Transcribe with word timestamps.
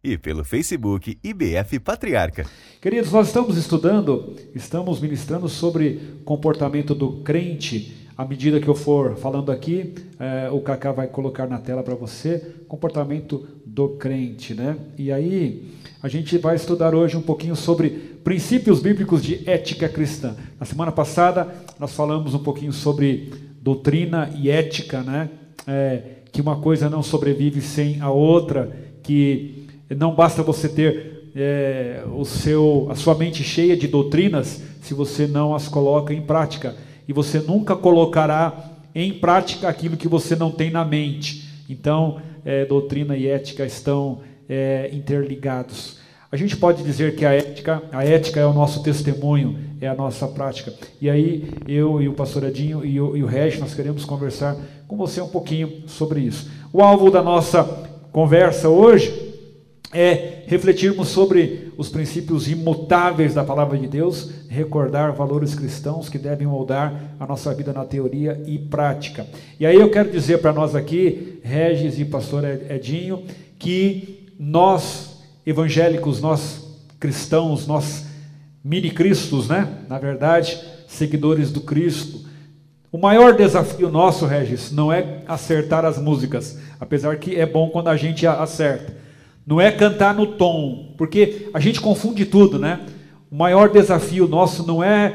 e 0.04 0.20
pelo 0.20 0.46
Facebook 0.46 1.18
IBF 1.24 1.80
Patriarca. 1.80 2.46
Queridos, 2.80 3.12
nós 3.12 3.26
estamos 3.26 3.58
estudando, 3.58 4.36
estamos 4.54 5.02
ministrando 5.02 5.50
sobre 5.50 6.22
comportamento 6.24 6.94
do 6.94 7.24
crente 7.24 8.07
à 8.18 8.26
medida 8.26 8.60
que 8.60 8.68
eu 8.68 8.74
for 8.74 9.16
falando 9.16 9.52
aqui, 9.52 9.94
é, 10.20 10.50
o 10.50 10.60
Kaká 10.60 10.92
vai 10.92 11.08
colocar 11.08 11.46
na 11.46 11.60
tela 11.60 11.84
para 11.84 11.94
você 11.94 12.56
comportamento 12.68 13.48
do 13.64 13.90
crente, 13.90 14.56
né? 14.56 14.76
E 14.98 15.12
aí 15.12 15.72
a 16.02 16.08
gente 16.08 16.36
vai 16.40 16.56
estudar 16.56 16.96
hoje 16.96 17.16
um 17.16 17.22
pouquinho 17.22 17.56
sobre 17.56 17.90
princípios 18.24 18.80
bíblicos 18.80 19.22
de 19.22 19.48
ética 19.48 19.88
cristã. 19.88 20.36
Na 20.60 20.66
semana 20.66 20.92
passada 20.92 21.48
nós 21.80 21.94
falamos 21.94 22.34
um 22.34 22.40
pouquinho 22.40 22.74
sobre 22.74 23.32
doutrina 23.62 24.32
e 24.36 24.50
ética, 24.50 25.04
né? 25.04 25.30
É, 25.68 26.02
que 26.32 26.42
uma 26.42 26.56
coisa 26.56 26.90
não 26.90 27.04
sobrevive 27.04 27.62
sem 27.62 28.02
a 28.02 28.10
outra, 28.10 28.76
que 29.04 29.68
não 29.96 30.16
basta 30.16 30.42
você 30.42 30.68
ter 30.68 31.30
é, 31.36 32.04
o 32.12 32.26
seu, 32.26 32.88
a 32.90 32.96
sua 32.96 33.14
mente 33.14 33.44
cheia 33.44 33.78
de 33.78 33.88
doutrinas 33.88 34.62
se 34.82 34.96
você 34.96 35.28
não 35.28 35.54
as 35.54 35.68
coloca 35.68 36.14
em 36.14 36.22
prática 36.22 36.76
e 37.08 37.14
você 37.14 37.40
nunca 37.40 37.76
colocará 37.76 38.72
em 38.94 39.14
prática 39.14 39.68
aquilo 39.68 39.96
que 39.96 40.08
você 40.08 40.36
não 40.36 40.52
tem 40.52 40.72
na 40.72 40.84
mente. 40.84 41.48
Então, 41.70 42.20
é, 42.44 42.66
doutrina 42.66 43.16
e 43.16 43.28
ética 43.28 43.66
estão 43.66 44.22
é, 44.50 44.90
interligados. 44.94 45.98
A 46.32 46.36
gente 46.36 46.58
pode 46.58 46.84
dizer 46.84 47.16
que 47.16 47.26
a 47.26 47.32
ética, 47.32 47.82
a 47.92 48.04
ética 48.04 48.40
é 48.40 48.46
o 48.46 48.54
nosso 48.54 48.84
testemunho, 48.84 49.58
é 49.80 49.88
a 49.88 49.96
nossa 49.96 50.28
prática. 50.28 50.74
E 51.00 51.10
aí, 51.10 51.50
eu 51.68 52.02
e 52.02 52.10
o 52.10 52.14
pastor 52.14 52.44
Adinho 52.44 52.84
e 52.84 53.00
o, 53.00 53.16
e 53.16 53.24
o 53.24 53.30
nós 53.60 53.74
queremos 53.74 54.04
conversar 54.04 54.58
com 54.88 54.98
você 54.98 55.22
um 55.22 55.28
pouquinho 55.30 55.84
sobre 55.88 56.22
isso. 56.22 56.50
O 56.74 56.82
alvo 56.82 57.10
da 57.10 57.24
nossa 57.24 57.64
conversa 58.12 58.68
hoje 58.68 59.14
é 59.94 60.44
refletirmos 60.48 61.08
sobre 61.08 61.67
os 61.78 61.90
princípios 61.90 62.50
imutáveis 62.50 63.36
da 63.36 63.44
palavra 63.44 63.78
de 63.78 63.88
Deus, 63.88 64.32
recordar 64.50 65.14
valores 65.14 65.54
cristãos 65.54 66.10
que 66.10 66.18
devem 66.18 66.48
moldar 66.48 67.16
a 67.20 67.28
nossa 67.28 67.54
vida 67.54 67.72
na 67.72 67.86
teoria 67.86 68.42
e 68.48 68.58
prática. 68.58 69.28
E 69.60 69.66
aí 69.66 69.76
eu 69.76 69.92
quero 69.92 70.10
dizer 70.10 70.40
para 70.40 70.52
nós 70.52 70.74
aqui, 70.74 71.40
Regis 71.44 72.00
e 72.00 72.06
pastor 72.06 72.44
Edinho, 72.44 73.24
que 73.60 74.28
nós 74.40 75.20
evangélicos, 75.46 76.20
nós 76.20 76.66
cristãos, 77.00 77.68
nós 77.68 78.08
mini-cristos, 78.64 79.48
né? 79.48 79.84
Na 79.88 80.00
verdade, 80.00 80.60
seguidores 80.88 81.52
do 81.52 81.62
Cristo, 81.62 82.26
o 82.92 82.98
maior 82.98 83.36
desafio 83.36 83.92
nosso, 83.92 84.26
Regis, 84.26 84.72
não 84.72 84.92
é 84.92 85.20
acertar 85.28 85.86
as 85.86 86.00
músicas, 86.00 86.58
apesar 86.80 87.18
que 87.18 87.36
é 87.36 87.46
bom 87.46 87.70
quando 87.70 87.90
a 87.90 87.96
gente 87.96 88.26
acerta 88.26 89.07
não 89.48 89.62
é 89.62 89.72
cantar 89.72 90.14
no 90.14 90.28
tom, 90.28 90.94
porque 90.98 91.48
a 91.54 91.60
gente 91.62 91.80
confunde 91.80 92.26
tudo, 92.26 92.60
né? 92.60 92.82
O 93.32 93.36
maior 93.36 93.70
desafio 93.70 94.28
nosso 94.28 94.68
não 94.68 94.84
é 94.84 95.14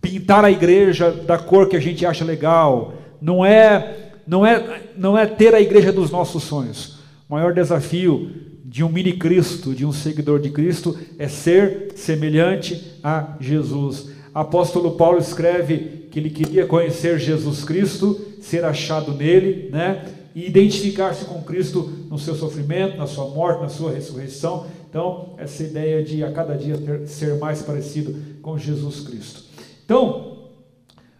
pintar 0.00 0.42
a 0.46 0.50
igreja 0.50 1.10
da 1.10 1.36
cor 1.36 1.68
que 1.68 1.76
a 1.76 1.80
gente 1.80 2.06
acha 2.06 2.24
legal, 2.24 2.94
não 3.20 3.44
é 3.44 4.12
não 4.26 4.46
é 4.46 4.80
não 4.96 5.16
é 5.16 5.26
ter 5.26 5.54
a 5.54 5.60
igreja 5.60 5.92
dos 5.92 6.10
nossos 6.10 6.42
sonhos. 6.42 7.00
O 7.28 7.34
maior 7.34 7.52
desafio 7.52 8.30
de 8.64 8.82
um 8.82 8.88
mini 8.88 9.12
Cristo, 9.12 9.74
de 9.74 9.84
um 9.84 9.92
seguidor 9.92 10.40
de 10.40 10.48
Cristo, 10.50 10.98
é 11.18 11.28
ser 11.28 11.92
semelhante 11.96 12.98
a 13.04 13.36
Jesus. 13.38 14.10
Apóstolo 14.32 14.92
Paulo 14.92 15.18
escreve 15.18 16.06
que 16.10 16.18
ele 16.18 16.30
queria 16.30 16.64
conhecer 16.64 17.18
Jesus 17.18 17.64
Cristo, 17.64 18.18
ser 18.40 18.64
achado 18.64 19.12
nele, 19.12 19.68
né? 19.70 20.04
E 20.38 20.46
identificar-se 20.46 21.24
com 21.24 21.42
Cristo 21.42 21.90
no 22.08 22.16
seu 22.16 22.36
sofrimento, 22.36 22.96
na 22.96 23.08
sua 23.08 23.28
morte, 23.28 23.60
na 23.60 23.68
sua 23.68 23.90
ressurreição. 23.90 24.68
Então, 24.88 25.34
essa 25.36 25.64
ideia 25.64 26.00
de 26.00 26.22
a 26.22 26.30
cada 26.30 26.56
dia 26.56 26.78
ter, 26.78 27.08
ser 27.08 27.38
mais 27.38 27.60
parecido 27.60 28.14
com 28.40 28.56
Jesus 28.56 29.00
Cristo. 29.00 29.42
Então, 29.84 30.50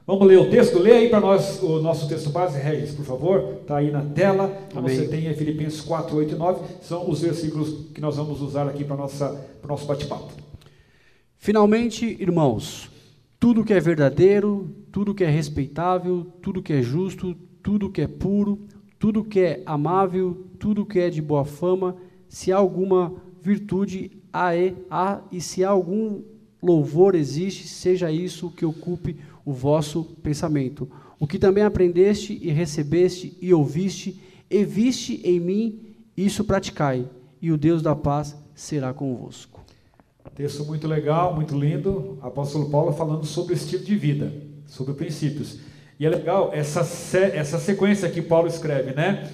vamos 0.07 0.25
ler 0.25 0.39
o 0.39 0.49
texto. 0.49 0.79
Lê 0.79 0.93
aí 0.93 1.09
para 1.09 1.19
nós 1.19 1.61
o 1.61 1.83
nosso 1.83 2.07
texto 2.07 2.31
base, 2.31 2.61
Regis, 2.61 2.93
por 2.95 3.05
favor. 3.05 3.57
Está 3.61 3.79
aí 3.79 3.91
na 3.91 4.03
tela. 4.03 4.57
Amém. 4.73 4.95
Você 4.95 5.09
tem 5.09 5.35
Filipenses 5.35 5.81
4, 5.81 6.17
8 6.17 6.35
e 6.37 6.39
9. 6.39 6.61
São 6.81 7.11
os 7.11 7.21
versículos 7.21 7.87
que 7.93 8.01
nós 8.01 8.15
vamos 8.15 8.41
usar 8.41 8.69
aqui 8.69 8.85
para 8.85 8.95
o 8.95 8.99
nosso 9.69 9.85
bate-papo. 9.85 10.31
Finalmente, 11.37 12.17
irmãos, 12.21 12.89
tudo 13.41 13.65
que 13.65 13.75
é 13.75 13.81
verdadeiro, 13.81 14.73
tudo 14.93 15.13
que 15.13 15.25
é 15.25 15.29
respeitável, 15.29 16.25
tudo 16.41 16.63
que 16.63 16.73
é 16.73 16.83
justo, 16.83 17.35
tudo 17.61 17.91
que 17.91 18.01
é 18.01 18.07
puro, 18.07 18.61
tudo 18.99 19.25
que 19.25 19.41
é 19.41 19.63
amável, 19.65 20.47
tudo 20.59 20.85
que 20.85 20.99
é 20.99 21.09
de 21.09 21.23
boa 21.23 21.45
fama, 21.45 21.97
se 22.29 22.53
há 22.53 22.57
alguma 22.57 23.15
virtude, 23.43 24.11
há, 24.33 24.57
e, 24.57 24.75
há 24.91 25.21
e 25.31 25.41
se 25.41 25.65
há 25.65 25.71
algum 25.71 26.23
louvor 26.63 27.15
existe, 27.15 27.69
seja 27.69 28.11
isso 28.11 28.51
que 28.51 28.67
ocupe 28.67 29.17
o 29.45 29.53
vosso 29.53 30.05
pensamento. 30.23 30.91
O 31.19 31.27
que 31.27 31.39
também 31.39 31.65
aprendeste 31.65 32.39
e 32.43 32.51
recebeste 32.51 33.37
e 33.41 33.55
ouviste, 33.55 34.21
e 34.51 34.65
viste 34.65 35.21
em 35.25 35.41
mim, 35.41 35.81
isso 36.17 36.45
praticai, 36.45 37.09
e 37.41 37.53
o 37.53 37.57
Deus 37.57 37.83
da 37.83 37.95
paz 37.95 38.37
será 38.55 38.93
convosco. 38.93 39.61
Texto 40.35 40.65
muito 40.65 40.87
legal, 40.87 41.35
muito 41.35 41.59
lindo. 41.59 42.19
Apóstolo 42.21 42.71
Paulo 42.71 42.93
falando 42.93 43.25
sobre 43.25 43.55
o 43.55 43.57
estilo 43.57 43.85
de 43.85 43.97
vida, 43.97 44.33
sobre 44.67 44.95
princípios. 44.95 45.59
E 45.99 46.07
é 46.07 46.09
legal 46.09 46.51
essa, 46.53 46.81
essa 47.19 47.59
sequência 47.59 48.09
que 48.09 48.23
Paulo 48.23 48.47
escreve, 48.47 48.93
né? 48.93 49.31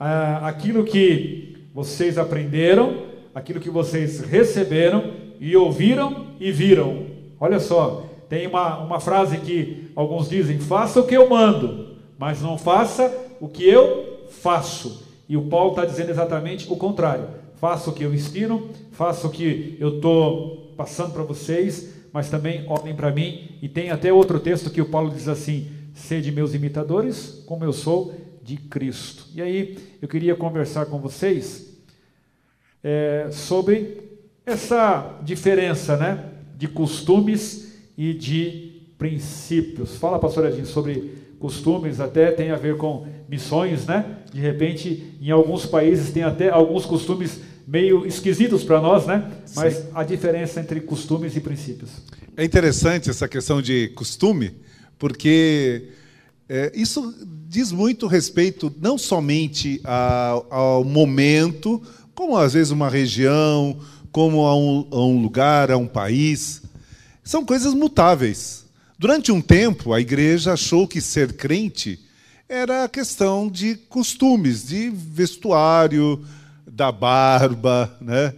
Ah, 0.00 0.48
aquilo 0.48 0.84
que 0.84 1.56
vocês 1.72 2.18
aprenderam, 2.18 3.04
aquilo 3.34 3.60
que 3.60 3.70
vocês 3.70 4.20
receberam 4.20 5.12
e 5.38 5.56
ouviram 5.56 6.26
e 6.40 6.50
viram. 6.50 7.06
Olha 7.38 7.60
só, 7.60 8.04
tem 8.28 8.48
uma, 8.48 8.78
uma 8.78 9.00
frase 9.00 9.38
que 9.38 9.90
alguns 9.94 10.28
dizem: 10.28 10.58
faça 10.58 11.00
o 11.00 11.06
que 11.06 11.16
eu 11.16 11.28
mando, 11.28 11.96
mas 12.18 12.42
não 12.42 12.58
faça 12.58 13.12
o 13.40 13.48
que 13.48 13.68
eu 13.68 14.26
faço. 14.28 15.06
E 15.28 15.36
o 15.36 15.42
Paulo 15.42 15.70
está 15.70 15.84
dizendo 15.84 16.10
exatamente 16.10 16.66
o 16.72 16.76
contrário. 16.76 17.28
Faça 17.56 17.90
o 17.90 17.92
que 17.92 18.02
eu 18.02 18.12
ensino, 18.12 18.70
faça 18.90 19.26
o 19.26 19.30
que 19.30 19.76
eu 19.78 19.96
estou 19.96 20.72
passando 20.76 21.12
para 21.12 21.22
vocês, 21.22 21.94
mas 22.12 22.30
também 22.30 22.64
olhem 22.68 22.94
para 22.94 23.12
mim. 23.12 23.50
E 23.60 23.68
tem 23.68 23.90
até 23.90 24.12
outro 24.12 24.40
texto 24.40 24.70
que 24.70 24.80
o 24.80 24.88
Paulo 24.88 25.10
diz 25.10 25.28
assim: 25.28 25.77
Sede 25.98 26.32
meus 26.32 26.54
imitadores, 26.54 27.42
como 27.46 27.64
eu 27.64 27.72
sou 27.72 28.14
de 28.42 28.56
Cristo. 28.56 29.26
E 29.34 29.42
aí 29.42 29.78
eu 30.00 30.08
queria 30.08 30.34
conversar 30.34 30.86
com 30.86 30.98
vocês 30.98 31.76
é, 32.82 33.28
sobre 33.30 34.00
essa 34.46 35.18
diferença 35.22 35.96
né, 35.96 36.24
de 36.56 36.68
costumes 36.68 37.74
e 37.96 38.14
de 38.14 38.82
princípios. 38.96 39.96
Fala, 39.96 40.18
pastor 40.18 40.46
Edinho, 40.46 40.66
sobre 40.66 41.18
costumes, 41.38 42.00
até 42.00 42.30
tem 42.30 42.50
a 42.50 42.56
ver 42.56 42.76
com 42.76 43.06
missões, 43.28 43.86
né? 43.86 44.18
De 44.32 44.40
repente, 44.40 45.14
em 45.20 45.30
alguns 45.30 45.66
países 45.66 46.10
tem 46.10 46.22
até 46.22 46.48
alguns 46.48 46.84
costumes 46.86 47.40
meio 47.66 48.06
esquisitos 48.06 48.64
para 48.64 48.80
nós, 48.80 49.06
né? 49.06 49.30
Mas 49.54 49.74
Sim. 49.74 49.88
a 49.94 50.02
diferença 50.02 50.60
entre 50.60 50.80
costumes 50.80 51.36
e 51.36 51.40
princípios. 51.40 51.90
É 52.36 52.44
interessante 52.44 53.10
essa 53.10 53.28
questão 53.28 53.60
de 53.60 53.88
costume, 53.88 54.54
porque 54.98 55.90
é, 56.48 56.72
isso 56.74 57.14
diz 57.48 57.70
muito 57.70 58.06
respeito 58.06 58.74
não 58.80 58.98
somente 58.98 59.80
a, 59.84 60.42
ao 60.50 60.84
momento, 60.84 61.82
como 62.14 62.36
às 62.36 62.54
vezes 62.54 62.72
uma 62.72 62.88
região, 62.88 63.78
como 64.10 64.46
a 64.46 64.56
um, 64.56 64.88
a 64.90 65.04
um 65.04 65.22
lugar, 65.22 65.70
a 65.70 65.76
um 65.76 65.86
país. 65.86 66.62
São 67.22 67.44
coisas 67.44 67.74
mutáveis. 67.74 68.64
Durante 68.98 69.30
um 69.30 69.40
tempo, 69.40 69.92
a 69.92 70.00
igreja 70.00 70.54
achou 70.54 70.88
que 70.88 71.00
ser 71.00 71.34
crente 71.34 72.00
era 72.48 72.84
a 72.84 72.88
questão 72.88 73.48
de 73.48 73.76
costumes, 73.76 74.66
de 74.66 74.90
vestuário, 74.90 76.24
da 76.66 76.90
barba, 76.90 77.96
né? 78.00 78.32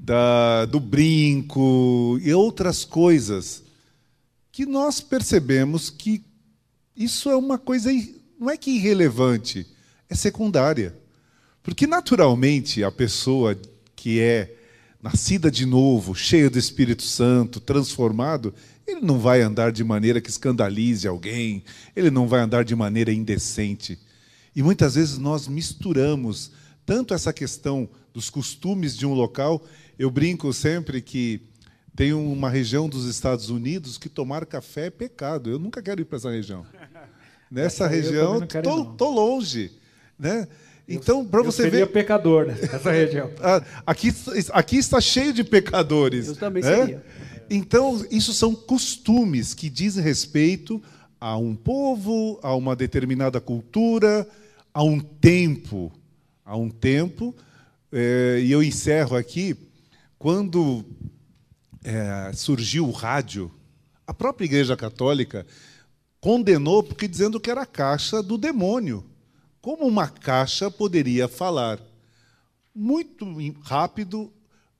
da, 0.00 0.64
do 0.64 0.80
brinco 0.80 2.18
e 2.22 2.32
outras 2.32 2.84
coisas 2.84 3.62
que 4.58 4.66
nós 4.66 5.00
percebemos 5.00 5.88
que 5.88 6.20
isso 6.96 7.30
é 7.30 7.36
uma 7.36 7.56
coisa, 7.56 7.92
não 8.40 8.50
é 8.50 8.56
que 8.56 8.72
irrelevante, 8.72 9.64
é 10.10 10.16
secundária. 10.16 10.98
Porque, 11.62 11.86
naturalmente, 11.86 12.82
a 12.82 12.90
pessoa 12.90 13.56
que 13.94 14.18
é 14.18 14.56
nascida 15.00 15.48
de 15.48 15.64
novo, 15.64 16.12
cheia 16.12 16.50
do 16.50 16.58
Espírito 16.58 17.04
Santo, 17.04 17.60
transformado, 17.60 18.52
ele 18.84 19.00
não 19.00 19.20
vai 19.20 19.42
andar 19.42 19.70
de 19.70 19.84
maneira 19.84 20.20
que 20.20 20.28
escandalize 20.28 21.06
alguém, 21.06 21.62
ele 21.94 22.10
não 22.10 22.26
vai 22.26 22.40
andar 22.40 22.64
de 22.64 22.74
maneira 22.74 23.12
indecente. 23.12 23.96
E 24.56 24.60
muitas 24.60 24.96
vezes 24.96 25.18
nós 25.18 25.46
misturamos 25.46 26.50
tanto 26.84 27.14
essa 27.14 27.32
questão 27.32 27.88
dos 28.12 28.28
costumes 28.28 28.96
de 28.96 29.06
um 29.06 29.14
local. 29.14 29.64
Eu 29.96 30.10
brinco 30.10 30.52
sempre 30.52 31.00
que 31.00 31.42
tem 31.98 32.12
uma 32.12 32.48
região 32.48 32.88
dos 32.88 33.06
Estados 33.06 33.50
Unidos 33.50 33.98
que 33.98 34.08
tomar 34.08 34.46
café 34.46 34.86
é 34.86 34.90
pecado. 34.90 35.50
Eu 35.50 35.58
nunca 35.58 35.82
quero 35.82 36.00
ir 36.00 36.04
para 36.04 36.16
essa 36.16 36.30
região. 36.30 36.64
Nessa 37.50 37.86
eu 37.86 37.88
região, 37.88 38.38
não. 38.38 38.44
estou 38.92 39.10
longe. 39.10 39.72
Né? 40.16 40.46
Então, 40.88 41.26
para 41.26 41.40
Eu 41.40 41.46
você 41.46 41.64
seria 41.64 41.86
ver. 41.86 41.92
pecador 41.92 42.46
nessa 42.46 42.92
região. 42.92 43.28
Ah, 43.40 43.64
Aqui, 43.84 44.14
aqui 44.52 44.76
está 44.76 45.00
cheio 45.00 45.32
de 45.32 45.42
pecadores. 45.42 46.28
Eu 46.28 46.36
também 46.36 46.62
né? 46.62 46.76
seria. 46.76 47.04
Então, 47.50 48.06
isso 48.12 48.32
são 48.32 48.54
costumes 48.54 49.52
que 49.52 49.68
dizem 49.68 50.00
respeito 50.04 50.80
a 51.20 51.36
um 51.36 51.56
povo, 51.56 52.38
a 52.44 52.54
uma 52.54 52.76
determinada 52.76 53.40
cultura, 53.40 54.24
a 54.72 54.84
um 54.84 55.00
tempo. 55.00 55.90
A 56.44 56.56
um 56.56 56.70
tempo. 56.70 57.34
Eh, 57.90 58.42
e 58.44 58.52
eu 58.52 58.62
encerro 58.62 59.16
aqui, 59.16 59.56
quando 60.16 60.84
eh, 61.88 62.32
surgiu 62.34 62.86
o 62.86 62.90
rádio, 62.90 63.50
a 64.06 64.12
própria 64.12 64.44
Igreja 64.44 64.76
Católica 64.76 65.46
condenou 66.20 66.82
porque 66.82 67.08
dizendo 67.08 67.40
que 67.40 67.50
era 67.50 67.62
a 67.62 67.66
caixa 67.66 68.22
do 68.22 68.36
demônio. 68.36 69.02
Como 69.62 69.86
uma 69.86 70.06
caixa 70.06 70.70
poderia 70.70 71.26
falar? 71.28 71.80
Muito 72.74 73.24
rápido, 73.62 74.30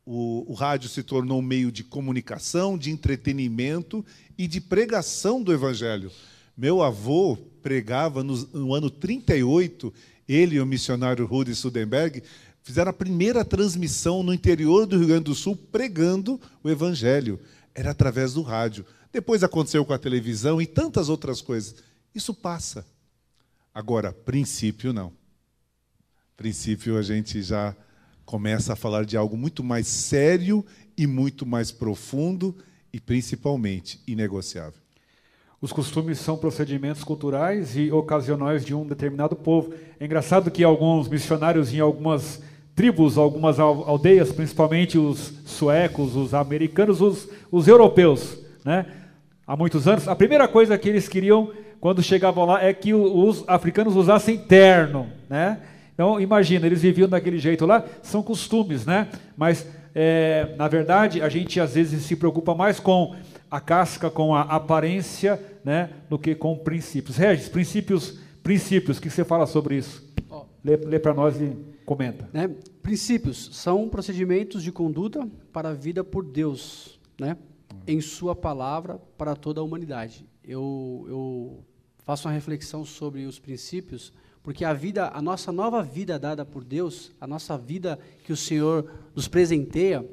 o, 0.05 0.45
o 0.53 0.53
rádio 0.53 0.91
se 0.91 1.03
tornou 1.03 1.39
um 1.39 1.43
meio 1.43 1.73
de 1.73 1.83
comunicação, 1.83 2.77
de 2.77 2.91
entretenimento 2.91 4.05
e 4.37 4.47
de 4.47 4.61
pregação 4.61 5.43
do 5.43 5.51
Evangelho. 5.51 6.13
Meu 6.55 6.83
avô 6.83 7.39
pregava 7.63 8.23
no, 8.23 8.37
no 8.53 8.75
ano 8.75 8.91
38, 8.91 9.95
ele 10.29 10.57
e 10.57 10.61
o 10.61 10.67
missionário 10.67 11.25
Rudi 11.25 11.55
Sudenberg 11.55 12.23
fizeram 12.69 12.91
a 12.91 12.93
primeira 12.93 13.47
transmissão 13.47 14.23
no 14.23 14.35
interior 14.35 14.85
do 14.85 14.99
Rio 14.99 15.07
Grande 15.09 15.25
do 15.25 15.35
Sul 15.35 15.57
pregando 15.57 16.39
o 16.63 16.69
Evangelho. 16.69 17.41
Era 17.75 17.93
através 17.93 18.35
do 18.35 18.43
rádio. 18.43 18.85
Depois 19.11 19.43
aconteceu 19.43 19.87
com 19.87 19.95
a 19.95 19.99
televisão 19.99 20.61
e 20.61 20.67
tantas 20.67 21.09
outras 21.09 21.41
coisas. 21.41 21.77
Isso 22.15 22.35
passa. 22.35 22.85
Agora, 23.73 24.13
princípio 24.13 24.93
não. 24.93 25.15
Princípio 26.37 26.99
a 26.99 27.03
gente 27.03 27.41
já 27.41 27.75
começa 28.27 28.75
a 28.75 28.77
falar 28.77 29.07
de 29.07 29.17
algo 29.17 29.35
muito 29.35 29.65
mais 29.65 29.87
sério 29.87 30.63
e 30.95 31.07
muito 31.07 31.47
mais 31.47 31.73
profundo 31.73 32.55
e 32.93 33.01
principalmente 33.01 33.99
inegociável. 34.07 34.83
Os 35.59 35.73
costumes 35.73 36.19
são 36.19 36.37
procedimentos 36.37 37.03
culturais 37.03 37.79
e 37.79 37.91
ocasionais 37.91 38.63
de 38.63 38.75
um 38.75 38.87
determinado 38.87 39.35
povo. 39.35 39.73
É 39.99 40.05
engraçado 40.05 40.51
que 40.51 40.63
alguns 40.63 41.09
missionários 41.09 41.73
em 41.73 41.81
algumas 41.81 42.43
tribos, 42.79 43.19
algumas 43.19 43.59
al- 43.59 43.89
aldeias, 43.89 44.31
principalmente 44.31 44.97
os 44.97 45.35
suecos, 45.45 46.15
os 46.15 46.33
americanos, 46.33 47.01
os, 47.01 47.29
os 47.51 47.67
europeus, 47.67 48.39
né? 48.65 48.87
há 49.45 49.57
muitos 49.57 49.89
anos, 49.89 50.07
a 50.07 50.15
primeira 50.15 50.47
coisa 50.47 50.79
que 50.79 50.89
eles 50.89 51.09
queriam 51.09 51.51
quando 51.81 52.01
chegavam 52.05 52.45
lá 52.45 52.63
é 52.63 52.73
que 52.73 52.95
os 52.95 53.43
africanos 53.49 53.97
usassem 53.97 54.39
terno. 54.39 55.09
Né? 55.29 55.59
Então, 55.93 56.21
imagina, 56.21 56.67
eles 56.67 56.81
viviam 56.81 57.09
daquele 57.09 57.41
jeito 57.41 57.67
lá, 57.67 57.85
são 58.01 58.23
costumes, 58.23 58.87
né? 58.87 59.09
mas 59.37 59.67
é, 59.93 60.55
na 60.57 60.69
verdade 60.69 61.21
a 61.21 61.29
gente 61.29 61.59
às 61.59 61.75
vezes 61.75 62.05
se 62.05 62.15
preocupa 62.15 62.55
mais 62.55 62.79
com 62.79 63.17
a 63.51 63.59
casca, 63.59 64.09
com 64.09 64.37
a 64.37 64.43
aparência, 64.43 65.43
né, 65.65 65.91
do 66.09 66.17
que 66.17 66.33
com 66.33 66.57
princípios. 66.57 67.17
Regis, 67.17 67.49
princípios, 67.49 68.21
princípios, 68.41 68.99
o 68.99 69.03
que 69.03 69.11
você 69.11 69.25
fala 69.25 69.47
sobre 69.47 69.79
isso? 69.79 70.07
Lê, 70.65 70.77
lê 70.77 70.99
para 71.01 71.13
nós 71.13 71.41
e 71.41 71.57
comenta. 71.89 72.29
Né? 72.35 72.49
Princípios 72.83 73.49
são 73.55 73.89
procedimentos 73.89 74.63
de 74.63 74.71
conduta 74.71 75.27
para 75.51 75.71
a 75.71 75.73
vida 75.73 76.05
por 76.05 76.23
Deus, 76.23 77.01
né? 77.19 77.39
em 77.87 77.99
Sua 77.99 78.37
palavra 78.37 79.01
para 79.17 79.35
toda 79.35 79.63
a 79.63 79.65
humanidade. 79.65 80.27
Eu, 80.45 81.07
eu 81.09 81.65
faço 82.05 82.29
uma 82.29 82.35
reflexão 82.35 82.85
sobre 82.85 83.25
os 83.25 83.39
princípios, 83.39 84.13
porque 84.43 84.67
a 84.67 84.75
vida, 84.75 85.09
a 85.15 85.23
nossa 85.23 85.51
nova 85.51 85.83
vida 85.83 86.19
dada 86.19 86.45
por 86.45 86.63
Deus, 86.63 87.11
a 87.19 87.27
nossa 87.27 87.57
vida 87.57 87.99
que 88.23 88.35
o 88.35 88.37
Senhor 88.37 88.91
nos 89.15 89.27
presenteia, 89.27 90.07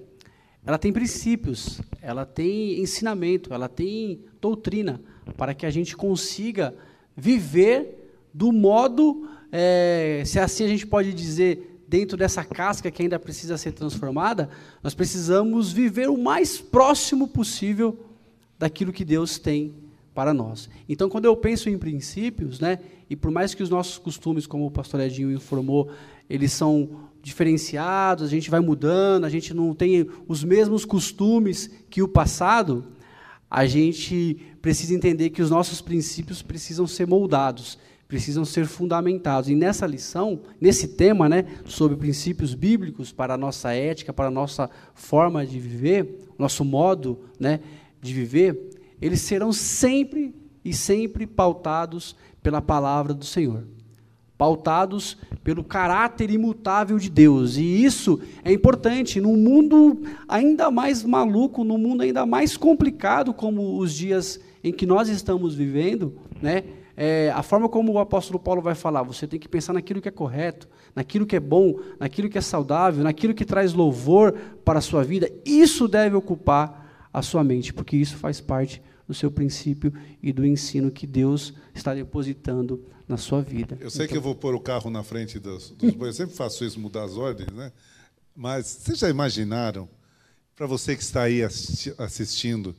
ela 0.65 0.77
tem 0.77 0.93
princípios, 0.93 1.81
ela 2.01 2.25
tem 2.25 2.79
ensinamento, 2.79 3.53
ela 3.53 3.67
tem 3.67 4.23
doutrina, 4.39 5.01
para 5.35 5.53
que 5.53 5.65
a 5.65 5.69
gente 5.69 5.93
consiga 5.97 6.73
viver 7.17 8.29
do 8.33 8.53
modo, 8.53 9.27
eh, 9.57 10.23
se 10.25 10.37
assim 10.37 10.65
a 10.65 10.67
gente 10.67 10.85
pode 10.85 11.13
dizer, 11.13 11.81
dentro 11.87 12.17
dessa 12.17 12.43
casca 12.43 12.91
que 12.91 13.01
ainda 13.01 13.17
precisa 13.17 13.57
ser 13.57 13.71
transformada, 13.71 14.49
nós 14.83 14.93
precisamos 14.93 15.71
viver 15.71 16.09
o 16.09 16.17
mais 16.17 16.59
próximo 16.59 17.25
possível 17.25 17.97
daquilo 18.59 18.91
que 18.91 19.05
Deus 19.05 19.39
tem 19.39 19.73
para 20.13 20.33
nós. 20.33 20.69
Então, 20.89 21.09
quando 21.09 21.23
eu 21.23 21.37
penso 21.37 21.69
em 21.69 21.77
princípios, 21.77 22.59
né, 22.59 22.79
e 23.09 23.15
por 23.15 23.31
mais 23.31 23.53
que 23.53 23.63
os 23.63 23.69
nossos 23.69 23.97
costumes, 23.97 24.45
como 24.45 24.65
o 24.65 24.71
pastor 24.71 24.99
Edinho 24.99 25.31
informou, 25.31 25.89
eles 26.29 26.51
são 26.51 27.09
diferenciados, 27.21 28.25
a 28.25 28.29
gente 28.29 28.49
vai 28.49 28.59
mudando, 28.59 29.23
a 29.23 29.29
gente 29.29 29.53
não 29.53 29.73
tem 29.73 30.05
os 30.27 30.43
mesmos 30.43 30.83
costumes 30.83 31.69
que 31.89 32.01
o 32.01 32.07
passado, 32.09 32.85
a 33.49 33.65
gente 33.65 34.37
precisa 34.61 34.93
entender 34.93 35.29
que 35.29 35.41
os 35.41 35.49
nossos 35.49 35.79
princípios 35.81 36.41
precisam 36.41 36.85
ser 36.85 37.07
moldados, 37.07 37.77
precisam 38.07 38.45
ser 38.45 38.65
fundamentados. 38.65 39.49
E 39.49 39.55
nessa 39.55 39.85
lição, 39.87 40.41
nesse 40.61 40.89
tema, 40.89 41.27
né, 41.27 41.45
sobre 41.65 41.97
princípios 41.97 42.53
bíblicos 42.53 43.11
para 43.11 43.33
a 43.33 43.37
nossa 43.37 43.73
ética, 43.73 44.13
para 44.13 44.27
a 44.27 44.31
nossa 44.31 44.69
forma 44.93 45.45
de 45.45 45.59
viver, 45.59 46.27
nosso 46.37 46.63
modo, 46.63 47.21
né, 47.39 47.59
de 48.01 48.13
viver, 48.13 48.69
eles 49.01 49.21
serão 49.21 49.51
sempre 49.51 50.35
e 50.63 50.73
sempre 50.73 51.25
pautados 51.25 52.15
pela 52.41 52.61
palavra 52.61 53.13
do 53.13 53.25
Senhor. 53.25 53.63
Pautados 54.37 55.17
pelo 55.43 55.63
caráter 55.63 56.29
imutável 56.29 56.99
de 56.99 57.09
Deus. 57.09 57.55
E 57.55 57.83
isso 57.83 58.19
é 58.43 58.51
importante 58.51 59.21
num 59.21 59.37
mundo 59.37 60.01
ainda 60.27 60.69
mais 60.69 61.03
maluco, 61.03 61.63
num 61.63 61.77
mundo 61.77 62.01
ainda 62.01 62.25
mais 62.25 62.57
complicado 62.57 63.33
como 63.33 63.77
os 63.79 63.93
dias 63.93 64.39
em 64.63 64.73
que 64.73 64.85
nós 64.85 65.07
estamos 65.07 65.55
vivendo, 65.55 66.15
né? 66.41 66.63
É, 66.97 67.31
a 67.35 67.43
forma 67.43 67.67
como 67.67 67.91
o 67.91 67.99
apóstolo 67.99 68.39
Paulo 68.39 68.61
vai 68.61 68.73
falar, 68.75 69.03
você 69.03 69.27
tem 69.27 69.39
que 69.39 69.49
pensar 69.49 69.73
naquilo 69.73 70.01
que 70.01 70.07
é 70.07 70.11
correto, 70.11 70.67
naquilo 70.95 71.25
que 71.25 71.35
é 71.35 71.39
bom, 71.39 71.77
naquilo 71.99 72.29
que 72.29 72.37
é 72.37 72.41
saudável, 72.41 73.03
naquilo 73.03 73.33
que 73.33 73.43
traz 73.43 73.73
louvor 73.73 74.31
para 74.63 74.79
a 74.79 74.81
sua 74.81 75.03
vida. 75.03 75.29
Isso 75.45 75.87
deve 75.87 76.15
ocupar 76.15 77.09
a 77.11 77.21
sua 77.21 77.43
mente, 77.43 77.73
porque 77.73 77.97
isso 77.97 78.15
faz 78.17 78.39
parte 78.39 78.81
do 79.07 79.13
seu 79.13 79.29
princípio 79.29 79.93
e 80.23 80.31
do 80.31 80.45
ensino 80.45 80.89
que 80.89 81.05
Deus 81.05 81.53
está 81.73 81.93
depositando 81.93 82.83
na 83.07 83.17
sua 83.17 83.41
vida. 83.41 83.77
Eu 83.79 83.89
sei 83.91 84.07
que 84.07 84.17
eu 84.17 84.21
vou 84.21 84.33
pôr 84.33 84.55
o 84.55 84.59
carro 84.59 84.89
na 84.89 85.03
frente 85.03 85.37
dos, 85.37 85.69
dos 85.71 85.93
bois, 85.93 86.17
eu 86.17 86.25
sempre 86.25 86.35
faço 86.35 86.63
isso, 86.65 86.79
mudar 86.79 87.03
as 87.03 87.15
ordens, 87.17 87.51
né? 87.51 87.71
Mas 88.35 88.65
vocês 88.65 88.97
já 88.97 89.09
imaginaram, 89.09 89.87
para 90.55 90.65
você 90.65 90.95
que 90.95 91.03
está 91.03 91.23
aí 91.23 91.43
assisti- 91.43 91.93
assistindo, 91.97 92.75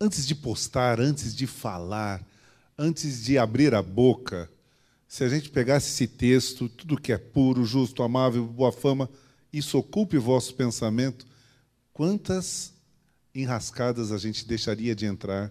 antes 0.00 0.26
de 0.26 0.34
postar, 0.34 1.00
antes 1.00 1.34
de 1.34 1.46
falar, 1.46 2.24
antes 2.78 3.24
de 3.24 3.36
abrir 3.36 3.74
a 3.74 3.82
boca, 3.82 4.48
se 5.08 5.24
a 5.24 5.28
gente 5.28 5.50
pegasse 5.50 5.88
esse 5.90 6.06
texto, 6.06 6.68
tudo 6.68 7.00
que 7.00 7.12
é 7.12 7.18
puro, 7.18 7.64
justo, 7.64 8.02
amável, 8.02 8.46
boa 8.46 8.70
fama, 8.70 9.10
isso 9.52 9.76
ocupe 9.76 10.16
o 10.16 10.22
vosso 10.22 10.54
pensamento, 10.54 11.26
quantas 11.92 12.72
enrascadas 13.34 14.12
a 14.12 14.18
gente 14.18 14.46
deixaria 14.46 14.94
de 14.94 15.06
entrar? 15.06 15.50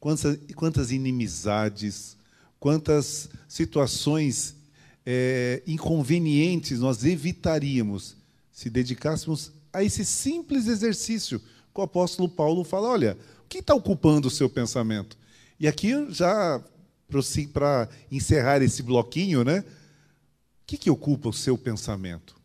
Quantas, 0.00 0.38
quantas 0.54 0.90
inimizades, 0.90 2.16
quantas 2.58 3.28
situações 3.48 4.56
eh, 5.04 5.62
inconvenientes 5.66 6.80
nós 6.80 7.04
evitaríamos 7.04 8.16
se 8.52 8.68
dedicássemos 8.68 9.52
a 9.72 9.82
esse 9.82 10.04
simples 10.04 10.66
exercício 10.66 11.40
que 11.40 11.80
o 11.80 11.82
apóstolo 11.82 12.28
Paulo 12.28 12.64
fala: 12.64 12.88
olha, 12.88 13.18
o 13.44 13.48
que 13.48 13.58
está 13.58 13.74
ocupando 13.74 14.28
o 14.28 14.30
seu 14.30 14.48
pensamento? 14.48 15.16
E 15.58 15.66
aqui 15.66 16.06
já 16.10 16.62
para 17.52 17.88
encerrar 18.10 18.62
esse 18.62 18.82
bloquinho, 18.82 19.42
né? 19.42 19.60
O 19.60 19.64
que, 20.66 20.76
que 20.76 20.90
ocupa 20.90 21.28
o 21.28 21.32
seu 21.32 21.56
pensamento? 21.56 22.36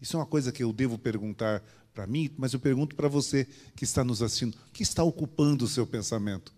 Isso 0.00 0.16
é 0.16 0.20
uma 0.20 0.26
coisa 0.26 0.50
que 0.50 0.62
eu 0.62 0.72
devo 0.72 0.98
perguntar 0.98 1.62
para 1.94 2.06
mim, 2.06 2.30
mas 2.36 2.52
eu 2.52 2.58
pergunto 2.58 2.96
para 2.96 3.08
você 3.08 3.46
que 3.76 3.84
está 3.84 4.02
nos 4.02 4.20
assistindo: 4.20 4.54
o 4.68 4.72
que 4.72 4.82
está 4.82 5.04
ocupando 5.04 5.64
o 5.64 5.68
seu 5.68 5.86
pensamento? 5.86 6.52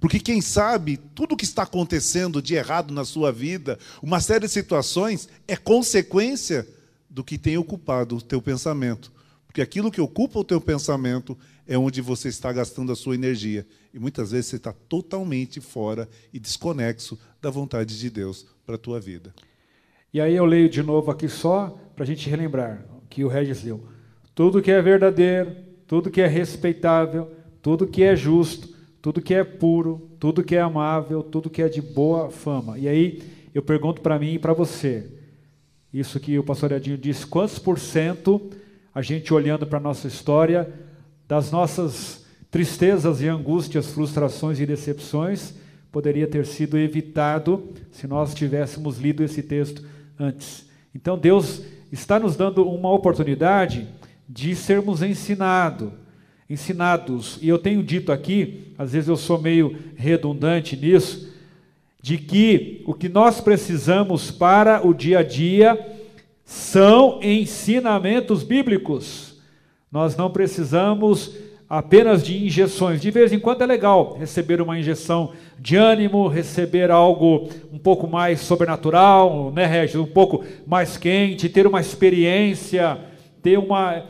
Porque 0.00 0.18
quem 0.18 0.40
sabe 0.40 0.96
tudo 0.96 1.34
o 1.34 1.36
que 1.36 1.44
está 1.44 1.62
acontecendo 1.62 2.42
de 2.42 2.54
errado 2.54 2.92
na 2.92 3.04
sua 3.04 3.30
vida, 3.30 3.78
uma 4.02 4.20
série 4.20 4.46
de 4.46 4.52
situações, 4.52 5.28
é 5.46 5.56
consequência 5.56 6.66
do 7.08 7.22
que 7.22 7.38
tem 7.38 7.56
ocupado 7.56 8.16
o 8.16 8.20
teu 8.20 8.42
pensamento. 8.42 9.12
Porque 9.52 9.60
aquilo 9.60 9.90
que 9.90 10.00
ocupa 10.00 10.38
o 10.38 10.44
teu 10.44 10.58
pensamento 10.58 11.36
é 11.68 11.76
onde 11.76 12.00
você 12.00 12.28
está 12.28 12.50
gastando 12.50 12.90
a 12.90 12.96
sua 12.96 13.14
energia. 13.14 13.66
E 13.92 13.98
muitas 13.98 14.30
vezes 14.30 14.46
você 14.46 14.56
está 14.56 14.72
totalmente 14.72 15.60
fora 15.60 16.08
e 16.32 16.40
desconexo 16.40 17.18
da 17.38 17.50
vontade 17.50 17.98
de 17.98 18.08
Deus 18.08 18.46
para 18.64 18.76
a 18.76 18.78
tua 18.78 18.98
vida. 18.98 19.34
E 20.10 20.22
aí 20.22 20.34
eu 20.34 20.46
leio 20.46 20.70
de 20.70 20.82
novo 20.82 21.10
aqui 21.10 21.28
só 21.28 21.78
para 21.94 22.02
a 22.02 22.06
gente 22.06 22.30
relembrar 22.30 22.86
que 23.10 23.24
o 23.24 23.28
Regis 23.28 23.62
leu. 23.62 23.84
Tudo 24.34 24.62
que 24.62 24.70
é 24.70 24.80
verdadeiro, 24.80 25.54
tudo 25.86 26.10
que 26.10 26.22
é 26.22 26.26
respeitável, 26.26 27.30
tudo 27.60 27.86
que 27.86 28.02
é 28.02 28.16
justo, 28.16 28.74
tudo 29.02 29.20
que 29.20 29.34
é 29.34 29.44
puro, 29.44 30.10
tudo 30.18 30.42
que 30.42 30.56
é 30.56 30.62
amável, 30.62 31.22
tudo 31.22 31.50
que 31.50 31.60
é 31.60 31.68
de 31.68 31.82
boa 31.82 32.30
fama. 32.30 32.78
E 32.78 32.88
aí 32.88 33.22
eu 33.52 33.60
pergunto 33.60 34.00
para 34.00 34.18
mim 34.18 34.32
e 34.32 34.38
para 34.38 34.54
você, 34.54 35.12
isso 35.92 36.18
que 36.18 36.38
o 36.38 36.42
pastor 36.42 36.72
Edinho 36.72 36.96
disse, 36.96 37.26
quantos 37.26 37.58
por 37.58 37.78
cento 37.78 38.50
a 38.94 39.00
gente 39.00 39.32
olhando 39.32 39.66
para 39.66 39.78
a 39.78 39.82
nossa 39.82 40.06
história, 40.06 40.72
das 41.26 41.50
nossas 41.50 42.24
tristezas 42.50 43.20
e 43.22 43.28
angústias, 43.28 43.90
frustrações 43.90 44.60
e 44.60 44.66
decepções, 44.66 45.54
poderia 45.90 46.26
ter 46.26 46.44
sido 46.44 46.78
evitado 46.78 47.70
se 47.90 48.06
nós 48.06 48.34
tivéssemos 48.34 48.98
lido 48.98 49.22
esse 49.22 49.42
texto 49.42 49.84
antes. 50.18 50.66
Então 50.94 51.18
Deus 51.18 51.62
está 51.90 52.18
nos 52.18 52.36
dando 52.36 52.68
uma 52.68 52.92
oportunidade 52.92 53.88
de 54.28 54.54
sermos 54.54 55.02
ensinado, 55.02 55.92
ensinados. 56.48 57.38
E 57.40 57.48
eu 57.48 57.58
tenho 57.58 57.82
dito 57.82 58.12
aqui, 58.12 58.72
às 58.76 58.92
vezes 58.92 59.08
eu 59.08 59.16
sou 59.16 59.40
meio 59.40 59.76
redundante 59.96 60.76
nisso, 60.76 61.32
de 62.00 62.18
que 62.18 62.82
o 62.86 62.92
que 62.92 63.08
nós 63.08 63.40
precisamos 63.40 64.30
para 64.30 64.86
o 64.86 64.92
dia 64.92 65.20
a 65.20 65.22
dia 65.22 65.78
são 66.52 67.18
ensinamentos 67.22 68.42
bíblicos. 68.42 69.40
Nós 69.90 70.14
não 70.14 70.30
precisamos 70.30 71.34
apenas 71.66 72.22
de 72.22 72.44
injeções. 72.44 73.00
De 73.00 73.10
vez 73.10 73.32
em 73.32 73.38
quando 73.38 73.62
é 73.62 73.66
legal 73.66 74.18
receber 74.18 74.60
uma 74.60 74.78
injeção 74.78 75.32
de 75.58 75.76
ânimo, 75.76 76.28
receber 76.28 76.90
algo 76.90 77.48
um 77.72 77.78
pouco 77.78 78.06
mais 78.06 78.40
sobrenatural, 78.40 79.50
né, 79.50 79.64
Regis? 79.64 79.96
Um 79.96 80.04
pouco 80.04 80.44
mais 80.66 80.98
quente, 80.98 81.48
ter 81.48 81.66
uma 81.66 81.80
experiência, 81.80 82.98
ter 83.42 83.58
uma, 83.58 84.04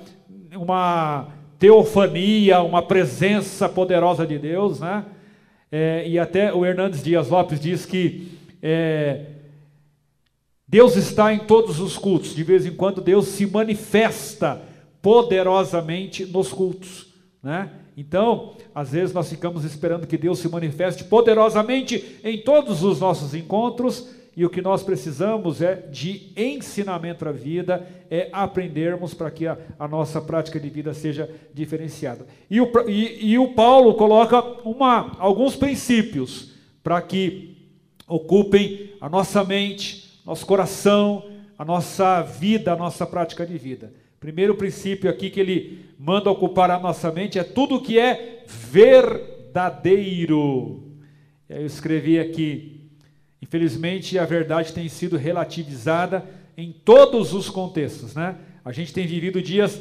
uma 0.56 1.28
teofania, 1.61 2.61
uma 2.61 2.82
presença 2.82 3.68
poderosa 3.68 4.26
de 4.26 4.37
Deus, 4.37 4.80
né? 4.80 5.04
É, 5.70 6.02
e 6.08 6.18
até 6.18 6.52
o 6.52 6.66
Hernandes 6.66 7.04
Dias 7.04 7.28
Lopes 7.28 7.61
diz 7.61 7.87
que 7.87 8.37
é, 8.61 9.31
Deus 10.73 10.97
está 10.97 11.35
em 11.35 11.41
todos 11.41 11.81
os 11.81 11.99
cultos, 11.99 12.35
de 12.35 12.43
vez 12.43 12.64
em 12.64 12.75
quando 12.75 13.02
Deus 13.02 13.26
se 13.26 13.45
manifesta 13.45 14.62
poderosamente 15.02 16.25
nos 16.25 16.50
cultos. 16.50 17.09
Né? 17.43 17.71
Então, 17.95 18.55
às 18.75 18.93
vezes 18.93 19.14
nós 19.14 19.29
ficamos 19.29 19.67
esperando 19.67 20.07
que 20.07 20.17
Deus 20.17 20.38
se 20.38 20.49
manifeste 20.49 21.05
poderosamente 21.05 22.19
em 22.25 22.38
todos 22.38 22.83
os 22.83 23.00
nossos 23.00 23.35
encontros, 23.35 24.09
e 24.35 24.47
o 24.47 24.49
que 24.49 24.62
nós 24.62 24.83
precisamos 24.83 25.61
é 25.61 25.75
de 25.75 26.33
ensinamento 26.35 27.19
para 27.19 27.29
a 27.29 27.35
vida, 27.35 27.87
é 28.11 28.31
aprendermos 28.33 29.12
para 29.12 29.31
que 29.31 29.47
a, 29.47 29.59
a, 29.79 29.87
nossa 29.87 30.23
prática 30.23 30.59
de 30.59 30.71
vida 30.71 30.95
seja 30.95 31.29
diferenciada. 31.52 32.26
E 32.50 32.62
o, 32.62 32.73
e, 32.88 33.33
e 33.33 33.38
o 33.38 33.52
Paulo 33.52 33.93
coloca 33.93 34.41
uma, 34.67 35.12
alguns 35.19 35.55
princípios 35.55 36.52
para 36.83 37.02
que 37.02 37.59
ocupem 38.09 38.95
a 39.02 39.09
nossa 39.11 39.45
mente, 39.45 40.12
nosso 40.25 40.47
coração, 40.47 41.25
a 41.59 41.64
nossa 41.64 42.23
vida, 42.23 42.73
a 42.73 42.76
nossa 42.76 43.07
prática 43.07 43.45
de 43.47 43.59
vida. 43.59 43.93
Primeiro 44.21 44.55
princípio 44.55 45.11
aqui 45.11 45.31
que 45.31 45.41
ele 45.41 45.87
manda 45.99 46.31
ocupar 46.31 46.71
a 46.71 46.79
nossa 46.79 47.11
mente 47.11 47.38
é 47.38 47.45
tudo 47.45 47.81
que 47.81 47.99
é 47.99 48.45
verdadeiro. 48.71 49.73
Eu 51.49 51.67
escrevi 51.67 52.19
aqui, 52.19 52.88
infelizmente 53.41 54.19
a 54.19 54.25
verdade 54.25 54.73
tem 54.73 54.88
sido 54.88 55.17
relativizada 55.17 56.25
em 56.57 56.73
todos 56.73 57.35
os 57.35 57.50
contextos, 57.50 58.14
né? 58.14 58.37
A 58.64 58.71
gente 58.71 58.93
tem 58.93 59.07
vivido 59.07 59.43
dias 59.43 59.81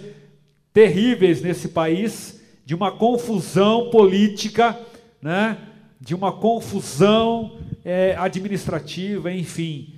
terríveis 0.74 1.42
nesse 1.42 1.68
país, 1.70 2.42
de 2.66 2.74
uma 2.74 2.92
confusão 2.92 3.90
política, 3.90 4.80
né? 5.22 5.58
De 6.00 6.16
uma 6.16 6.32
confusão 6.32 7.60
é, 7.86 8.16
administrativa, 8.18 9.32
enfim. 9.32 9.94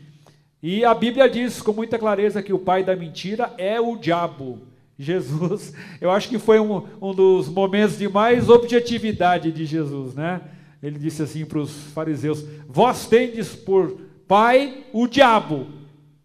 E 0.64 0.86
a 0.86 0.94
Bíblia 0.94 1.30
diz 1.30 1.62
com 1.62 1.74
muita 1.74 2.00
clareza 2.00 2.42
que 2.42 2.54
o 2.54 2.58
pai 2.58 2.86
da 2.86 2.96
mentira 2.96 3.54
é 3.58 3.82
o 3.82 3.98
diabo. 3.98 4.62
Jesus, 4.98 5.74
eu 6.00 6.10
acho 6.10 6.30
que 6.30 6.40
foi 6.40 6.58
um, 6.58 6.88
um 7.02 7.14
dos 7.14 7.50
momentos 7.50 7.98
de 7.98 8.08
mais 8.08 8.48
objetividade 8.48 9.52
de 9.52 9.66
Jesus, 9.66 10.16
né? 10.16 10.40
Ele 10.82 10.98
disse 10.98 11.22
assim 11.22 11.44
para 11.44 11.60
os 11.60 11.72
fariseus: 11.88 12.46
Vós 12.66 13.06
tendes 13.08 13.54
por 13.54 14.00
pai 14.26 14.86
o 14.94 15.06
diabo. 15.06 15.68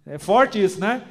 É 0.07 0.18
forte 0.18 0.62
isso, 0.62 0.78
né? 0.78 1.02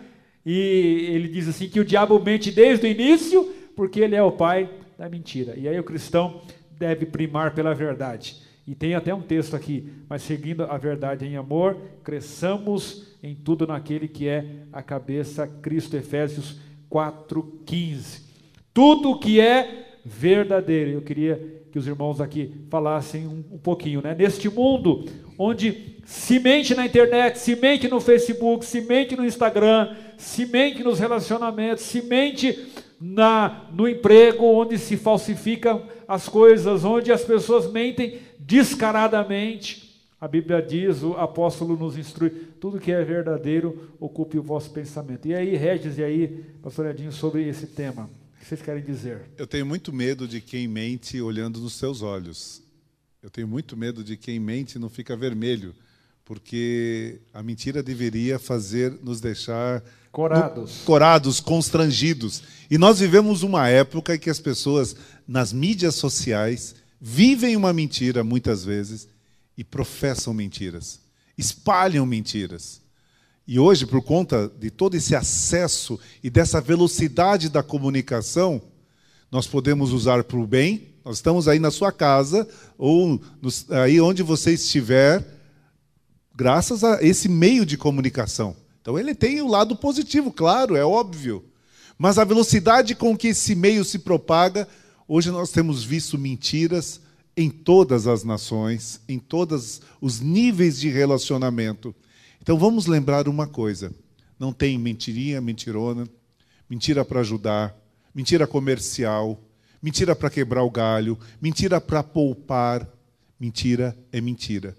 E 0.45 1.09
ele 1.11 1.27
diz 1.27 1.49
assim 1.49 1.67
que 1.67 1.81
o 1.81 1.85
diabo 1.85 2.17
mente 2.19 2.49
desde 2.49 2.87
o 2.87 2.89
início, 2.89 3.43
porque 3.75 3.99
ele 3.99 4.15
é 4.15 4.23
o 4.23 4.31
pai 4.31 4.69
da 4.97 5.09
mentira. 5.09 5.53
E 5.57 5.67
aí 5.67 5.77
o 5.77 5.83
cristão 5.83 6.41
deve 6.79 7.05
primar 7.05 7.53
pela 7.53 7.75
verdade. 7.75 8.37
E 8.65 8.75
tem 8.75 8.95
até 8.95 9.13
um 9.13 9.21
texto 9.21 9.55
aqui, 9.55 9.91
mas 10.09 10.21
seguindo 10.21 10.63
a 10.63 10.77
verdade 10.77 11.25
em 11.25 11.35
amor, 11.35 11.77
cresçamos 12.03 13.16
em 13.27 13.35
tudo 13.35 13.67
naquele 13.67 14.07
que 14.07 14.27
é 14.27 14.63
a 14.71 14.81
cabeça, 14.81 15.45
Cristo, 15.45 15.97
Efésios 15.97 16.57
4,15. 16.89 18.21
Tudo 18.73 19.19
que 19.19 19.39
é 19.39 19.99
verdadeiro. 20.05 20.91
Eu 20.91 21.01
queria 21.01 21.65
que 21.71 21.77
os 21.77 21.85
irmãos 21.85 22.21
aqui 22.21 22.65
falassem 22.69 23.27
um, 23.27 23.43
um 23.51 23.57
pouquinho, 23.57 24.01
né? 24.01 24.15
Neste 24.17 24.49
mundo 24.49 25.05
onde 25.37 25.97
se 26.05 26.39
mente 26.39 26.73
na 26.73 26.85
internet, 26.85 27.37
se 27.37 27.55
mente 27.55 27.89
no 27.89 27.99
Facebook, 27.99 28.65
se 28.65 28.81
mente 28.81 29.15
no 29.15 29.25
Instagram, 29.25 29.93
se 30.17 30.45
mente 30.45 30.81
nos 30.81 30.99
relacionamentos, 30.99 31.83
se 31.83 32.01
mente 32.01 32.71
na, 32.99 33.65
no 33.73 33.87
emprego, 33.87 34.45
onde 34.45 34.77
se 34.77 34.95
falsificam 34.95 35.83
as 36.07 36.29
coisas, 36.29 36.85
onde 36.85 37.11
as 37.11 37.23
pessoas 37.23 37.69
mentem 37.69 38.19
descaradamente. 38.39 39.86
A 40.19 40.27
Bíblia 40.27 40.63
diz, 40.63 41.03
o 41.03 41.13
apóstolo 41.13 41.77
nos 41.77 41.95
instrui, 41.95 42.31
tudo 42.59 42.79
que 42.79 42.91
é 42.91 43.03
verdadeiro, 43.03 43.91
ocupe 43.99 44.39
o 44.39 44.41
vosso 44.41 44.71
pensamento. 44.71 45.27
E 45.27 45.35
aí, 45.35 45.55
Regis, 45.55 45.99
e 45.99 46.03
aí, 46.03 46.43
pastor 46.61 46.87
Edinho, 46.87 47.11
sobre 47.11 47.47
esse 47.47 47.67
tema, 47.67 48.09
o 48.35 48.39
que 48.39 48.45
vocês 48.47 48.59
querem 48.59 48.83
dizer? 48.83 49.29
Eu 49.37 49.45
tenho 49.45 49.63
muito 49.63 49.93
medo 49.93 50.27
de 50.27 50.41
quem 50.41 50.67
mente 50.67 51.21
olhando 51.21 51.59
nos 51.59 51.73
seus 51.73 52.01
olhos. 52.01 52.63
Eu 53.21 53.29
tenho 53.29 53.47
muito 53.47 53.77
medo 53.77 54.03
de 54.03 54.17
quem 54.17 54.39
mente 54.39 54.79
não 54.79 54.89
fica 54.89 55.15
vermelho, 55.15 55.75
porque 56.25 57.21
a 57.31 57.43
mentira 57.43 57.83
deveria 57.83 58.39
fazer 58.39 58.97
nos 59.03 59.21
deixar 59.21 59.83
corados, 60.11 60.79
no, 60.79 60.85
corados, 60.85 61.39
constrangidos. 61.39 62.41
E 62.71 62.77
nós 62.79 62.99
vivemos 62.99 63.43
uma 63.43 63.69
época 63.69 64.15
em 64.15 64.19
que 64.19 64.31
as 64.31 64.39
pessoas 64.39 64.95
nas 65.27 65.53
mídias 65.53 65.93
sociais 65.93 66.75
vivem 66.99 67.55
uma 67.55 67.71
mentira 67.71 68.23
muitas 68.23 68.65
vezes 68.65 69.07
e 69.57 69.63
professam 69.63 70.33
mentiras, 70.33 70.99
espalham 71.37 72.05
mentiras. 72.05 72.81
E 73.47 73.57
hoje, 73.57 73.85
por 73.85 74.01
conta 74.01 74.51
de 74.59 74.69
todo 74.69 74.95
esse 74.95 75.15
acesso 75.15 75.97
e 76.21 76.29
dessa 76.29 76.59
velocidade 76.59 77.49
da 77.49 77.63
comunicação, 77.63 78.61
nós 79.31 79.47
podemos 79.47 79.93
usar 79.93 80.23
para 80.23 80.37
o 80.37 80.45
bem. 80.45 80.89
Nós 81.03 81.17
estamos 81.17 81.47
aí 81.47 81.57
na 81.57 81.71
sua 81.71 81.91
casa 81.91 82.47
ou 82.77 83.21
nos, 83.41 83.65
aí 83.71 84.01
onde 84.01 84.21
você 84.21 84.53
estiver, 84.53 85.25
graças 86.35 86.83
a 86.83 87.01
esse 87.01 87.29
meio 87.29 87.65
de 87.65 87.77
comunicação. 87.77 88.55
Então 88.81 88.99
ele 88.99 89.15
tem 89.15 89.41
o 89.41 89.47
lado 89.47 89.75
positivo, 89.75 90.31
claro, 90.31 90.75
é 90.75 90.85
óbvio. 90.85 91.45
Mas 91.97 92.17
a 92.17 92.25
velocidade 92.25 92.93
com 92.93 93.17
que 93.17 93.29
esse 93.29 93.55
meio 93.55 93.83
se 93.85 93.99
propaga, 93.99 94.67
hoje 95.07 95.31
nós 95.31 95.51
temos 95.51 95.83
visto 95.83 96.17
mentiras 96.17 96.99
em 97.37 97.51
todas 97.51 98.07
as 98.07 98.23
nações, 98.23 98.99
em 99.07 99.19
todos 99.19 99.79
os 100.01 100.19
níveis 100.19 100.79
de 100.79 100.89
relacionamento. 100.89 101.95
Então 102.41 102.57
vamos 102.57 102.87
lembrar 102.87 103.27
uma 103.27 103.45
coisa: 103.45 103.93
não 104.39 104.51
tem 104.51 104.79
mentirinha, 104.79 105.39
mentirona, 105.39 106.09
mentira 106.67 107.05
para 107.05 107.19
ajudar, 107.19 107.77
mentira 108.13 108.47
comercial, 108.47 109.39
mentira 109.79 110.15
para 110.15 110.31
quebrar 110.31 110.63
o 110.63 110.71
galho, 110.71 111.17
mentira 111.39 111.79
para 111.79 112.01
poupar. 112.01 112.91
Mentira 113.39 113.95
é 114.11 114.19
mentira. 114.19 114.75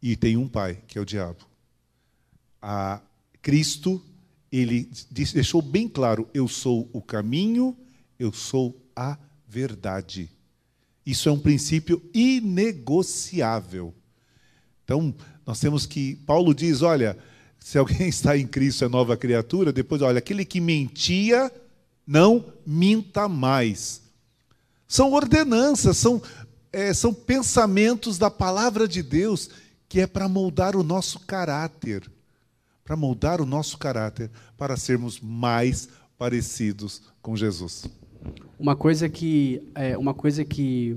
E 0.00 0.14
tem 0.14 0.36
um 0.36 0.46
pai, 0.46 0.78
que 0.86 0.96
é 0.96 1.00
o 1.00 1.04
diabo. 1.04 1.44
A 2.62 3.00
Cristo, 3.42 4.00
ele 4.52 4.88
deixou 5.10 5.60
bem 5.60 5.88
claro: 5.88 6.28
eu 6.32 6.46
sou 6.46 6.88
o 6.92 7.02
caminho, 7.02 7.76
eu 8.16 8.32
sou 8.32 8.80
a 8.94 9.18
verdade. 9.48 10.30
Isso 11.04 11.28
é 11.28 11.32
um 11.32 11.38
princípio 11.38 12.02
inegociável. 12.12 13.94
Então, 14.84 15.14
nós 15.46 15.58
temos 15.60 15.86
que. 15.86 16.16
Paulo 16.26 16.54
diz: 16.54 16.82
olha, 16.82 17.16
se 17.58 17.78
alguém 17.78 18.06
está 18.08 18.36
em 18.36 18.46
Cristo 18.46 18.84
é 18.84 18.88
nova 18.88 19.16
criatura, 19.16 19.72
depois, 19.72 20.02
olha, 20.02 20.18
aquele 20.18 20.44
que 20.44 20.60
mentia, 20.60 21.50
não 22.06 22.44
minta 22.66 23.28
mais. 23.28 24.02
São 24.86 25.12
ordenanças, 25.12 25.96
são, 25.96 26.20
é, 26.72 26.92
são 26.92 27.14
pensamentos 27.14 28.18
da 28.18 28.30
palavra 28.30 28.88
de 28.88 29.02
Deus 29.02 29.48
que 29.88 30.00
é 30.00 30.06
para 30.06 30.28
moldar 30.28 30.76
o 30.76 30.84
nosso 30.84 31.18
caráter, 31.20 32.08
para 32.84 32.96
moldar 32.96 33.40
o 33.40 33.46
nosso 33.46 33.76
caráter, 33.76 34.30
para 34.56 34.76
sermos 34.76 35.20
mais 35.20 35.88
parecidos 36.16 37.02
com 37.20 37.36
Jesus. 37.36 37.86
Uma 38.58 38.76
coisa 38.76 39.08
que 39.08 39.62
é 39.74 39.96
uma 39.96 40.12
coisa 40.14 40.44
que 40.44 40.96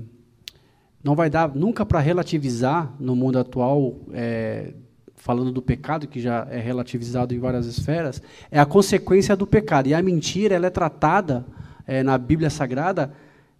não 1.02 1.14
vai 1.14 1.28
dar 1.28 1.54
nunca 1.54 1.84
para 1.84 2.00
relativizar 2.00 2.94
no 2.98 3.14
mundo 3.14 3.38
atual, 3.38 4.00
é, 4.12 4.74
falando 5.14 5.52
do 5.52 5.62
pecado 5.62 6.06
que 6.08 6.20
já 6.20 6.46
é 6.50 6.58
relativizado 6.58 7.34
em 7.34 7.38
várias 7.38 7.66
esferas, 7.66 8.22
é 8.50 8.58
a 8.58 8.66
consequência 8.66 9.36
do 9.36 9.46
pecado. 9.46 9.88
E 9.88 9.94
a 9.94 10.02
mentira 10.02 10.54
ela 10.54 10.66
é 10.66 10.70
tratada 10.70 11.46
é, 11.86 12.02
na 12.02 12.16
Bíblia 12.18 12.50
Sagrada 12.50 13.12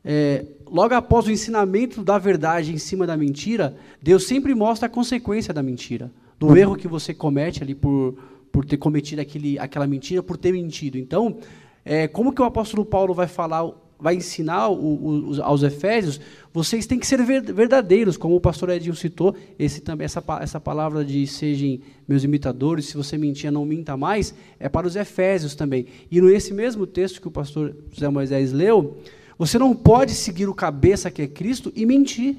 é, 0.05 0.45
logo 0.67 0.95
após 0.95 1.27
o 1.27 1.31
ensinamento 1.31 2.05
da 2.05 2.19
verdade 2.19 2.75
em 2.75 2.79
cima 2.79 3.07
da 3.07 3.17
mentira, 3.17 3.75
Deus 4.03 4.27
sempre 4.27 4.55
mostra 4.55 4.87
a 4.87 4.91
consequência 4.91 5.55
da 5.55 5.63
mentira, 5.63 6.13
do 6.39 6.55
erro 6.57 6.77
que 6.77 6.87
você 6.87 7.15
comete 7.15 7.63
ali 7.63 7.75
por, 7.75 8.15
por 8.53 8.67
ter 8.67 8.77
cometido 8.77 9.23
aquele, 9.23 9.59
aquela 9.59 9.87
mentira, 9.87 10.23
por 10.23 10.37
ter 10.37 10.53
mentido. 10.53 10.99
Então, 10.99 11.39
é, 11.85 12.09
como 12.09 12.33
que 12.33 12.41
o 12.41 12.45
apóstolo 12.45 12.85
Paulo 12.85 13.13
vai 13.13 13.27
falar, 13.29 13.71
vai 13.99 14.15
ensinar 14.15 14.69
o, 14.69 15.33
o, 15.33 15.43
aos 15.43 15.63
Efésios? 15.63 16.21
Vocês 16.53 16.87
têm 16.87 16.99
que 16.99 17.07
ser 17.07 17.23
verdadeiros, 17.23 18.17
como 18.17 18.37
o 18.37 18.41
pastor 18.41 18.71
Edinho 18.71 18.95
citou, 18.95 19.35
esse 19.59 19.81
também 19.81 20.05
essa, 20.05 20.23
essa 20.41 20.61
palavra 20.61 21.05
de 21.05 21.27
sejam 21.27 21.79
meus 22.09 22.25
imitadores, 22.25 22.87
se 22.87 22.97
você 22.97 23.19
mentia, 23.19 23.51
não 23.51 23.65
minta 23.65 23.97
mais, 23.97 24.35
é 24.59 24.69
para 24.69 24.87
os 24.87 24.97
Efésios 24.97 25.55
também. 25.55 25.87
E 26.11 26.21
nesse 26.21 26.55
mesmo 26.55 26.87
texto 26.87 27.21
que 27.21 27.29
o 27.29 27.31
pastor 27.31 27.77
José 27.93 28.09
Moisés 28.09 28.53
leu, 28.53 28.97
você 29.39 29.59
não 29.59 29.75
pode 29.75 30.13
seguir 30.13 30.49
o 30.49 30.55
cabeça 30.55 31.11
que 31.11 31.23
é 31.23 31.27
Cristo 31.27 31.73
e 31.75 31.85
mentir. 31.85 32.37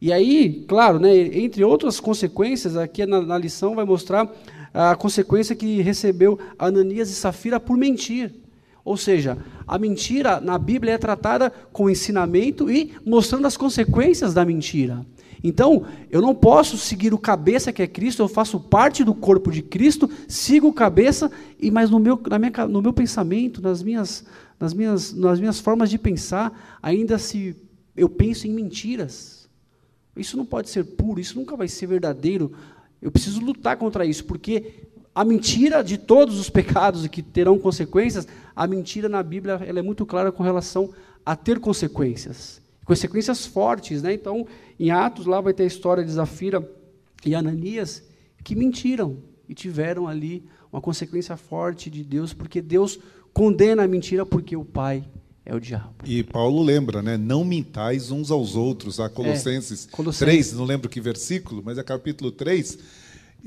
E 0.00 0.12
aí, 0.12 0.64
claro, 0.68 0.98
né, 0.98 1.14
entre 1.16 1.64
outras 1.64 1.98
consequências, 2.00 2.76
aqui 2.76 3.06
na, 3.06 3.22
na 3.22 3.38
lição 3.38 3.74
vai 3.74 3.84
mostrar 3.84 4.30
a 4.76 4.94
consequência 4.94 5.56
que 5.56 5.80
recebeu 5.80 6.38
Ananias 6.58 7.08
e 7.08 7.14
Safira 7.14 7.58
por 7.58 7.78
mentir. 7.78 8.30
Ou 8.84 8.94
seja, 8.94 9.38
a 9.66 9.78
mentira 9.78 10.38
na 10.38 10.58
Bíblia 10.58 10.92
é 10.92 10.98
tratada 10.98 11.50
com 11.72 11.88
ensinamento 11.88 12.70
e 12.70 12.92
mostrando 13.04 13.46
as 13.46 13.56
consequências 13.56 14.34
da 14.34 14.44
mentira. 14.44 15.04
Então, 15.42 15.86
eu 16.10 16.20
não 16.20 16.34
posso 16.34 16.76
seguir 16.76 17.14
o 17.14 17.18
cabeça 17.18 17.72
que 17.72 17.82
é 17.82 17.86
Cristo, 17.86 18.22
eu 18.22 18.28
faço 18.28 18.60
parte 18.60 19.02
do 19.02 19.14
corpo 19.14 19.50
de 19.50 19.62
Cristo, 19.62 20.10
sigo 20.28 20.68
o 20.68 20.74
cabeça, 20.74 21.30
e 21.58 21.70
mas 21.70 21.90
no 21.90 21.98
meu, 21.98 22.20
na 22.28 22.38
minha, 22.38 22.68
no 22.68 22.82
meu 22.82 22.92
pensamento, 22.92 23.62
nas 23.62 23.82
minhas, 23.82 24.24
nas 24.60 24.74
minhas, 24.74 25.12
nas 25.12 25.40
minhas 25.40 25.58
formas 25.58 25.88
de 25.88 25.98
pensar, 25.98 26.78
ainda 26.82 27.18
se 27.18 27.56
eu 27.96 28.10
penso 28.10 28.46
em 28.46 28.52
mentiras. 28.52 29.48
Isso 30.16 30.36
não 30.36 30.44
pode 30.44 30.70
ser 30.70 30.84
puro, 30.84 31.20
isso 31.20 31.38
nunca 31.38 31.56
vai 31.56 31.68
ser 31.68 31.86
verdadeiro. 31.86 32.52
Eu 33.00 33.10
preciso 33.10 33.40
lutar 33.40 33.76
contra 33.76 34.04
isso, 34.04 34.24
porque 34.24 34.86
a 35.14 35.24
mentira 35.24 35.82
de 35.82 35.96
todos 35.96 36.38
os 36.38 36.50
pecados 36.50 37.06
que 37.06 37.22
terão 37.22 37.58
consequências, 37.58 38.26
a 38.54 38.66
mentira 38.66 39.08
na 39.08 39.22
Bíblia 39.22 39.60
ela 39.66 39.78
é 39.78 39.82
muito 39.82 40.04
clara 40.04 40.30
com 40.30 40.42
relação 40.42 40.92
a 41.24 41.34
ter 41.34 41.58
consequências. 41.58 42.60
Consequências 42.84 43.46
fortes. 43.46 44.02
Né? 44.02 44.12
Então, 44.12 44.46
em 44.78 44.90
Atos, 44.90 45.26
lá 45.26 45.40
vai 45.40 45.54
ter 45.54 45.64
a 45.64 45.66
história 45.66 46.04
de 46.04 46.10
Zafira 46.10 46.68
e 47.24 47.34
Ananias, 47.34 48.02
que 48.44 48.54
mentiram 48.54 49.16
e 49.48 49.54
tiveram 49.54 50.06
ali 50.06 50.44
uma 50.72 50.80
consequência 50.80 51.36
forte 51.36 51.90
de 51.90 52.04
Deus, 52.04 52.32
porque 52.32 52.60
Deus 52.60 52.98
condena 53.32 53.84
a 53.84 53.88
mentira 53.88 54.24
porque 54.26 54.56
o 54.56 54.64
pai 54.64 55.04
é 55.46 55.54
o 55.54 55.60
diabo. 55.60 55.94
E 56.04 56.24
Paulo 56.24 56.60
lembra, 56.60 57.00
né? 57.00 57.16
Não 57.16 57.44
mintais 57.44 58.10
uns 58.10 58.32
aos 58.32 58.56
outros, 58.56 58.98
a 58.98 59.08
Colossenses, 59.08 59.86
é, 59.86 59.90
Colossenses 59.94 60.48
3, 60.48 60.52
não 60.54 60.64
lembro 60.64 60.88
que 60.88 61.00
versículo, 61.00 61.62
mas 61.64 61.78
é 61.78 61.84
capítulo 61.84 62.32
3, 62.32 62.76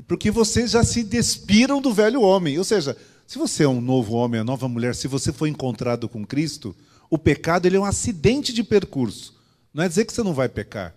porque 0.08 0.30
vocês 0.30 0.70
já 0.70 0.82
se 0.82 1.04
despiram 1.04 1.80
do 1.80 1.92
velho 1.92 2.22
homem. 2.22 2.56
Ou 2.56 2.64
seja, 2.64 2.96
se 3.26 3.38
você 3.38 3.64
é 3.64 3.68
um 3.68 3.82
novo 3.82 4.14
homem, 4.14 4.40
uma 4.40 4.44
nova 4.44 4.66
mulher, 4.66 4.94
se 4.94 5.06
você 5.06 5.30
foi 5.30 5.50
encontrado 5.50 6.08
com 6.08 6.24
Cristo, 6.24 6.74
o 7.10 7.18
pecado 7.18 7.66
ele 7.66 7.76
é 7.76 7.80
um 7.80 7.84
acidente 7.84 8.50
de 8.50 8.64
percurso. 8.64 9.38
Não 9.72 9.84
é 9.84 9.88
dizer 9.88 10.06
que 10.06 10.12
você 10.12 10.22
não 10.22 10.32
vai 10.32 10.48
pecar, 10.48 10.94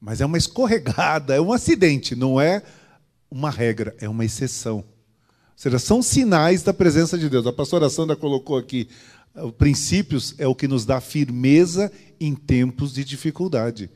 mas 0.00 0.22
é 0.22 0.26
uma 0.26 0.38
escorregada, 0.38 1.34
é 1.34 1.40
um 1.40 1.52
acidente, 1.52 2.16
não 2.16 2.40
é 2.40 2.62
uma 3.30 3.50
regra, 3.50 3.94
é 4.00 4.08
uma 4.08 4.24
exceção. 4.24 4.78
Ou 4.78 4.84
seja, 5.54 5.78
são 5.78 6.02
sinais 6.02 6.62
da 6.62 6.72
presença 6.72 7.18
de 7.18 7.28
Deus. 7.28 7.46
A 7.46 7.52
pastora 7.52 7.88
Sandra 7.88 8.16
colocou 8.16 8.56
aqui, 8.56 8.88
princípios 9.58 10.34
é 10.38 10.46
o 10.46 10.54
que 10.54 10.68
nos 10.68 10.84
dá 10.84 11.00
firmeza 11.00 11.92
em 12.20 12.34
tempos 12.34 12.94
de 12.94 13.04
dificuldade. 13.04 13.90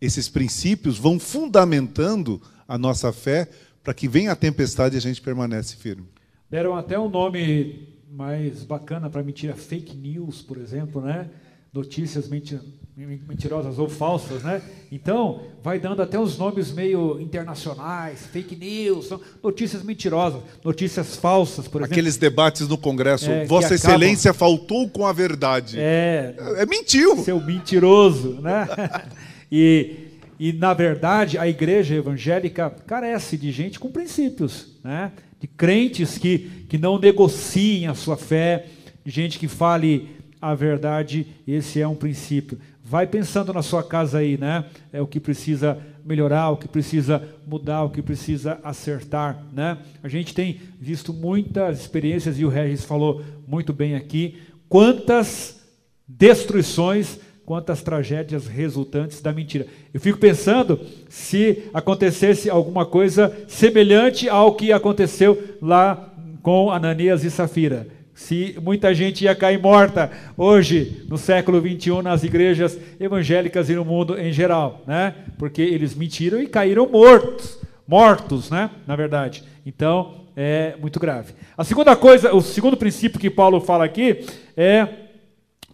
Esses 0.00 0.28
princípios 0.28 0.98
vão 0.98 1.18
fundamentando 1.18 2.40
a 2.66 2.78
nossa 2.78 3.12
fé 3.12 3.48
para 3.82 3.94
que 3.94 4.08
venha 4.08 4.32
a 4.32 4.36
tempestade 4.36 4.94
e 4.94 4.98
a 4.98 5.00
gente 5.00 5.20
permanece 5.20 5.76
firme. 5.76 6.06
Deram 6.48 6.74
até 6.74 6.98
um 6.98 7.08
nome 7.08 7.88
mais 8.10 8.64
bacana 8.64 9.08
para 9.08 9.22
mentira, 9.22 9.54
fake 9.54 9.96
news, 9.96 10.42
por 10.42 10.58
exemplo, 10.58 11.00
né? 11.00 11.30
Notícias 11.72 12.28
mentiras 12.28 12.64
mentirosas 12.96 13.78
ou 13.78 13.88
falsas, 13.88 14.42
né? 14.42 14.60
Então, 14.90 15.42
vai 15.62 15.78
dando 15.78 16.02
até 16.02 16.18
os 16.18 16.36
nomes 16.36 16.70
meio 16.72 17.20
internacionais, 17.20 18.26
fake 18.26 18.56
news, 18.56 19.10
notícias 19.42 19.82
mentirosas, 19.82 20.42
notícias 20.62 21.16
falsas, 21.16 21.66
por 21.66 21.80
exemplo. 21.80 21.94
Aqueles 21.94 22.16
debates 22.16 22.68
no 22.68 22.76
Congresso, 22.76 23.30
é, 23.30 23.46
Vossa 23.46 23.74
Excelência 23.74 24.32
acabam... 24.32 24.56
faltou 24.58 24.88
com 24.88 25.06
a 25.06 25.12
verdade. 25.12 25.76
É, 25.78 26.34
é 26.56 26.66
mentiu. 26.66 27.16
Seu 27.18 27.40
mentiroso, 27.40 28.40
né? 28.40 28.68
e, 29.50 30.08
e, 30.38 30.52
na 30.52 30.74
verdade, 30.74 31.38
a 31.38 31.48
igreja 31.48 31.94
evangélica 31.94 32.70
carece 32.86 33.38
de 33.38 33.50
gente 33.50 33.78
com 33.78 33.90
princípios, 33.90 34.78
né? 34.84 35.12
De 35.40 35.46
crentes 35.46 36.18
que, 36.18 36.66
que 36.68 36.76
não 36.76 36.98
negociem 36.98 37.86
a 37.86 37.94
sua 37.94 38.16
fé, 38.16 38.66
de 39.04 39.10
gente 39.10 39.38
que 39.38 39.48
fale 39.48 40.20
a 40.40 40.54
verdade, 40.54 41.26
esse 41.46 41.80
é 41.80 41.86
um 41.86 41.94
princípio. 41.94 42.58
Vai 42.90 43.06
pensando 43.06 43.52
na 43.52 43.62
sua 43.62 43.84
casa 43.84 44.18
aí, 44.18 44.36
né? 44.36 44.64
É 44.92 45.00
o 45.00 45.06
que 45.06 45.20
precisa 45.20 45.78
melhorar, 46.04 46.50
o 46.50 46.56
que 46.56 46.66
precisa 46.66 47.22
mudar, 47.46 47.84
o 47.84 47.90
que 47.90 48.02
precisa 48.02 48.58
acertar, 48.64 49.44
né? 49.52 49.78
A 50.02 50.08
gente 50.08 50.34
tem 50.34 50.58
visto 50.80 51.12
muitas 51.12 51.78
experiências 51.78 52.36
e 52.36 52.44
o 52.44 52.48
Regis 52.48 52.84
falou 52.84 53.22
muito 53.46 53.72
bem 53.72 53.94
aqui, 53.94 54.38
quantas 54.68 55.60
destruições, 56.04 57.20
quantas 57.46 57.80
tragédias 57.80 58.48
resultantes 58.48 59.22
da 59.22 59.32
mentira. 59.32 59.68
Eu 59.94 60.00
fico 60.00 60.18
pensando 60.18 60.80
se 61.08 61.62
acontecesse 61.72 62.50
alguma 62.50 62.84
coisa 62.84 63.32
semelhante 63.46 64.28
ao 64.28 64.56
que 64.56 64.72
aconteceu 64.72 65.56
lá 65.62 66.12
com 66.42 66.72
Ananias 66.72 67.22
e 67.22 67.30
Safira 67.30 67.99
se 68.20 68.54
muita 68.62 68.94
gente 68.94 69.24
ia 69.24 69.34
cair 69.34 69.58
morta 69.58 70.10
hoje, 70.36 71.04
no 71.08 71.16
século 71.16 71.58
21, 71.58 72.02
nas 72.02 72.22
igrejas 72.22 72.78
evangélicas 73.00 73.70
e 73.70 73.74
no 73.74 73.82
mundo 73.82 74.16
em 74.20 74.30
geral, 74.30 74.82
né? 74.86 75.14
Porque 75.38 75.62
eles 75.62 75.94
mentiram 75.94 76.38
e 76.38 76.46
caíram 76.46 76.86
mortos, 76.86 77.58
mortos, 77.88 78.50
né? 78.50 78.68
Na 78.86 78.94
verdade. 78.94 79.42
Então, 79.64 80.26
é 80.36 80.74
muito 80.78 81.00
grave. 81.00 81.32
A 81.56 81.64
segunda 81.64 81.96
coisa, 81.96 82.34
o 82.34 82.42
segundo 82.42 82.76
princípio 82.76 83.18
que 83.18 83.30
Paulo 83.30 83.58
fala 83.58 83.86
aqui 83.86 84.22
é 84.54 84.86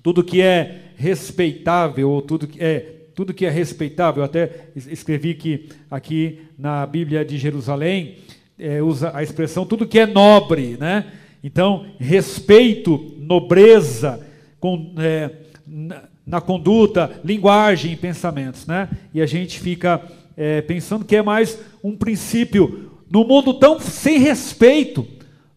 tudo 0.00 0.22
que 0.22 0.40
é 0.40 0.92
respeitável, 0.96 2.08
ou 2.08 2.22
tudo 2.22 2.46
que 2.46 2.62
é 2.62 2.92
tudo 3.12 3.34
que 3.34 3.44
é 3.44 3.50
respeitável. 3.50 4.22
Eu 4.22 4.24
até 4.24 4.68
escrevi 4.76 5.34
que 5.34 5.68
aqui 5.90 6.42
na 6.56 6.86
Bíblia 6.86 7.24
de 7.24 7.38
Jerusalém 7.38 8.18
é, 8.56 8.80
usa 8.80 9.10
a 9.12 9.22
expressão 9.22 9.66
tudo 9.66 9.86
que 9.86 9.98
é 9.98 10.06
nobre, 10.06 10.76
né? 10.78 11.06
Então, 11.46 11.86
respeito, 12.00 13.14
nobreza 13.20 14.20
com, 14.58 14.92
é, 14.98 15.30
na, 15.64 16.02
na, 16.26 16.40
conduta, 16.40 17.20
linguagem 17.24 17.92
e 17.92 17.96
pensamentos. 17.96 18.66
Né? 18.66 18.88
E 19.14 19.22
a 19.22 19.26
gente 19.26 19.60
fica 19.60 20.02
é, 20.36 20.60
pensando 20.60 21.04
que 21.04 21.14
é 21.14 21.22
mais 21.22 21.56
um 21.84 21.96
princípio 21.96 22.90
no 23.08 23.22
mundo 23.22 23.54
tão 23.54 23.78
sem 23.78 24.18
respeito, 24.18 25.06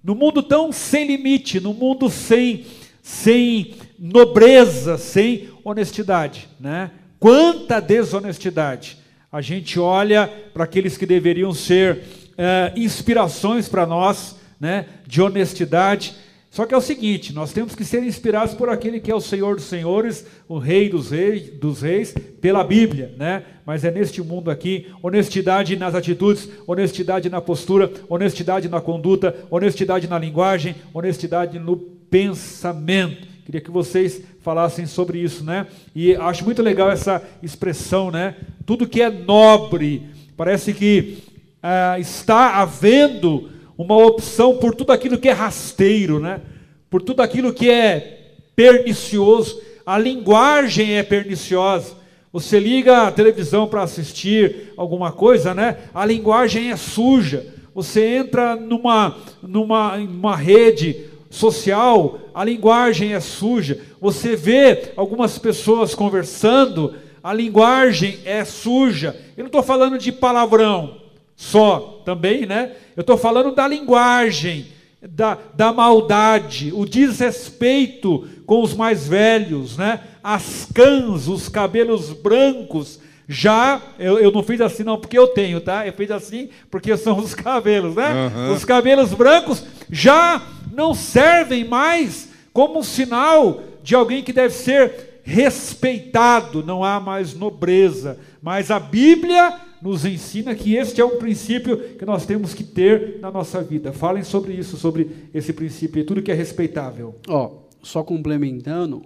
no 0.04 0.13
mundo 0.13 0.43
tão 0.43 0.71
sem 0.71 1.08
limite, 1.08 1.60
no 1.60 1.73
mundo 1.73 2.08
sem, 2.08 2.67
sem 3.02 3.73
nobreza, 3.97 4.95
sem 4.95 5.49
honestidade. 5.63 6.47
Né? 6.60 6.91
Quanta 7.19 7.80
desonestidade! 7.80 8.99
A 9.32 9.41
gente 9.41 9.80
olha 9.80 10.32
para 10.54 10.65
aqueles 10.65 10.97
que 10.97 11.06
deveriam 11.08 11.52
ser 11.52 12.04
é, 12.38 12.73
inspirações 12.75 13.67
para 13.67 13.88
nós 13.88 14.38
né, 14.60 14.86
de 15.08 15.22
honestidade. 15.22 16.15
Só 16.52 16.65
que 16.65 16.74
é 16.74 16.78
o 16.78 16.82
seguinte, 16.82 17.32
nós 17.32 17.54
temos 17.54 17.76
que 17.76 17.86
ser 17.86 18.04
inspirados 18.04 18.56
por 18.56 18.69
aquele 18.69 19.00
que 19.00 19.12
é 19.12 19.15
o 19.15 19.22
Senhor 19.22 19.56
dos 19.56 19.65
Senhores, 19.65 20.26
o 20.48 20.58
Rei 20.58 20.89
dos 20.89 21.12
Reis, 21.12 21.52
dos 21.60 21.82
reis 21.82 22.13
pela 22.41 22.63
Bíblia, 22.63 23.13
né? 23.17 23.43
Mas 23.63 23.86
é 23.86 23.91
neste 23.91 24.19
mundo 24.24 24.50
aqui, 24.50 24.88
honestidade 25.04 25.76
nas 25.76 25.93
atitudes, 25.93 26.50
honestidade 26.65 27.30
na 27.30 27.39
postura, 27.39 27.91
honestidade 28.10 28.67
na 28.67 28.82
conduta, 28.82 29.36
honestidade 29.52 30.08
na 30.08 30.17
linguagem, 30.17 30.76
honestidade 30.91 31.60
no 31.60 31.78
pensamento. 31.78 33.28
Queria 33.45 33.62
que 33.62 33.72
vocês 33.72 34.22
falassem 34.41 34.88
sobre 34.88 35.19
isso, 35.19 35.43
né? 35.43 35.67
E 35.95 36.15
acho 36.15 36.43
muito 36.43 36.63
legal 36.63 36.89
essa 36.89 37.22
expressão, 37.43 38.10
né? 38.10 38.36
Tudo 38.65 38.88
que 38.88 39.04
é 39.04 39.10
nobre, 39.10 40.08
parece 40.36 40.74
que 40.74 41.19
ah, 41.62 42.00
está 42.00 42.56
havendo 42.56 43.50
uma 43.79 43.95
opção 43.95 44.57
por 44.57 44.75
tudo 44.75 44.91
aquilo 44.91 45.17
que 45.17 45.29
é 45.29 45.31
rasteiro, 45.31 46.19
né? 46.19 46.41
por 46.89 47.01
tudo 47.01 47.21
aquilo 47.21 47.53
que 47.53 47.71
é 47.71 48.33
pernicioso. 48.53 49.61
A 49.85 49.97
linguagem 49.97 50.97
é 50.97 51.01
perniciosa. 51.01 51.93
Você 52.33 52.59
liga 52.59 53.03
a 53.03 53.11
televisão 53.11 53.67
para 53.67 53.81
assistir 53.81 54.73
alguma 54.75 55.13
coisa, 55.13 55.53
né? 55.53 55.77
A 55.93 56.05
linguagem 56.05 56.71
é 56.71 56.75
suja. 56.75 57.47
Você 57.73 58.05
entra 58.17 58.53
numa, 58.53 59.15
numa, 59.41 59.97
numa 59.97 60.35
rede 60.35 61.05
social, 61.29 62.19
a 62.33 62.43
linguagem 62.43 63.13
é 63.13 63.19
suja. 63.21 63.79
Você 64.01 64.35
vê 64.35 64.91
algumas 64.97 65.37
pessoas 65.37 65.95
conversando, 65.95 66.95
a 67.23 67.33
linguagem 67.33 68.19
é 68.25 68.43
suja. 68.43 69.15
Eu 69.37 69.43
não 69.43 69.47
estou 69.47 69.63
falando 69.63 69.97
de 69.97 70.11
palavrão 70.11 70.98
só, 71.39 72.02
também, 72.04 72.45
né? 72.45 72.73
Eu 72.97 73.02
estou 73.02 73.17
falando 73.17 73.56
da 73.56 73.65
linguagem, 73.65 74.67
da, 75.02 75.38
da 75.54 75.71
maldade, 75.71 76.73
o 76.75 76.86
desrespeito 76.86 78.28
com 78.45 78.62
os 78.62 78.73
mais 78.73 79.08
velhos, 79.08 79.78
né? 79.78 80.02
As 80.21 80.67
cãs, 80.75 81.30
os 81.30 81.47
cabelos 81.47 82.12
brancos. 82.12 82.99
Já, 83.25 83.82
eu, 83.97 84.19
eu 84.19 84.34
não 84.34 84.43
fiz 84.43 84.60
assim 84.60 84.84
não 84.84 84.99
porque 84.99 85.17
eu 85.17 85.28
tenho, 85.28 85.62
tá? 85.62 85.88
Eu 85.88 85.93
fiz 85.93 86.12
assim 86.12 86.49
porque 86.69 86.97
são 86.97 87.17
os 87.17 87.34
cabelos, 87.34 87.95
né? 87.95 88.30
Uhum. 88.36 88.54
Os 88.54 88.65
cabelos 88.65 89.13
brancos 89.13 89.63
já 89.89 90.45
não 90.73 90.93
servem 90.93 91.63
mais 91.63 92.28
como 92.52 92.80
um 92.80 92.84
sinal 92.84 93.62
de 93.82 93.95
alguém 93.95 94.21
que 94.21 94.34
deve 94.34 94.54
ser 94.54 95.21
respeitado, 95.23 96.65
não 96.65 96.84
há 96.84 96.99
mais 96.99 97.34
nobreza. 97.34 98.19
Mas 98.41 98.69
a 98.69 98.80
Bíblia 98.80 99.68
nos 99.81 100.05
ensina 100.05 100.53
que 100.55 100.75
este 100.75 101.01
é 101.01 101.05
um 101.05 101.17
princípio 101.17 101.77
que 101.95 102.05
nós 102.05 102.25
temos 102.25 102.53
que 102.53 102.63
ter 102.63 103.19
na 103.21 103.31
nossa 103.31 103.61
vida. 103.61 103.93
Falem 103.93 104.23
sobre 104.23 104.53
isso, 104.53 104.77
sobre 104.77 105.29
esse 105.33 105.53
princípio 105.53 106.01
e 106.01 106.03
tudo 106.03 106.21
que 106.21 106.31
é 106.31 106.35
respeitável. 106.35 107.15
Ó, 107.27 107.51
só 107.81 108.03
complementando, 108.03 109.03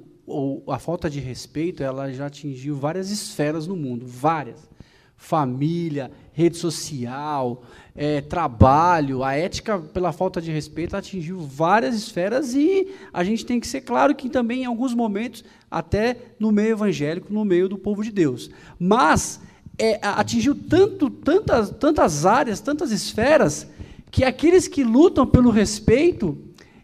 a 0.67 0.79
falta 0.79 1.09
de 1.09 1.19
respeito, 1.19 1.83
ela 1.83 2.11
já 2.11 2.27
atingiu 2.27 2.75
várias 2.75 3.11
esferas 3.11 3.67
no 3.67 3.75
mundo, 3.75 4.05
várias. 4.07 4.71
Família, 5.15 6.11
rede 6.33 6.57
social, 6.57 7.63
é, 7.95 8.19
trabalho, 8.19 9.23
a 9.23 9.35
ética 9.35 9.79
pela 9.79 10.11
falta 10.11 10.41
de 10.41 10.51
respeito 10.51 10.97
atingiu 10.97 11.39
várias 11.39 11.95
esferas 11.95 12.53
e 12.53 12.89
a 13.13 13.23
gente 13.23 13.45
tem 13.45 13.57
que 13.57 13.67
ser 13.67 13.81
claro 13.81 14.13
que 14.15 14.29
também 14.29 14.63
em 14.63 14.65
alguns 14.65 14.93
momentos, 14.93 15.45
até 15.71 16.17
no 16.37 16.51
meio 16.51 16.71
evangélico, 16.71 17.31
no 17.31 17.45
meio 17.45 17.69
do 17.69 17.77
povo 17.77 18.03
de 18.03 18.11
Deus. 18.11 18.49
Mas 18.77 19.39
é, 19.77 19.99
atingiu 20.01 20.55
tanto, 20.55 21.09
tantas, 21.09 21.69
tantas 21.71 22.25
áreas, 22.25 22.59
tantas 22.59 22.91
esferas, 22.91 23.67
que 24.11 24.23
aqueles 24.23 24.67
que 24.67 24.83
lutam 24.83 25.25
pelo 25.25 25.49
respeito, 25.49 26.37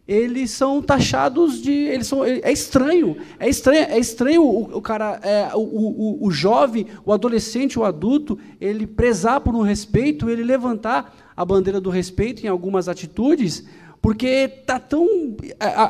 eles 0.08 0.50
são 0.50 0.82
taxados 0.82 1.62
de. 1.62 1.72
Eles 1.72 2.08
são, 2.08 2.26
é 2.26 2.52
estranho. 2.52 3.18
É 3.40 3.48
estranho, 3.48 3.86
é 3.92 4.00
estranho 4.00 4.44
o, 4.44 4.78
o 4.78 4.82
cara, 4.82 5.20
é, 5.22 5.52
o, 5.54 5.60
o, 5.60 6.26
o 6.26 6.32
jovem, 6.32 6.88
o 7.06 7.14
adolescente, 7.14 7.78
o 7.78 7.86
adulto, 7.86 8.40
ele 8.60 8.88
prezar 8.88 9.42
por 9.42 9.54
um 9.56 9.62
respeito, 9.62 10.28
ele 10.28 10.44
levantar 10.44 11.16
a 11.38 11.46
bandeira 11.46 11.80
do 11.80 11.92
respeito 11.92 12.44
em 12.44 12.50
algumas 12.50 12.90
atitudes, 12.90 13.64
porque 14.02 14.26
está 14.28 14.80
tão, 14.80 15.08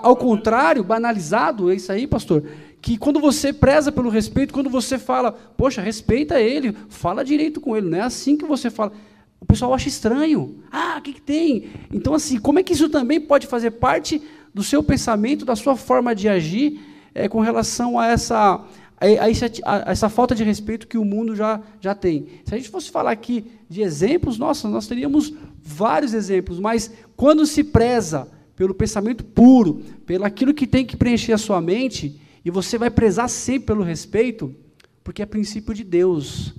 ao 0.03 0.15
contrário, 0.17 0.83
banalizado, 0.83 1.71
é 1.71 1.75
isso 1.75 1.91
aí, 1.91 2.05
pastor, 2.05 2.43
que 2.81 2.97
quando 2.97 3.19
você 3.19 3.51
preza 3.51 3.91
pelo 3.91 4.09
respeito, 4.09 4.53
quando 4.53 4.69
você 4.69 4.97
fala, 4.97 5.31
poxa, 5.31 5.81
respeita 5.81 6.39
ele, 6.39 6.75
fala 6.87 7.25
direito 7.25 7.59
com 7.59 7.75
ele, 7.75 7.89
não 7.89 7.97
é 7.97 8.01
assim 8.01 8.37
que 8.37 8.45
você 8.45 8.69
fala. 8.69 8.93
O 9.39 9.45
pessoal 9.45 9.73
acha 9.73 9.87
estranho. 9.87 10.59
Ah, 10.71 10.97
o 10.97 11.01
que, 11.01 11.13
que 11.13 11.21
tem? 11.21 11.69
Então, 11.93 12.13
assim, 12.13 12.39
como 12.39 12.59
é 12.59 12.63
que 12.63 12.73
isso 12.73 12.89
também 12.89 13.19
pode 13.19 13.47
fazer 13.47 13.71
parte 13.71 14.21
do 14.53 14.63
seu 14.63 14.81
pensamento, 14.83 15.45
da 15.45 15.55
sua 15.55 15.75
forma 15.75 16.13
de 16.15 16.27
agir 16.27 16.79
é, 17.13 17.27
com 17.27 17.39
relação 17.39 17.99
a 17.99 18.07
essa, 18.07 18.65
a, 18.99 19.91
essa 19.91 20.09
falta 20.09 20.33
de 20.33 20.43
respeito 20.43 20.87
que 20.87 20.97
o 20.97 21.05
mundo 21.05 21.35
já, 21.35 21.61
já 21.79 21.93
tem? 21.93 22.27
Se 22.45 22.53
a 22.53 22.57
gente 22.57 22.69
fosse 22.69 22.89
falar 22.89 23.11
aqui 23.11 23.45
de 23.69 23.81
exemplos, 23.81 24.37
nossa, 24.37 24.67
nós 24.67 24.87
teríamos 24.87 25.33
vários 25.61 26.13
exemplos, 26.13 26.59
mas 26.59 26.91
quando 27.15 27.45
se 27.45 27.63
preza 27.63 28.27
pelo 28.55 28.73
pensamento 28.73 29.23
puro, 29.23 29.83
pelo 30.05 30.25
aquilo 30.25 30.53
que 30.53 30.67
tem 30.67 30.85
que 30.85 30.97
preencher 30.97 31.33
a 31.33 31.37
sua 31.37 31.61
mente, 31.61 32.19
e 32.43 32.49
você 32.51 32.77
vai 32.77 32.89
prezar 32.89 33.29
sempre 33.29 33.67
pelo 33.67 33.83
respeito, 33.83 34.55
porque 35.03 35.21
é 35.21 35.25
princípio 35.25 35.73
de 35.73 35.83
Deus. 35.83 36.53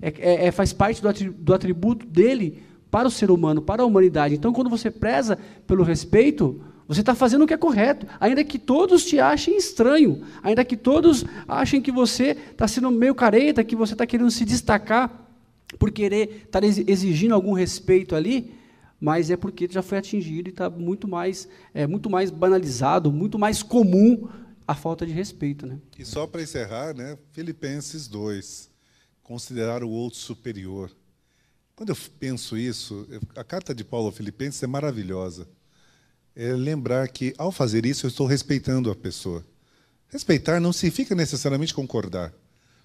É, 0.00 0.08
é, 0.18 0.46
é, 0.46 0.52
faz 0.52 0.72
parte 0.72 1.02
do 1.02 1.54
atributo 1.54 2.06
dele 2.06 2.62
para 2.90 3.08
o 3.08 3.10
ser 3.10 3.30
humano, 3.30 3.62
para 3.62 3.82
a 3.82 3.86
humanidade. 3.86 4.34
Então, 4.34 4.52
quando 4.52 4.70
você 4.70 4.90
preza 4.90 5.38
pelo 5.66 5.82
respeito, 5.82 6.60
você 6.86 7.00
está 7.00 7.14
fazendo 7.14 7.42
o 7.42 7.46
que 7.46 7.54
é 7.54 7.56
correto, 7.56 8.06
ainda 8.20 8.44
que 8.44 8.58
todos 8.58 9.04
te 9.04 9.18
achem 9.18 9.56
estranho, 9.56 10.22
ainda 10.42 10.64
que 10.64 10.76
todos 10.76 11.24
achem 11.48 11.80
que 11.80 11.90
você 11.90 12.36
está 12.50 12.68
sendo 12.68 12.90
meio 12.90 13.14
careta, 13.14 13.64
que 13.64 13.74
você 13.74 13.94
está 13.94 14.06
querendo 14.06 14.30
se 14.30 14.44
destacar 14.44 15.26
por 15.78 15.90
querer 15.90 16.44
estar 16.46 16.60
tá 16.60 16.66
exigindo 16.66 17.34
algum 17.34 17.52
respeito 17.52 18.14
ali, 18.14 18.54
mas 19.00 19.30
é 19.30 19.36
porque 19.36 19.68
já 19.70 19.82
foi 19.82 19.98
atingido 19.98 20.48
e 20.48 20.50
está 20.50 20.70
muito 20.70 21.08
mais, 21.08 21.48
é, 21.74 21.86
muito 21.86 22.08
mais 22.08 22.30
banalizado, 22.30 23.10
muito 23.10 23.38
mais 23.38 23.62
comum 23.62 24.28
a 24.66 24.74
falta 24.74 25.06
de 25.06 25.12
respeito. 25.12 25.66
Né? 25.66 25.78
E 25.98 26.04
só 26.04 26.26
para 26.26 26.42
encerrar, 26.42 26.94
né, 26.94 27.16
Filipenses 27.32 28.08
2, 28.08 28.68
considerar 29.22 29.84
o 29.84 29.90
outro 29.90 30.18
superior. 30.18 30.90
Quando 31.74 31.90
eu 31.90 31.96
penso 32.18 32.56
isso, 32.56 33.06
a 33.34 33.44
carta 33.44 33.74
de 33.74 33.84
Paulo 33.84 34.06
aos 34.06 34.16
Filipenses 34.16 34.62
é 34.62 34.66
maravilhosa. 34.66 35.46
É 36.34 36.52
lembrar 36.52 37.08
que, 37.08 37.34
ao 37.38 37.52
fazer 37.52 37.84
isso, 37.84 38.06
eu 38.06 38.08
estou 38.08 38.26
respeitando 38.26 38.90
a 38.90 38.96
pessoa. 38.96 39.44
Respeitar 40.08 40.60
não 40.60 40.72
significa 40.72 41.14
necessariamente 41.14 41.74
concordar, 41.74 42.32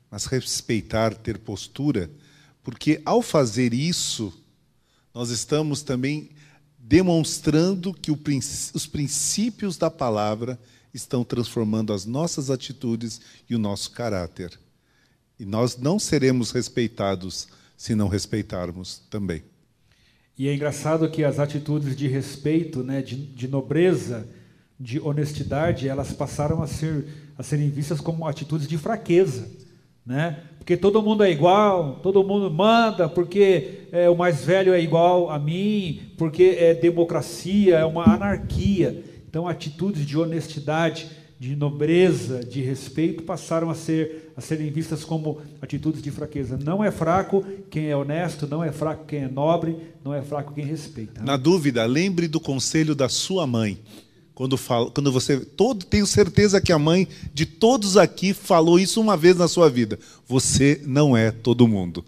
mas 0.10 0.26
respeitar, 0.26 1.14
ter 1.14 1.38
postura, 1.38 2.10
porque 2.64 3.02
ao 3.06 3.22
fazer 3.22 3.74
isso, 3.74 4.34
nós 5.14 5.30
estamos 5.30 5.82
também 5.82 6.32
demonstrando 6.78 7.94
que 7.94 8.12
os 8.12 8.88
princípios 8.88 9.78
da 9.78 9.90
palavra 9.90 10.60
estão 10.94 11.24
transformando 11.24 11.94
as 11.94 12.06
nossas 12.06 12.50
atitudes 12.50 13.22
e 13.50 13.56
o 13.56 13.60
nosso 13.60 13.92
caráter. 13.92 14.60
E 15.40 15.46
nós 15.46 15.78
não 15.78 15.98
seremos 15.98 16.52
respeitados 16.52 17.48
se 17.76 17.96
não 17.96 18.08
respeitarmos 18.08 19.02
também. 19.10 19.44
E 20.38 20.48
é 20.48 20.54
engraçado 20.54 21.10
que 21.10 21.24
as 21.24 21.40
atitudes 21.40 21.96
de 21.96 22.08
respeito, 22.08 22.84
né, 22.84 23.02
de, 23.02 23.16
de 23.16 23.48
nobreza, 23.48 24.28
de 24.80 25.00
honestidade, 25.00 25.88
elas 25.88 26.12
passaram 26.12 26.62
a 26.62 26.68
ser 26.68 27.06
a 27.38 27.44
serem 27.44 27.70
vistas 27.70 28.00
como 28.00 28.28
atitudes 28.28 28.68
de 28.68 28.78
fraqueza, 28.78 29.50
né? 30.06 30.44
Porque 30.60 30.78
todo 30.78 31.02
mundo 31.02 31.24
é 31.24 31.32
igual, 31.32 31.96
todo 32.04 32.24
mundo 32.24 32.52
manda, 32.52 33.10
porque 33.10 33.88
é, 33.92 34.08
o 34.08 34.16
mais 34.16 34.46
velho 34.46 34.74
é 34.74 34.80
igual 34.80 35.32
a 35.32 35.40
mim, 35.40 36.14
porque 36.20 36.56
é 36.60 36.76
democracia, 36.76 37.80
é 37.80 37.86
uma 37.86 38.04
anarquia. 38.04 39.04
Então, 39.32 39.48
atitudes 39.48 40.06
de 40.06 40.18
honestidade, 40.18 41.08
de 41.40 41.56
nobreza, 41.56 42.44
de 42.44 42.62
respeito 42.62 43.24
passaram 43.24 43.70
a 43.70 43.74
ser 43.74 44.34
a 44.36 44.42
serem 44.42 44.70
vistas 44.70 45.06
como 45.06 45.40
atitudes 45.62 46.02
de 46.02 46.12
fraqueza. 46.12 46.60
Não 46.62 46.84
é 46.84 46.92
fraco 46.92 47.42
quem 47.70 47.88
é 47.88 47.96
honesto, 47.96 48.46
não 48.46 48.62
é 48.62 48.74
fraco 48.74 49.06
quem 49.06 49.20
é 49.20 49.30
nobre, 49.30 49.78
não 50.04 50.14
é 50.14 50.22
fraco 50.22 50.54
quem 50.54 50.66
respeita. 50.66 51.24
Na 51.24 51.38
dúvida, 51.38 51.86
lembre 51.86 52.28
do 52.28 52.42
conselho 52.42 52.94
da 52.94 53.08
sua 53.08 53.48
mãe. 53.48 53.80
Quando, 54.36 54.58
fala, 54.58 54.92
quando 54.92 55.10
você. 55.14 55.40
Todo, 55.40 55.86
tenho 55.86 56.06
certeza 56.06 56.60
que 56.60 56.74
a 56.74 56.78
mãe 56.78 57.08
de 57.34 57.46
todos 57.46 57.96
aqui 57.96 58.34
falou 58.34 58.78
isso 58.78 59.00
uma 59.00 59.16
vez 59.16 59.38
na 59.38 59.48
sua 59.48 59.70
vida. 59.70 59.98
Você 60.28 60.82
não 60.86 61.16
é 61.16 61.32
todo 61.32 61.70
mundo. 61.70 62.04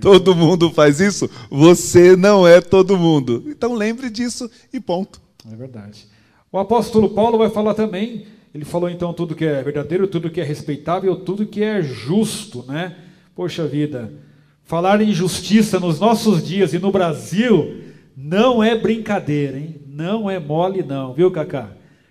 Todo 0.00 0.32
mundo 0.32 0.70
faz 0.70 1.00
isso? 1.00 1.28
Você 1.50 2.14
não 2.14 2.46
é 2.46 2.60
todo 2.60 2.96
mundo. 2.96 3.42
Então 3.48 3.74
lembre 3.74 4.10
disso 4.10 4.48
e 4.72 4.78
ponto. 4.78 5.20
É 5.50 5.56
verdade. 5.56 6.06
O 6.50 6.58
apóstolo 6.58 7.10
Paulo 7.10 7.36
vai 7.36 7.50
falar 7.50 7.74
também, 7.74 8.26
ele 8.54 8.64
falou 8.64 8.88
então 8.88 9.12
tudo 9.12 9.34
que 9.34 9.44
é 9.44 9.62
verdadeiro, 9.62 10.08
tudo 10.08 10.30
que 10.30 10.40
é 10.40 10.44
respeitável, 10.44 11.14
tudo 11.16 11.46
que 11.46 11.62
é 11.62 11.82
justo, 11.82 12.64
né? 12.66 12.96
Poxa 13.34 13.66
vida, 13.66 14.10
falar 14.64 15.00
em 15.02 15.12
justiça 15.12 15.78
nos 15.78 16.00
nossos 16.00 16.46
dias 16.46 16.72
e 16.72 16.78
no 16.78 16.90
Brasil 16.90 17.82
não 18.16 18.64
é 18.64 18.74
brincadeira, 18.74 19.58
hein? 19.58 19.76
Não 19.86 20.30
é 20.30 20.38
mole 20.38 20.82
não, 20.82 21.12
viu, 21.12 21.30
Cacá? 21.30 21.70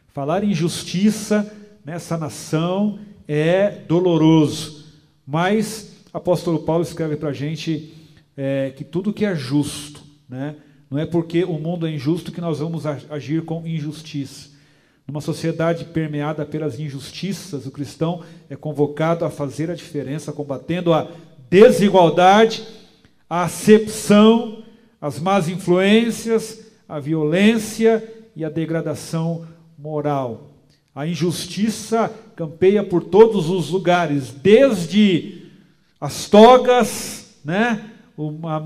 Falar 0.09 0.43
em 0.43 0.53
justiça 0.53 1.51
nessa 1.83 2.15
nação 2.15 2.99
é 3.27 3.69
doloroso, 3.87 4.85
mas 5.25 5.97
apóstolo 6.13 6.59
Paulo 6.59 6.83
escreve 6.83 7.15
para 7.15 7.29
a 7.29 7.33
gente 7.33 7.91
é, 8.35 8.71
que 8.75 8.83
tudo 8.83 9.11
que 9.11 9.25
é 9.25 9.35
justo, 9.35 10.03
né? 10.29 10.55
Não 10.89 10.97
é 10.97 11.05
porque 11.05 11.43
o 11.43 11.53
mundo 11.53 11.85
é 11.85 11.91
injusto 11.91 12.31
que 12.31 12.39
nós 12.39 12.59
vamos 12.59 12.85
agir 12.85 13.43
com 13.43 13.67
injustiça. 13.67 14.49
Numa 15.07 15.21
sociedade 15.21 15.85
permeada 15.85 16.45
pelas 16.45 16.79
injustiças, 16.79 17.65
o 17.65 17.71
cristão 17.71 18.23
é 18.49 18.55
convocado 18.55 19.23
a 19.23 19.29
fazer 19.29 19.71
a 19.71 19.75
diferença, 19.75 20.33
combatendo 20.33 20.93
a 20.93 21.09
desigualdade, 21.49 22.63
a 23.29 23.43
acepção, 23.43 24.63
as 24.99 25.19
más 25.19 25.47
influências, 25.47 26.65
a 26.87 26.99
violência 26.99 28.03
e 28.35 28.43
a 28.43 28.49
degradação 28.49 29.45
moral. 29.77 30.51
A 30.95 31.05
injustiça 31.05 32.11
campeia 32.35 32.83
por 32.83 33.03
todos 33.03 33.49
os 33.49 33.69
lugares, 33.69 34.31
desde 34.31 35.43
as 35.99 36.29
togas, 36.29 37.37
né, 37.43 37.91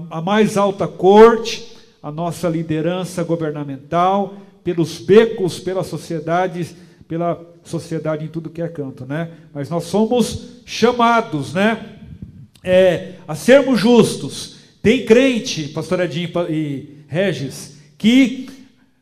a 0.09 0.21
mais 0.21 0.57
alta 0.57 0.87
corte, 0.87 1.70
a 2.01 2.11
nossa 2.11 2.49
liderança 2.49 3.23
governamental, 3.23 4.35
pelos 4.63 4.99
becos, 4.99 5.59
pela 5.59 5.83
sociedade, 5.83 6.75
pela 7.07 7.39
sociedade 7.63 8.25
em 8.25 8.27
tudo 8.27 8.49
que 8.49 8.61
é 8.61 8.67
canto, 8.67 9.05
né? 9.05 9.31
Mas 9.53 9.69
nós 9.69 9.83
somos 9.85 10.61
chamados, 10.65 11.53
né, 11.53 11.97
é, 12.63 13.13
a 13.27 13.35
sermos 13.35 13.79
justos. 13.79 14.57
Tem 14.81 15.05
crente, 15.05 15.67
pastor 15.69 15.99
Edinho 15.99 16.29
e 16.49 17.03
Regis, 17.07 17.77
que 17.97 18.49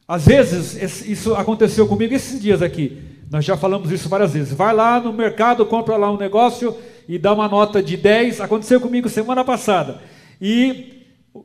às 0.08 0.26
vezes 0.26 1.06
isso 1.08 1.36
aconteceu 1.36 1.88
comigo 1.88 2.14
esses 2.14 2.42
dias 2.42 2.62
aqui. 2.62 2.98
Nós 3.32 3.46
já 3.46 3.56
falamos 3.56 3.92
isso 3.92 4.10
várias 4.10 4.34
vezes. 4.34 4.54
Vai 4.54 4.74
lá 4.74 5.00
no 5.00 5.14
mercado, 5.14 5.66
compra 5.66 5.96
lá 5.96 6.12
um 6.12 6.18
negócio 6.18 6.76
e 7.08 7.18
dá 7.18 7.32
uma 7.32 7.48
nota 7.48 7.82
de 7.82 7.96
10. 7.96 8.42
Aconteceu 8.42 8.82
comigo 8.82 9.08
semana 9.08 9.46
passada. 9.46 10.02
E 10.42 10.99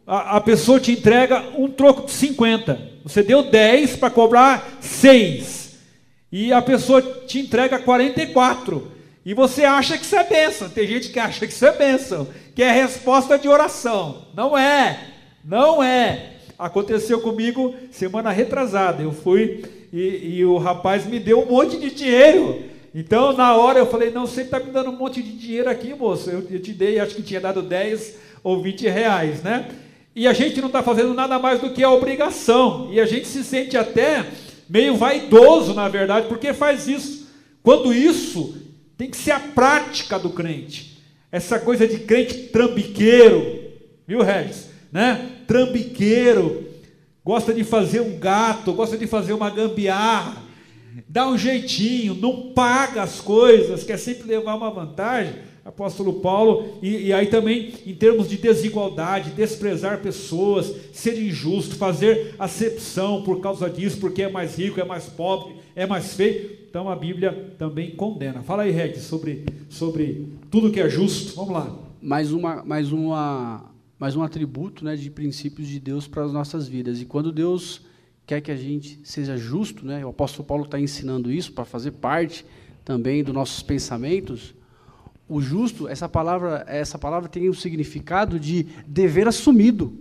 a, 0.06 0.36
a 0.36 0.40
pessoa 0.40 0.80
te 0.80 0.92
entrega 0.92 1.44
um 1.56 1.68
troco 1.68 2.06
de 2.06 2.12
50. 2.12 2.94
Você 3.04 3.22
deu 3.22 3.42
10 3.42 3.96
para 3.96 4.10
cobrar 4.10 4.78
6. 4.80 5.78
E 6.32 6.52
a 6.52 6.60
pessoa 6.60 7.00
te 7.00 7.38
entrega 7.38 7.78
44. 7.78 8.90
E 9.24 9.32
você 9.32 9.64
acha 9.64 9.96
que 9.96 10.04
isso 10.04 10.16
é 10.16 10.24
bênção. 10.24 10.68
Tem 10.68 10.86
gente 10.86 11.08
que 11.10 11.18
acha 11.18 11.46
que 11.46 11.52
isso 11.52 11.64
é 11.64 11.72
bênção, 11.72 12.28
que 12.54 12.62
é 12.62 12.70
resposta 12.70 13.38
de 13.38 13.48
oração. 13.48 14.26
Não 14.34 14.56
é. 14.56 14.98
Não 15.44 15.82
é. 15.82 16.32
Aconteceu 16.58 17.20
comigo 17.20 17.74
semana 17.90 18.30
retrasada. 18.30 19.02
Eu 19.02 19.12
fui 19.12 19.64
e, 19.92 20.38
e, 20.38 20.44
o 20.44 20.58
rapaz 20.58 21.06
me 21.06 21.18
deu 21.18 21.42
um 21.42 21.46
monte 21.46 21.78
de 21.78 21.90
dinheiro. 21.90 22.64
Então, 22.94 23.32
na 23.32 23.56
hora, 23.56 23.78
eu 23.78 23.86
falei: 23.86 24.10
Não, 24.10 24.26
você 24.26 24.42
está 24.42 24.58
me 24.58 24.70
dando 24.70 24.90
um 24.90 24.96
monte 24.96 25.22
de 25.22 25.32
dinheiro 25.32 25.70
aqui, 25.70 25.94
moço. 25.94 26.30
Eu, 26.30 26.46
eu 26.50 26.60
te 26.60 26.72
dei, 26.72 26.98
acho 26.98 27.14
que 27.14 27.22
tinha 27.22 27.40
dado 27.40 27.62
10 27.62 28.16
ou 28.42 28.62
20 28.62 28.88
reais, 28.88 29.42
né? 29.42 29.68
E 30.14 30.28
a 30.28 30.32
gente 30.32 30.60
não 30.60 30.68
está 30.68 30.82
fazendo 30.82 31.12
nada 31.12 31.38
mais 31.38 31.60
do 31.60 31.70
que 31.70 31.82
a 31.82 31.90
obrigação. 31.90 32.88
E 32.92 33.00
a 33.00 33.06
gente 33.06 33.26
se 33.26 33.42
sente 33.42 33.76
até 33.76 34.24
meio 34.68 34.96
vaidoso, 34.96 35.74
na 35.74 35.88
verdade, 35.88 36.28
porque 36.28 36.52
faz 36.52 36.86
isso. 36.86 37.28
Quando 37.62 37.92
isso 37.92 38.56
tem 38.96 39.10
que 39.10 39.16
ser 39.16 39.32
a 39.32 39.40
prática 39.40 40.18
do 40.18 40.30
crente. 40.30 41.02
Essa 41.32 41.58
coisa 41.58 41.86
de 41.86 41.98
crente 42.00 42.34
trambiqueiro, 42.48 43.72
viu, 44.06 44.22
Regis? 44.22 44.68
Né? 44.92 45.30
Trambiqueiro, 45.48 46.68
gosta 47.24 47.52
de 47.52 47.64
fazer 47.64 48.00
um 48.00 48.16
gato, 48.18 48.72
gosta 48.72 48.96
de 48.96 49.06
fazer 49.08 49.32
uma 49.32 49.50
gambiarra, 49.50 50.42
dá 51.08 51.26
um 51.26 51.36
jeitinho, 51.36 52.14
não 52.14 52.52
paga 52.52 53.02
as 53.02 53.20
coisas, 53.20 53.82
quer 53.82 53.98
sempre 53.98 54.28
levar 54.28 54.54
uma 54.54 54.70
vantagem. 54.70 55.34
Apóstolo 55.64 56.14
Paulo, 56.20 56.78
e, 56.82 57.06
e 57.06 57.12
aí 57.12 57.26
também 57.26 57.72
em 57.86 57.94
termos 57.94 58.28
de 58.28 58.36
desigualdade, 58.36 59.30
desprezar 59.30 60.02
pessoas, 60.02 60.72
ser 60.92 61.18
injusto, 61.18 61.76
fazer 61.76 62.34
acepção 62.38 63.22
por 63.22 63.40
causa 63.40 63.70
disso, 63.70 63.98
porque 63.98 64.22
é 64.22 64.30
mais 64.30 64.58
rico, 64.58 64.78
é 64.78 64.84
mais 64.84 65.06
pobre, 65.06 65.56
é 65.74 65.86
mais 65.86 66.12
feio. 66.12 66.50
Então 66.68 66.88
a 66.88 66.94
Bíblia 66.96 67.54
também 67.58 67.92
condena. 67.92 68.42
Fala 68.42 68.64
aí, 68.64 68.70
Red, 68.70 68.96
sobre, 68.96 69.46
sobre 69.70 70.28
tudo 70.50 70.70
que 70.70 70.80
é 70.80 70.88
justo. 70.88 71.34
Vamos 71.34 71.52
lá. 71.52 71.74
Mais 72.02 72.30
uma, 72.30 72.62
mais 72.62 72.92
uma 72.92 73.72
mas 73.98 74.16
um 74.16 74.22
atributo 74.22 74.84
né, 74.84 74.96
de 74.96 75.10
princípios 75.10 75.66
de 75.66 75.80
Deus 75.80 76.06
para 76.06 76.24
as 76.24 76.32
nossas 76.32 76.68
vidas. 76.68 77.00
E 77.00 77.06
quando 77.06 77.32
Deus 77.32 77.80
quer 78.26 78.40
que 78.40 78.50
a 78.50 78.56
gente 78.56 79.00
seja 79.02 79.36
justo, 79.36 79.86
né, 79.86 80.04
o 80.04 80.10
apóstolo 80.10 80.46
Paulo 80.46 80.64
está 80.64 80.78
ensinando 80.78 81.32
isso 81.32 81.52
para 81.52 81.64
fazer 81.64 81.92
parte 81.92 82.44
também 82.84 83.24
dos 83.24 83.32
nossos 83.32 83.62
pensamentos. 83.62 84.54
O 85.28 85.40
justo, 85.40 85.88
essa 85.88 86.08
palavra, 86.08 86.64
essa 86.68 86.98
palavra 86.98 87.28
tem 87.28 87.48
o 87.48 87.54
significado 87.54 88.38
de 88.38 88.66
dever 88.86 89.26
assumido, 89.26 89.92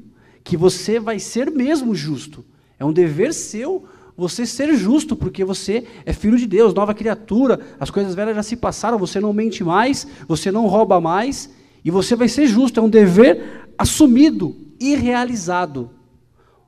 que 0.43 0.57
você 0.57 0.99
vai 0.99 1.19
ser 1.19 1.49
mesmo 1.49 1.95
justo. 1.95 2.43
É 2.77 2.83
um 2.83 2.91
dever 2.91 3.33
seu 3.33 3.85
você 4.15 4.45
ser 4.45 4.75
justo, 4.75 5.15
porque 5.15 5.43
você 5.43 5.85
é 6.05 6.13
filho 6.13 6.37
de 6.37 6.45
Deus, 6.45 6.73
nova 6.73 6.93
criatura, 6.93 7.59
as 7.79 7.89
coisas 7.89 8.13
velhas 8.13 8.35
já 8.35 8.43
se 8.43 8.55
passaram, 8.55 8.97
você 8.97 9.19
não 9.19 9.33
mente 9.33 9.63
mais, 9.63 10.05
você 10.27 10.51
não 10.51 10.67
rouba 10.67 11.01
mais, 11.01 11.49
e 11.83 11.89
você 11.89 12.15
vai 12.15 12.27
ser 12.27 12.45
justo, 12.47 12.79
é 12.79 12.83
um 12.83 12.89
dever 12.89 13.71
assumido 13.77 14.55
e 14.79 14.95
realizado. 14.95 15.89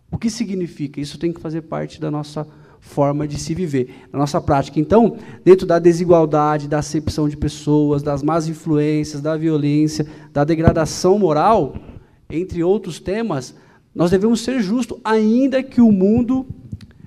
O 0.09 0.17
que 0.17 0.29
significa? 0.29 0.99
Isso 0.99 1.19
tem 1.19 1.31
que 1.31 1.39
fazer 1.39 1.61
parte 1.61 1.99
da 1.99 2.09
nossa 2.09 2.47
forma 2.85 3.27
de 3.27 3.37
se 3.37 3.53
viver, 3.53 3.89
da 4.11 4.17
nossa 4.17 4.39
prática. 4.39 4.79
Então, 4.79 5.17
dentro 5.43 5.65
da 5.65 5.79
desigualdade, 5.79 6.67
da 6.67 6.79
acepção 6.79 7.27
de 7.27 7.35
pessoas, 7.35 8.01
das 8.01 8.23
más 8.23 8.47
influências, 8.47 9.21
da 9.21 9.35
violência, 9.35 10.05
da 10.31 10.43
degradação 10.43 11.19
moral, 11.19 11.75
entre 12.29 12.63
outros 12.63 12.99
temas, 12.99 13.55
nós 13.93 14.11
devemos 14.11 14.41
ser 14.41 14.61
justos, 14.61 14.97
ainda 15.03 15.63
que 15.63 15.81
o 15.81 15.91
mundo 15.91 16.45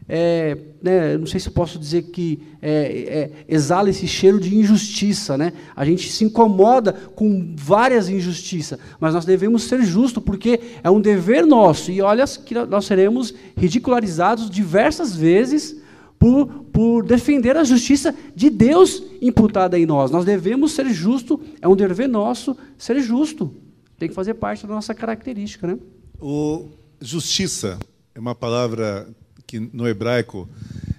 é, 0.08 0.56
né, 0.82 1.18
não 1.18 1.26
sei 1.26 1.38
se 1.38 1.50
posso 1.50 1.78
dizer 1.78 2.02
que 2.04 2.40
é, 2.62 2.70
é, 2.70 3.30
exala 3.46 3.90
esse 3.90 4.08
cheiro 4.08 4.40
de 4.40 4.56
injustiça. 4.56 5.36
Né? 5.36 5.52
A 5.76 5.84
gente 5.84 6.10
se 6.10 6.24
incomoda 6.24 6.92
com 6.92 7.54
várias 7.56 8.08
injustiças, 8.08 8.78
mas 8.98 9.12
nós 9.12 9.26
devemos 9.26 9.64
ser 9.64 9.82
justos, 9.82 10.22
porque 10.22 10.60
é 10.82 10.90
um 10.90 11.00
dever 11.00 11.44
nosso. 11.44 11.90
E 11.90 12.00
olha 12.00 12.24
que 12.26 12.54
nós 12.54 12.86
seremos 12.86 13.34
ridicularizados 13.56 14.48
diversas 14.48 15.14
vezes 15.14 15.76
por, 16.18 16.46
por 16.72 17.04
defender 17.04 17.56
a 17.56 17.64
justiça 17.64 18.14
de 18.34 18.48
Deus 18.48 19.02
imputada 19.20 19.78
em 19.78 19.84
nós. 19.84 20.10
Nós 20.10 20.24
devemos 20.24 20.72
ser 20.72 20.88
justos, 20.88 21.38
é 21.60 21.68
um 21.68 21.76
dever 21.76 22.08
nosso 22.08 22.56
ser 22.78 22.98
justo. 23.00 23.54
Tem 23.98 24.08
que 24.08 24.14
fazer 24.14 24.34
parte 24.34 24.66
da 24.66 24.74
nossa 24.74 24.94
característica. 24.94 25.66
Né? 25.66 25.78
O 26.20 26.70
justiça 27.00 27.78
é 28.14 28.18
uma 28.18 28.34
palavra 28.34 29.08
que 29.48 29.58
no 29.58 29.88
hebraico 29.88 30.46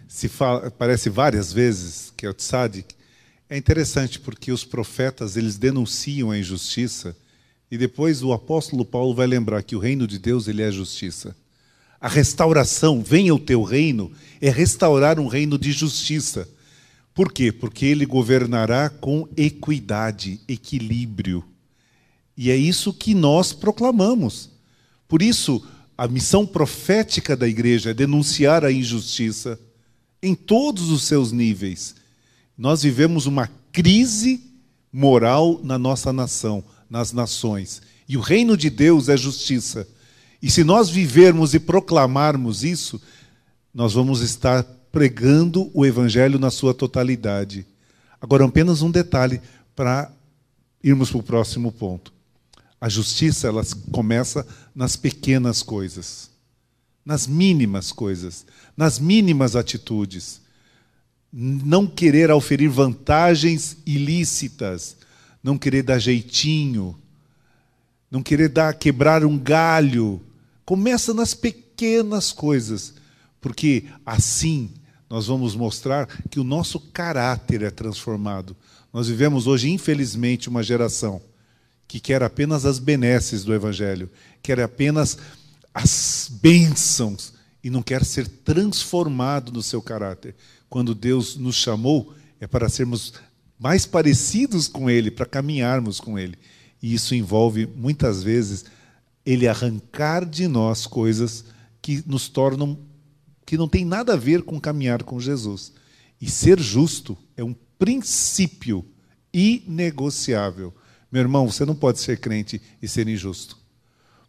se 0.08 0.28
fala, 0.28 0.68
aparece 0.68 1.08
várias 1.08 1.54
vezes, 1.54 2.12
que 2.18 2.26
é 2.26 2.30
o 2.30 2.34
tzadik, 2.34 2.96
é 3.48 3.56
interessante 3.56 4.20
porque 4.20 4.52
os 4.52 4.66
profetas 4.66 5.38
eles 5.38 5.56
denunciam 5.56 6.32
a 6.32 6.38
injustiça 6.38 7.16
e 7.70 7.78
depois 7.78 8.24
o 8.24 8.34
apóstolo 8.34 8.84
Paulo 8.84 9.14
vai 9.14 9.28
lembrar 9.28 9.62
que 9.62 9.76
o 9.76 9.80
reino 9.80 10.08
de 10.08 10.18
Deus 10.18 10.48
ele 10.48 10.64
é 10.64 10.72
justiça. 10.72 11.36
A 12.02 12.08
restauração, 12.08 13.04
venha 13.04 13.36
o 13.36 13.40
teu 13.40 13.62
reino, 13.62 14.12
é 14.42 14.50
restaurar 14.50 15.20
um 15.20 15.28
reino 15.28 15.56
de 15.56 15.72
justiça. 15.72 16.50
Por 17.14 17.32
quê? 17.32 17.52
Porque 17.52 17.86
ele 17.86 18.06
governará 18.06 18.90
com 18.90 19.28
equidade, 19.38 20.40
equilíbrio. 20.48 21.44
E 22.36 22.50
é 22.50 22.56
isso 22.56 22.94
que 22.94 23.14
nós 23.14 23.54
proclamamos. 23.54 24.50
Por 25.08 25.22
isso, 25.22 25.64
a 26.00 26.08
missão 26.08 26.46
profética 26.46 27.36
da 27.36 27.46
igreja 27.46 27.90
é 27.90 27.94
denunciar 27.94 28.64
a 28.64 28.72
injustiça 28.72 29.60
em 30.24 30.34
todos 30.34 30.90
os 30.92 31.04
seus 31.04 31.34
níveis. 31.34 31.94
Nós 32.58 32.82
vivemos 32.82 33.26
uma 33.26 33.50
crise 33.70 34.42
moral 34.94 35.60
na 35.62 35.78
nossa 35.78 36.14
nação, 36.14 36.64
nas 36.90 37.12
nações. 37.12 37.82
E 38.08 38.16
o 38.16 38.22
reino 38.22 38.56
de 38.56 38.70
Deus 38.70 39.10
é 39.10 39.18
justiça. 39.18 39.86
E 40.42 40.50
se 40.50 40.64
nós 40.64 40.90
vivermos 40.90 41.54
e 41.54 41.60
proclamarmos 41.60 42.64
isso, 42.64 43.02
nós 43.74 43.92
vamos 43.92 44.22
estar 44.22 44.64
pregando 44.94 45.70
o 45.74 45.86
evangelho 45.86 46.40
na 46.40 46.50
sua 46.50 46.74
totalidade. 46.74 47.66
Agora, 48.22 48.46
apenas 48.46 48.82
um 48.82 48.90
detalhe 48.90 49.42
para 49.76 50.10
irmos 50.82 51.12
para 51.12 51.20
o 51.20 51.24
próximo 51.24 51.74
ponto. 51.74 52.19
A 52.82 52.88
justiça 52.88 53.48
ela 53.48 53.64
começa 53.92 54.48
nas 54.74 54.96
pequenas 54.96 55.62
coisas, 55.62 56.30
nas 57.04 57.28
mínimas 57.28 57.92
coisas, 57.92 58.46
nas 58.76 59.00
mínimas 59.00 59.56
atitudes. 59.56 60.42
Não 61.32 61.86
querer 61.86 62.32
oferir 62.32 62.70
vantagens 62.70 63.78
ilícitas, 63.86 64.96
não 65.44 65.58
querer 65.58 65.84
dar 65.84 66.00
jeitinho, 66.00 66.98
não 68.10 68.24
querer 68.24 68.50
dar 68.50 68.74
quebrar 68.74 69.26
um 69.26 69.38
galho. 69.38 70.22
Começa 70.66 71.14
nas 71.14 71.34
pequenas 71.34 72.32
coisas, 72.32 72.94
porque 73.42 73.86
assim 74.06 74.72
nós 75.10 75.28
vamos 75.28 75.54
mostrar 75.54 76.08
que 76.30 76.40
o 76.40 76.44
nosso 76.46 76.80
caráter 76.80 77.62
é 77.62 77.70
transformado. 77.70 78.56
Nós 78.94 79.08
vivemos 79.08 79.48
hoje, 79.48 79.70
infelizmente, 79.70 80.48
uma 80.48 80.64
geração 80.64 81.22
que 81.90 82.00
quer 82.00 82.22
apenas 82.22 82.68
as 82.68 82.78
benesses 82.78 83.44
do 83.44 83.52
Evangelho, 83.52 84.12
quer 84.44 84.60
apenas 84.60 85.18
as 85.74 86.30
bênçãos 86.40 87.34
e 87.64 87.70
não 87.72 87.82
quer 87.82 88.06
ser 88.06 88.28
transformado 88.28 89.52
no 89.52 89.64
seu 89.64 89.82
caráter. 89.82 90.36
Quando 90.70 90.94
Deus 90.94 91.36
nos 91.36 91.56
chamou, 91.56 92.14
é 92.40 92.46
para 92.46 92.70
sermos 92.70 93.14
mais 93.58 93.88
parecidos 93.88 94.68
com 94.68 94.88
Ele, 94.88 95.10
para 95.10 95.26
caminharmos 95.26 96.00
com 96.00 96.18
Ele. 96.20 96.38
E 96.80 96.94
isso 96.94 97.16
envolve, 97.16 97.66
muitas 97.66 98.22
vezes, 98.22 98.66
Ele 99.26 99.48
arrancar 99.48 100.24
de 100.26 100.48
nós 100.48 100.86
coisas 100.86 101.44
que 101.82 102.04
nos 102.06 102.30
tornam 102.30 102.78
que 103.48 103.58
não 103.58 103.68
tem 103.68 103.84
nada 103.84 104.14
a 104.14 104.16
ver 104.16 104.44
com 104.44 104.62
caminhar 104.62 105.02
com 105.02 105.20
Jesus. 105.20 105.74
E 106.22 106.30
ser 106.30 106.60
justo 106.60 107.18
é 107.36 107.44
um 107.44 107.56
princípio 107.80 108.86
inegociável. 109.34 110.72
Meu 111.12 111.22
irmão, 111.22 111.50
você 111.50 111.66
não 111.66 111.76
pode 111.76 112.00
ser 112.00 112.20
crente 112.20 112.62
e 112.82 112.88
ser 112.88 113.08
injusto. 113.08 113.58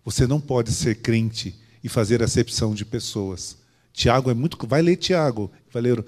Você 0.05 0.27
não 0.27 0.41
pode 0.41 0.73
ser 0.73 0.97
crente 0.97 1.55
e 1.85 1.89
fazer 1.89 2.23
acepção 2.23 2.75
de 2.75 2.85
pessoas. 2.85 3.59
Tiago 3.93 4.31
é 4.31 4.35
muito. 4.35 4.67
Vai 4.67 4.83
ler 4.83 4.97
Tiago. 4.97 5.51
Vai 5.73 5.83
ler. 5.83 6.05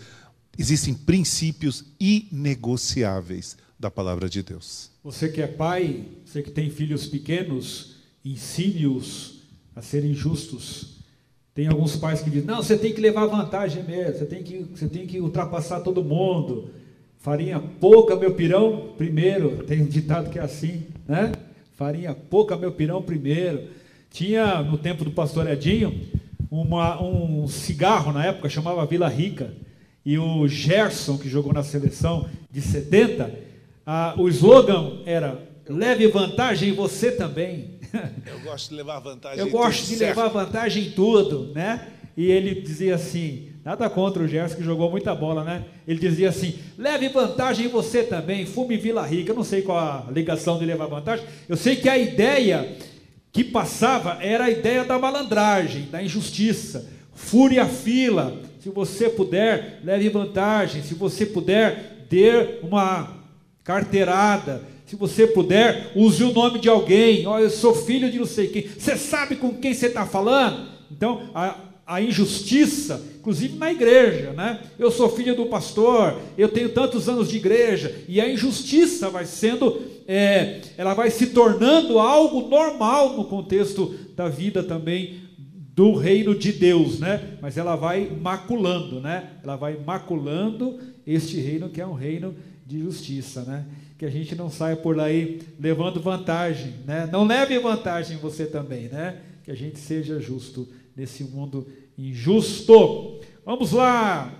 Existem 0.59 0.95
princípios 0.95 1.85
inegociáveis 2.01 3.57
da 3.79 3.91
palavra 3.91 4.29
de 4.29 4.43
Deus. 4.43 4.91
Você 5.03 5.29
que 5.29 5.43
é 5.43 5.47
pai, 5.47 6.05
você 6.25 6.43
que 6.43 6.51
tem 6.51 6.71
filhos 6.71 7.07
pequenos, 7.07 7.97
ensine-os 8.25 9.43
a 9.75 9.83
serem 9.83 10.15
justos. 10.15 10.99
Tem 11.55 11.67
alguns 11.67 11.97
pais 11.97 12.23
que 12.23 12.31
dizem: 12.31 12.47
não, 12.47 12.63
você 12.63 12.79
tem 12.79 12.95
que 12.95 13.01
levar 13.01 13.27
vantagem 13.27 13.83
mesmo, 13.83 14.19
você 14.19 14.27
tem 14.27 14.43
que, 14.43 14.59
você 14.63 14.89
tem 14.89 15.07
que 15.07 15.21
ultrapassar 15.21 15.81
todo 15.81 16.05
mundo. 16.05 16.71
Farinha 17.23 17.63
pouca, 17.81 18.17
meu 18.17 18.35
pirão 18.35 18.95
primeiro. 18.99 19.63
Tem 19.65 19.81
um 19.81 19.87
ditado 19.87 20.29
que 20.29 20.41
é 20.41 20.43
assim, 20.43 20.83
né? 21.07 21.31
Farinha 21.77 22.13
pouca, 22.13 22.57
meu 22.57 22.73
pirão 22.73 23.01
primeiro. 23.01 23.69
Tinha 24.11 24.61
no 24.61 24.77
tempo 24.77 25.05
do 25.05 25.13
pastor 25.13 25.49
Edinho 25.49 26.01
uma, 26.51 27.01
um 27.01 27.47
cigarro 27.47 28.13
na 28.13 28.27
época, 28.27 28.49
chamava 28.49 28.85
Vila 28.85 29.09
Rica. 29.09 29.55
E 30.05 30.19
o 30.19 30.49
Gerson, 30.49 31.17
que 31.17 31.29
jogou 31.29 31.53
na 31.53 31.63
seleção 31.63 32.29
de 32.51 32.61
70, 32.61 33.33
a, 33.87 34.15
o 34.19 34.29
slogan 34.29 35.03
era: 35.07 35.41
leve 35.69 36.09
vantagem 36.09 36.73
você 36.73 37.13
também. 37.13 37.79
Eu 38.27 38.41
gosto 38.41 38.71
de 38.71 38.75
levar 38.75 38.99
vantagem 38.99 39.39
Eu 39.39 39.49
gosto 39.49 39.87
de 39.87 39.95
levar 39.95 40.27
vantagem 40.27 40.89
em 40.89 40.91
tudo, 40.91 41.53
né? 41.55 41.87
E 42.17 42.27
ele 42.27 42.63
dizia 42.63 42.97
assim: 42.97 43.52
nada 43.65 43.89
contra 43.89 44.23
o 44.23 44.29
Gerson 44.29 44.57
que 44.57 44.63
jogou 44.63 44.91
muita 44.91 45.15
bola, 45.15 45.45
né? 45.45 45.65
Ele 45.87 45.99
dizia 45.99 46.29
assim: 46.29 46.59
leve 46.77 47.09
vantagem 47.09 47.69
você 47.69 48.03
também, 48.03 48.47
fume 48.47 48.77
Vila 48.77 49.07
Rica. 49.07 49.33
Eu 49.33 49.37
não 49.37 49.45
sei 49.45 49.63
qual 49.63 49.79
a 49.79 50.07
ligação 50.11 50.59
de 50.59 50.65
levar 50.65 50.87
vantagem. 50.87 51.25
Eu 51.49 51.57
sei 51.57 51.77
que 51.77 51.89
a 51.89 51.99
ideia 51.99 52.77
que 53.33 53.43
passava 53.43 54.19
era 54.23 54.45
a 54.45 54.51
ideia 54.51 54.85
da 54.85 54.99
malandragem, 54.99 55.89
da 55.91 56.03
injustiça. 56.03 56.89
Fure 57.15 57.59
a 57.59 57.67
fila. 57.67 58.39
Se 58.61 58.69
você 58.69 59.09
puder, 59.09 59.81
leve 59.83 60.09
vantagem. 60.09 60.83
Se 60.83 60.95
você 60.95 61.25
puder, 61.25 62.07
dê 62.09 62.59
uma 62.63 63.17
carteirada. 63.65 64.63
Se 64.87 64.97
você 64.97 65.27
puder, 65.27 65.91
use 65.97 66.23
o 66.23 66.33
nome 66.33 66.59
de 66.59 66.69
alguém. 66.69 67.27
Olha, 67.27 67.45
eu 67.45 67.51
sou 67.51 67.75
filho 67.75 68.11
de 68.11 68.19
não 68.19 68.27
sei 68.27 68.49
quem. 68.49 68.69
Você 68.69 68.97
sabe 68.97 69.37
com 69.37 69.55
quem 69.55 69.73
você 69.73 69.87
está 69.87 70.05
falando? 70.05 70.69
Então, 70.91 71.31
a, 71.35 71.57
a 71.93 72.01
injustiça, 72.01 73.05
inclusive 73.19 73.59
na 73.59 73.71
igreja, 73.71 74.33
né? 74.33 74.61
Eu 74.79 74.91
sou 74.91 75.11
filho 75.11 75.37
do 75.37 75.47
pastor, 75.47 76.19
eu 76.39 76.49
tenho 76.49 76.71
tantos 76.71 77.07
anos 77.07 77.29
de 77.29 77.37
igreja, 77.37 77.95
e 78.09 78.19
a 78.19 78.27
injustiça 78.27 79.11
vai 79.11 79.27
sendo, 79.27 79.79
é, 80.09 80.63
ela 80.79 80.95
vai 80.95 81.11
se 81.11 81.27
tornando 81.27 81.99
algo 81.99 82.49
normal 82.49 83.15
no 83.15 83.27
contexto 83.27 83.95
da 84.17 84.27
vida 84.27 84.63
também 84.63 85.21
do 85.75 85.95
reino 85.95 86.35
de 86.35 86.51
Deus, 86.51 86.99
né? 86.99 87.37
Mas 87.43 87.59
ela 87.59 87.77
vai 87.77 88.11
maculando, 88.19 88.99
né? 88.99 89.33
Ela 89.45 89.57
vai 89.57 89.77
maculando 89.77 90.79
este 91.07 91.39
reino 91.39 91.69
que 91.69 91.81
é 91.81 91.87
um 91.87 91.95
reino 91.95 92.35
de 92.67 92.81
justiça, 92.81 93.43
né? 93.43 93.67
Que 93.99 94.07
a 94.07 94.11
gente 94.11 94.35
não 94.35 94.49
saia 94.49 94.77
por 94.77 94.99
aí 94.99 95.43
levando 95.61 96.01
vantagem, 96.01 96.73
né? 96.87 97.07
Não 97.13 97.27
leve 97.27 97.59
vantagem 97.59 98.17
você 98.17 98.47
também, 98.47 98.89
né? 98.89 99.19
Que 99.45 99.51
a 99.51 99.55
gente 99.55 99.79
seja 99.79 100.19
justo 100.19 100.67
nesse 100.97 101.25
mundo 101.25 101.67
injusto. 101.99 103.21
Vamos 103.45 103.73
lá. 103.73 104.33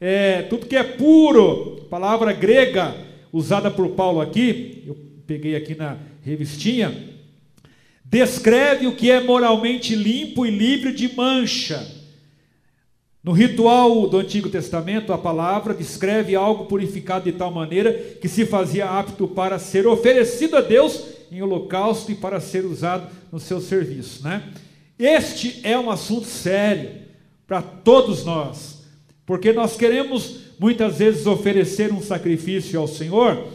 É, 0.00 0.42
tudo 0.42 0.66
que 0.66 0.76
é 0.76 0.82
puro, 0.82 1.86
palavra 1.90 2.32
grega 2.32 2.94
usada 3.32 3.70
por 3.70 3.90
Paulo 3.90 4.20
aqui, 4.20 4.84
eu 4.86 4.96
peguei 5.26 5.56
aqui 5.56 5.74
na 5.74 5.98
revistinha, 6.22 6.94
descreve 8.04 8.86
o 8.86 8.94
que 8.94 9.10
é 9.10 9.20
moralmente 9.20 9.94
limpo 9.94 10.46
e 10.46 10.50
livre 10.50 10.92
de 10.92 11.14
mancha. 11.14 11.96
No 13.22 13.32
ritual 13.32 14.08
do 14.08 14.18
Antigo 14.18 14.48
Testamento, 14.48 15.12
a 15.12 15.18
palavra 15.18 15.74
descreve 15.74 16.34
algo 16.34 16.66
purificado 16.66 17.24
de 17.24 17.36
tal 17.36 17.50
maneira 17.50 17.92
que 17.92 18.28
se 18.28 18.46
fazia 18.46 18.88
apto 18.88 19.26
para 19.26 19.58
ser 19.58 19.86
oferecido 19.86 20.56
a 20.56 20.60
Deus 20.60 21.04
em 21.30 21.42
holocausto 21.42 22.10
e 22.10 22.14
para 22.14 22.40
ser 22.40 22.64
usado 22.64 23.10
no 23.30 23.38
seu 23.38 23.60
serviço, 23.60 24.22
né? 24.22 24.42
Este 24.98 25.60
é 25.62 25.78
um 25.78 25.90
assunto 25.90 26.26
sério 26.26 26.90
para 27.46 27.62
todos 27.62 28.24
nós, 28.24 28.82
porque 29.24 29.52
nós 29.52 29.76
queremos 29.76 30.40
muitas 30.58 30.98
vezes 30.98 31.26
oferecer 31.26 31.92
um 31.92 32.02
sacrifício 32.02 32.80
ao 32.80 32.88
Senhor, 32.88 33.46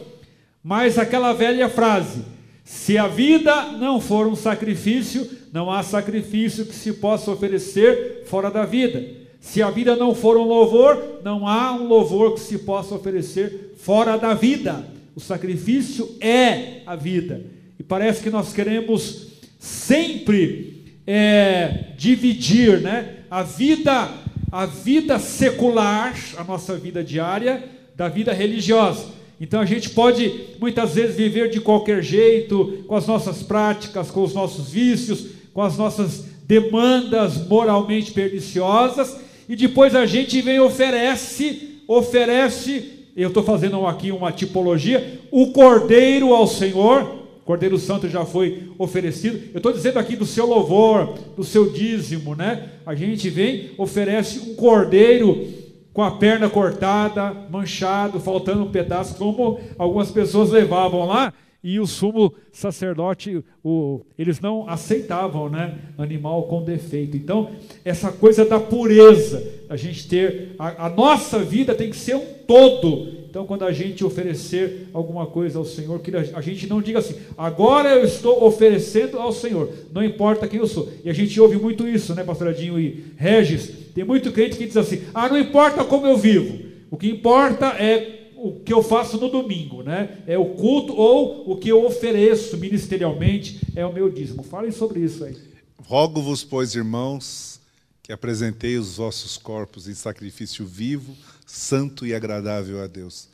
mas 0.62 0.98
aquela 0.98 1.34
velha 1.34 1.68
frase: 1.68 2.22
se 2.64 2.96
a 2.96 3.06
vida 3.06 3.72
não 3.72 4.00
for 4.00 4.26
um 4.26 4.34
sacrifício, 4.34 5.28
não 5.52 5.70
há 5.70 5.82
sacrifício 5.82 6.64
que 6.64 6.74
se 6.74 6.94
possa 6.94 7.30
oferecer 7.30 8.24
fora 8.26 8.50
da 8.50 8.64
vida. 8.64 9.04
Se 9.38 9.60
a 9.60 9.70
vida 9.70 9.94
não 9.94 10.14
for 10.14 10.38
um 10.38 10.44
louvor, 10.44 11.20
não 11.22 11.46
há 11.46 11.72
um 11.72 11.86
louvor 11.86 12.32
que 12.32 12.40
se 12.40 12.56
possa 12.58 12.94
oferecer 12.94 13.74
fora 13.76 14.16
da 14.16 14.32
vida. 14.32 14.88
O 15.14 15.20
sacrifício 15.20 16.16
é 16.18 16.80
a 16.86 16.96
vida. 16.96 17.44
E 17.78 17.82
parece 17.82 18.22
que 18.22 18.30
nós 18.30 18.54
queremos 18.54 19.28
sempre 19.58 20.73
é, 21.06 21.92
dividir 21.96 22.80
né, 22.80 23.16
a 23.30 23.42
vida, 23.42 24.10
a 24.50 24.66
vida 24.66 25.18
secular, 25.18 26.14
a 26.36 26.44
nossa 26.44 26.76
vida 26.76 27.02
diária, 27.02 27.64
da 27.96 28.08
vida 28.08 28.32
religiosa. 28.32 29.06
Então 29.40 29.60
a 29.60 29.66
gente 29.66 29.90
pode 29.90 30.32
muitas 30.60 30.94
vezes 30.94 31.16
viver 31.16 31.50
de 31.50 31.60
qualquer 31.60 32.02
jeito, 32.02 32.84
com 32.86 32.96
as 32.96 33.06
nossas 33.06 33.42
práticas, 33.42 34.10
com 34.10 34.22
os 34.22 34.32
nossos 34.32 34.70
vícios, 34.70 35.26
com 35.52 35.62
as 35.62 35.76
nossas 35.76 36.24
demandas 36.46 37.46
moralmente 37.46 38.12
perniciosas, 38.12 39.16
e 39.48 39.56
depois 39.56 39.94
a 39.94 40.06
gente 40.06 40.40
vem 40.40 40.60
oferece, 40.60 41.80
oferece, 41.86 42.92
eu 43.16 43.28
estou 43.28 43.42
fazendo 43.42 43.86
aqui 43.86 44.10
uma 44.10 44.32
tipologia, 44.32 45.20
o 45.30 45.52
cordeiro 45.52 46.34
ao 46.34 46.46
Senhor, 46.46 47.23
Cordeiro 47.44 47.78
Santo 47.78 48.08
já 48.08 48.24
foi 48.24 48.70
oferecido. 48.78 49.50
Eu 49.52 49.58
estou 49.58 49.72
dizendo 49.72 49.98
aqui 49.98 50.16
do 50.16 50.24
seu 50.24 50.46
louvor, 50.46 51.18
do 51.36 51.44
seu 51.44 51.72
dízimo, 51.72 52.34
né? 52.34 52.70
A 52.86 52.94
gente 52.94 53.28
vem, 53.28 53.72
oferece 53.76 54.38
um 54.38 54.54
cordeiro 54.54 55.46
com 55.92 56.02
a 56.02 56.12
perna 56.12 56.48
cortada, 56.48 57.32
manchado, 57.50 58.18
faltando 58.18 58.64
um 58.64 58.70
pedaço, 58.70 59.16
como 59.16 59.60
algumas 59.78 60.10
pessoas 60.10 60.50
levavam 60.50 61.06
lá, 61.06 61.32
e 61.62 61.80
o 61.80 61.86
sumo 61.86 62.34
sacerdote, 62.52 63.42
o, 63.64 64.02
eles 64.18 64.38
não 64.38 64.68
aceitavam 64.68 65.48
né, 65.48 65.78
animal 65.96 66.42
com 66.42 66.62
defeito. 66.62 67.16
Então, 67.16 67.52
essa 67.82 68.12
coisa 68.12 68.44
da 68.44 68.60
pureza, 68.60 69.42
a 69.70 69.74
gente 69.74 70.06
ter, 70.06 70.56
a, 70.58 70.86
a 70.86 70.88
nossa 70.90 71.38
vida 71.38 71.74
tem 71.74 71.88
que 71.88 71.96
ser 71.96 72.16
um 72.16 72.26
todo. 72.46 73.23
Então, 73.34 73.48
quando 73.48 73.64
a 73.64 73.72
gente 73.72 74.04
oferecer 74.04 74.90
alguma 74.92 75.26
coisa 75.26 75.58
ao 75.58 75.64
Senhor, 75.64 75.98
que 75.98 76.14
a 76.14 76.40
gente 76.40 76.68
não 76.68 76.80
diga 76.80 77.00
assim, 77.00 77.16
agora 77.36 77.88
eu 77.88 78.04
estou 78.04 78.44
oferecendo 78.44 79.18
ao 79.18 79.32
Senhor, 79.32 79.72
não 79.92 80.04
importa 80.04 80.46
quem 80.46 80.60
eu 80.60 80.68
sou. 80.68 80.88
E 81.04 81.10
a 81.10 81.12
gente 81.12 81.40
ouve 81.40 81.56
muito 81.56 81.84
isso, 81.88 82.14
né, 82.14 82.22
Pastor 82.22 82.46
Adinho 82.46 82.78
e 82.78 83.06
Regis? 83.16 83.72
Tem 83.92 84.04
muito 84.04 84.30
crente 84.30 84.56
que 84.56 84.64
diz 84.64 84.76
assim, 84.76 85.02
ah, 85.12 85.28
não 85.28 85.36
importa 85.36 85.84
como 85.84 86.06
eu 86.06 86.16
vivo, 86.16 86.60
o 86.92 86.96
que 86.96 87.10
importa 87.10 87.70
é 87.70 88.30
o 88.36 88.60
que 88.60 88.72
eu 88.72 88.84
faço 88.84 89.18
no 89.18 89.28
domingo, 89.28 89.82
né? 89.82 90.18
É 90.28 90.38
o 90.38 90.50
culto 90.50 90.94
ou 90.94 91.50
o 91.50 91.56
que 91.56 91.70
eu 91.70 91.84
ofereço 91.84 92.56
ministerialmente 92.56 93.58
é 93.74 93.84
o 93.84 93.92
meu 93.92 94.08
dízimo. 94.12 94.44
Falem 94.44 94.70
sobre 94.70 95.00
isso 95.00 95.24
aí. 95.24 95.36
Rogo-vos, 95.84 96.44
pois, 96.44 96.76
irmãos, 96.76 97.58
que 98.00 98.12
apresentei 98.12 98.76
os 98.76 98.98
vossos 98.98 99.36
corpos 99.36 99.88
em 99.88 99.94
sacrifício 99.94 100.64
vivo, 100.64 101.16
santo 101.54 102.06
e 102.06 102.14
agradável 102.14 102.82
a 102.82 102.86
Deus. 102.86 103.28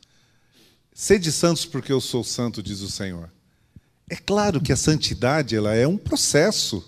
Sede 0.93 1.33
santos 1.33 1.65
porque 1.65 1.93
eu 1.93 2.01
sou 2.01 2.23
santo, 2.23 2.63
diz 2.63 2.81
o 2.81 2.91
Senhor. 2.91 3.31
É 4.09 4.17
claro 4.17 4.61
que 4.61 4.73
a 4.73 4.77
santidade 4.77 5.57
ela 5.57 5.75
é 5.75 5.87
um 5.87 5.97
processo, 5.97 6.85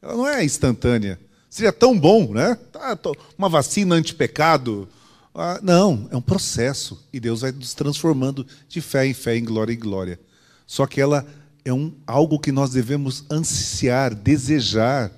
ela 0.00 0.16
não 0.16 0.26
é 0.26 0.44
instantânea. 0.44 1.18
Seria 1.50 1.72
tão 1.72 1.98
bom, 1.98 2.32
né? 2.32 2.54
Tá, 2.72 2.96
uma 3.36 3.48
vacina 3.48 3.96
antipecado, 3.96 4.88
ah, 5.34 5.60
não, 5.62 6.08
é 6.10 6.16
um 6.16 6.22
processo. 6.22 7.04
E 7.12 7.20
Deus 7.20 7.40
vai 7.40 7.52
nos 7.52 7.74
transformando 7.74 8.46
de 8.68 8.80
fé 8.80 9.06
em 9.06 9.12
fé, 9.12 9.36
em 9.36 9.44
glória 9.44 9.72
em 9.72 9.78
glória. 9.78 10.18
Só 10.66 10.86
que 10.86 11.00
ela 11.00 11.26
é 11.64 11.72
um, 11.72 11.92
algo 12.06 12.38
que 12.38 12.52
nós 12.52 12.70
devemos 12.70 13.24
ansiar, 13.30 14.14
desejar, 14.14 15.10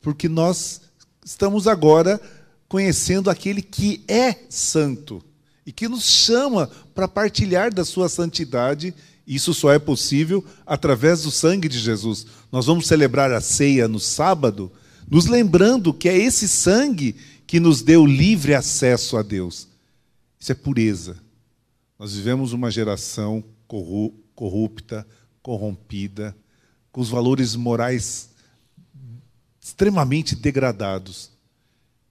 porque 0.00 0.28
nós 0.28 0.82
estamos 1.24 1.68
agora 1.68 2.20
conhecendo 2.72 3.28
aquele 3.28 3.60
que 3.60 4.02
é 4.08 4.34
santo 4.48 5.22
e 5.66 5.70
que 5.70 5.86
nos 5.86 6.04
chama 6.04 6.70
para 6.94 7.06
partilhar 7.06 7.70
da 7.70 7.84
sua 7.84 8.08
santidade. 8.08 8.94
Isso 9.26 9.52
só 9.52 9.70
é 9.70 9.78
possível 9.78 10.42
através 10.64 11.20
do 11.24 11.30
sangue 11.30 11.68
de 11.68 11.78
Jesus. 11.78 12.26
Nós 12.50 12.64
vamos 12.64 12.86
celebrar 12.86 13.30
a 13.30 13.42
ceia 13.42 13.86
no 13.86 14.00
sábado, 14.00 14.72
nos 15.06 15.26
lembrando 15.26 15.92
que 15.92 16.08
é 16.08 16.16
esse 16.16 16.48
sangue 16.48 17.14
que 17.46 17.60
nos 17.60 17.82
deu 17.82 18.06
livre 18.06 18.54
acesso 18.54 19.18
a 19.18 19.22
Deus. 19.22 19.68
Isso 20.40 20.52
é 20.52 20.54
pureza. 20.54 21.18
Nós 21.98 22.14
vivemos 22.14 22.54
uma 22.54 22.70
geração 22.70 23.44
corrupta, 24.34 25.06
corrompida, 25.42 26.34
com 26.90 27.02
os 27.02 27.10
valores 27.10 27.54
morais 27.54 28.30
extremamente 29.60 30.34
degradados. 30.34 31.31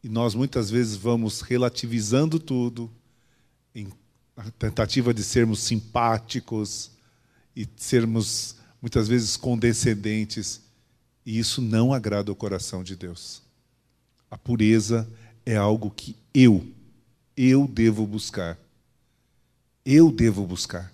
E 0.03 0.09
nós 0.09 0.33
muitas 0.33 0.69
vezes 0.69 0.95
vamos 0.95 1.41
relativizando 1.41 2.39
tudo, 2.39 2.89
em 3.73 3.87
tentativa 4.57 5.13
de 5.13 5.23
sermos 5.23 5.59
simpáticos 5.59 6.91
e 7.55 7.67
sermos 7.75 8.55
muitas 8.81 9.07
vezes 9.07 9.37
condescendentes, 9.37 10.61
e 11.25 11.37
isso 11.37 11.61
não 11.61 11.93
agrada 11.93 12.31
o 12.31 12.35
coração 12.35 12.83
de 12.83 12.95
Deus. 12.95 13.43
A 14.29 14.37
pureza 14.37 15.07
é 15.45 15.55
algo 15.55 15.91
que 15.91 16.15
eu, 16.33 16.65
eu 17.37 17.67
devo 17.67 18.07
buscar. 18.07 18.57
Eu 19.85 20.11
devo 20.11 20.45
buscar. 20.45 20.91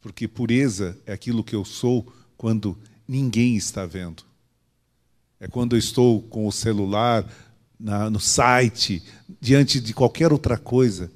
Porque 0.00 0.26
pureza 0.26 0.98
é 1.06 1.12
aquilo 1.12 1.44
que 1.44 1.54
eu 1.54 1.64
sou 1.64 2.12
quando 2.36 2.76
ninguém 3.06 3.56
está 3.56 3.86
vendo. 3.86 4.24
É 5.38 5.46
quando 5.46 5.76
eu 5.76 5.78
estou 5.78 6.22
com 6.22 6.46
o 6.46 6.52
celular 6.52 7.24
na, 7.78 8.10
no 8.10 8.20
site, 8.20 9.02
diante 9.40 9.80
de 9.80 9.94
qualquer 9.94 10.32
outra 10.32 10.56
coisa. 10.56 11.10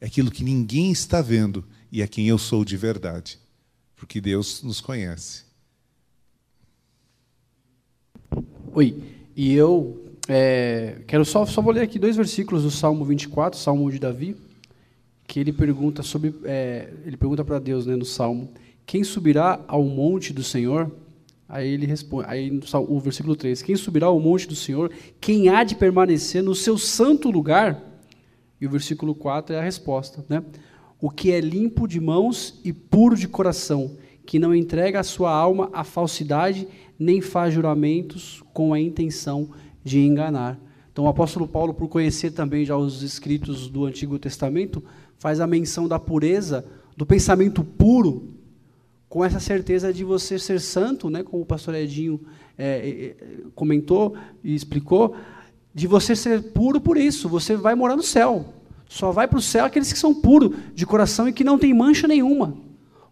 É 0.00 0.06
aquilo 0.06 0.30
que 0.30 0.44
ninguém 0.44 0.90
está 0.90 1.22
vendo 1.22 1.64
e 1.90 2.02
é 2.02 2.06
quem 2.06 2.28
eu 2.28 2.38
sou 2.38 2.64
de 2.64 2.76
verdade. 2.76 3.38
Porque 3.96 4.20
Deus 4.20 4.62
nos 4.62 4.80
conhece. 4.80 5.44
Oi, 8.74 9.02
e 9.36 9.52
eu 9.52 10.02
é, 10.28 11.02
quero 11.06 11.24
só, 11.24 11.44
só 11.44 11.60
vou 11.60 11.72
ler 11.72 11.82
aqui 11.82 11.98
dois 11.98 12.16
versículos 12.16 12.62
do 12.62 12.70
Salmo 12.70 13.04
24, 13.04 13.58
Salmo 13.58 13.90
de 13.90 13.98
Davi, 13.98 14.36
que 15.26 15.40
ele 15.40 15.52
pergunta 15.52 16.02
sobre, 16.02 16.34
é, 16.44 16.92
ele 17.04 17.16
pergunta 17.16 17.44
para 17.44 17.58
Deus, 17.58 17.86
né, 17.86 17.96
no 17.96 18.04
Salmo, 18.04 18.50
quem 18.86 19.04
subirá 19.04 19.60
ao 19.66 19.84
monte 19.84 20.32
do 20.32 20.42
Senhor? 20.42 20.90
Aí 21.52 21.68
ele 21.68 21.84
responde, 21.84 22.24
aí 22.30 22.60
o 22.88 22.98
versículo 22.98 23.36
3, 23.36 23.60
quem 23.60 23.76
subirá 23.76 24.06
ao 24.06 24.18
monte 24.18 24.48
do 24.48 24.56
Senhor? 24.56 24.90
Quem 25.20 25.50
há 25.50 25.62
de 25.62 25.74
permanecer 25.74 26.42
no 26.42 26.54
seu 26.54 26.78
santo 26.78 27.30
lugar? 27.30 27.78
E 28.58 28.66
o 28.66 28.70
versículo 28.70 29.14
4 29.14 29.54
é 29.54 29.58
a 29.58 29.62
resposta, 29.62 30.24
né? 30.30 30.42
O 30.98 31.10
que 31.10 31.30
é 31.30 31.40
limpo 31.40 31.86
de 31.86 32.00
mãos 32.00 32.58
e 32.64 32.72
puro 32.72 33.14
de 33.14 33.28
coração, 33.28 33.98
que 34.24 34.38
não 34.38 34.54
entrega 34.54 35.00
a 35.00 35.02
sua 35.02 35.30
alma 35.30 35.68
à 35.74 35.84
falsidade, 35.84 36.66
nem 36.98 37.20
faz 37.20 37.52
juramentos 37.52 38.42
com 38.54 38.72
a 38.72 38.80
intenção 38.80 39.50
de 39.84 40.00
enganar. 40.00 40.58
Então 40.90 41.04
o 41.04 41.08
apóstolo 41.08 41.46
Paulo, 41.46 41.74
por 41.74 41.86
conhecer 41.86 42.30
também 42.30 42.64
já 42.64 42.78
os 42.78 43.02
escritos 43.02 43.68
do 43.68 43.84
Antigo 43.84 44.18
Testamento, 44.18 44.82
faz 45.18 45.38
a 45.38 45.46
menção 45.46 45.86
da 45.86 45.98
pureza, 45.98 46.64
do 46.96 47.04
pensamento 47.04 47.62
puro, 47.62 48.41
com 49.12 49.22
essa 49.22 49.38
certeza 49.38 49.92
de 49.92 50.04
você 50.04 50.38
ser 50.38 50.58
santo, 50.58 51.10
né, 51.10 51.22
como 51.22 51.42
o 51.42 51.44
pastor 51.44 51.74
Edinho 51.74 52.18
é, 52.56 52.66
é, 52.66 53.04
é, 53.04 53.16
comentou 53.54 54.16
e 54.42 54.54
explicou, 54.54 55.14
de 55.74 55.86
você 55.86 56.16
ser 56.16 56.42
puro 56.54 56.80
por 56.80 56.96
isso, 56.96 57.28
você 57.28 57.54
vai 57.54 57.74
morar 57.74 57.94
no 57.94 58.02
céu. 58.02 58.54
Só 58.88 59.12
vai 59.12 59.28
para 59.28 59.38
o 59.38 59.42
céu 59.42 59.66
aqueles 59.66 59.92
que 59.92 59.98
são 59.98 60.14
puros 60.14 60.56
de 60.74 60.86
coração 60.86 61.28
e 61.28 61.32
que 61.34 61.44
não 61.44 61.58
tem 61.58 61.74
mancha 61.74 62.08
nenhuma. 62.08 62.56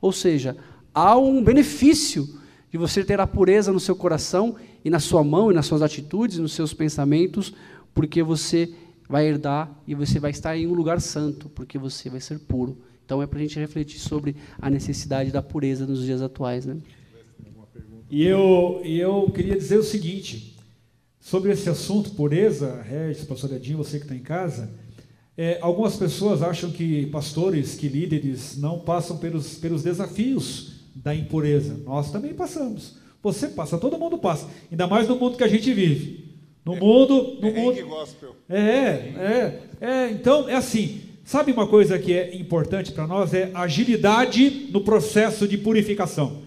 Ou 0.01 0.11
seja, 0.11 0.57
há 0.95 1.19
um 1.19 1.45
benefício 1.45 2.27
de 2.71 2.79
você 2.79 3.05
ter 3.05 3.21
a 3.21 3.27
pureza 3.27 3.71
no 3.71 3.79
seu 3.79 3.95
coração 3.95 4.57
e 4.83 4.89
na 4.89 5.01
sua 5.01 5.23
mão 5.23 5.53
e 5.53 5.55
nas 5.55 5.67
suas 5.67 5.83
atitudes, 5.83 6.39
nos 6.39 6.55
seus 6.55 6.73
pensamentos, 6.73 7.53
porque 7.93 8.23
você 8.23 8.73
vai 9.07 9.27
herdar 9.27 9.71
e 9.87 9.95
você 9.95 10.19
vai 10.19 10.31
estar 10.31 10.57
em 10.57 10.67
um 10.67 10.73
lugar 10.73 10.99
santo, 10.99 11.51
porque 11.51 11.77
você 11.77 12.09
vai 12.09 12.23
ser 12.23 12.39
puro. 12.39 12.79
Então 13.11 13.21
é 13.21 13.27
para 13.27 13.41
a 13.41 13.43
gente 13.43 13.59
refletir 13.59 13.99
sobre 13.99 14.37
a 14.57 14.71
necessidade 14.71 15.33
da 15.33 15.43
pureza 15.43 15.85
nos 15.85 16.05
dias 16.05 16.23
atuais. 16.23 16.65
Né? 16.65 16.77
E 18.09 18.25
eu, 18.25 18.81
e 18.85 19.01
eu 19.01 19.29
queria 19.35 19.57
dizer 19.57 19.79
o 19.79 19.83
seguinte, 19.83 20.57
sobre 21.19 21.51
esse 21.51 21.69
assunto, 21.69 22.13
pureza, 22.13 22.81
Regis, 22.83 23.25
pastor 23.25 23.53
Edinho, 23.53 23.79
você 23.79 23.99
que 23.99 24.05
está 24.05 24.15
em 24.15 24.21
casa, 24.21 24.71
é, 25.37 25.59
algumas 25.61 25.97
pessoas 25.97 26.41
acham 26.41 26.71
que 26.71 27.07
pastores, 27.07 27.75
que 27.75 27.89
líderes, 27.89 28.57
não 28.57 28.79
passam 28.79 29.17
pelos, 29.17 29.57
pelos 29.57 29.83
desafios 29.83 30.75
da 30.95 31.13
impureza. 31.13 31.83
Nós 31.85 32.13
também 32.13 32.33
passamos. 32.33 32.95
Você 33.21 33.49
passa, 33.49 33.77
todo 33.77 33.99
mundo 33.99 34.19
passa. 34.19 34.49
Ainda 34.71 34.87
mais 34.87 35.09
no 35.09 35.17
mundo 35.17 35.37
que 35.37 35.43
a 35.43 35.49
gente 35.49 35.75
vive. 35.75 36.39
No 36.65 36.77
é, 36.77 36.79
mundo. 36.79 37.39
No 37.43 37.49
é 37.49 37.51
mundo. 37.51 37.87
Gospel. 37.89 38.37
É, 38.49 38.61
é, 38.61 39.63
é. 39.81 40.11
Então, 40.13 40.49
é 40.49 40.55
assim. 40.55 41.10
Sabe 41.31 41.53
uma 41.53 41.65
coisa 41.65 41.97
que 41.97 42.13
é 42.13 42.35
importante 42.35 42.91
para 42.91 43.07
nós? 43.07 43.33
É 43.33 43.53
agilidade 43.55 44.67
no 44.73 44.81
processo 44.81 45.47
de 45.47 45.57
purificação. 45.57 46.43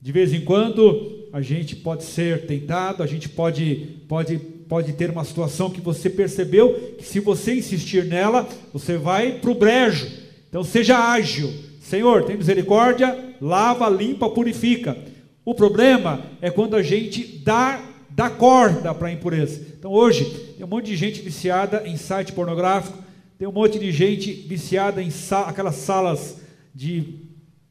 De 0.00 0.12
vez 0.12 0.32
em 0.32 0.40
quando 0.40 1.28
a 1.30 1.42
gente 1.42 1.76
pode 1.76 2.04
ser 2.04 2.46
tentado, 2.46 3.02
a 3.02 3.06
gente 3.06 3.28
pode, 3.28 3.98
pode, 4.08 4.38
pode 4.38 4.94
ter 4.94 5.10
uma 5.10 5.26
situação 5.26 5.68
que 5.68 5.78
você 5.78 6.08
percebeu 6.08 6.94
que 6.96 7.04
se 7.04 7.20
você 7.20 7.54
insistir 7.54 8.06
nela, 8.06 8.48
você 8.72 8.96
vai 8.96 9.32
para 9.32 9.50
o 9.50 9.54
brejo. 9.54 10.10
Então 10.48 10.64
seja 10.64 10.96
ágil. 10.98 11.52
Senhor, 11.78 12.24
tem 12.24 12.38
misericórdia, 12.38 13.36
lava, 13.42 13.90
limpa, 13.90 14.30
purifica. 14.30 14.96
O 15.44 15.54
problema 15.54 16.22
é 16.40 16.50
quando 16.50 16.76
a 16.76 16.82
gente 16.82 17.42
dá, 17.44 17.78
dá 18.08 18.30
corda 18.30 18.94
para 18.94 19.08
a 19.08 19.12
impureza. 19.12 19.60
Então 19.78 19.92
hoje 19.92 20.24
tem 20.56 20.64
um 20.64 20.68
monte 20.70 20.86
de 20.86 20.96
gente 20.96 21.20
viciada 21.20 21.82
em 21.84 21.98
site 21.98 22.32
pornográfico, 22.32 23.03
tem 23.38 23.48
um 23.48 23.52
monte 23.52 23.78
de 23.78 23.90
gente 23.90 24.32
viciada 24.32 25.02
em 25.02 25.10
aquelas 25.46 25.74
salas 25.76 26.40
de 26.74 27.20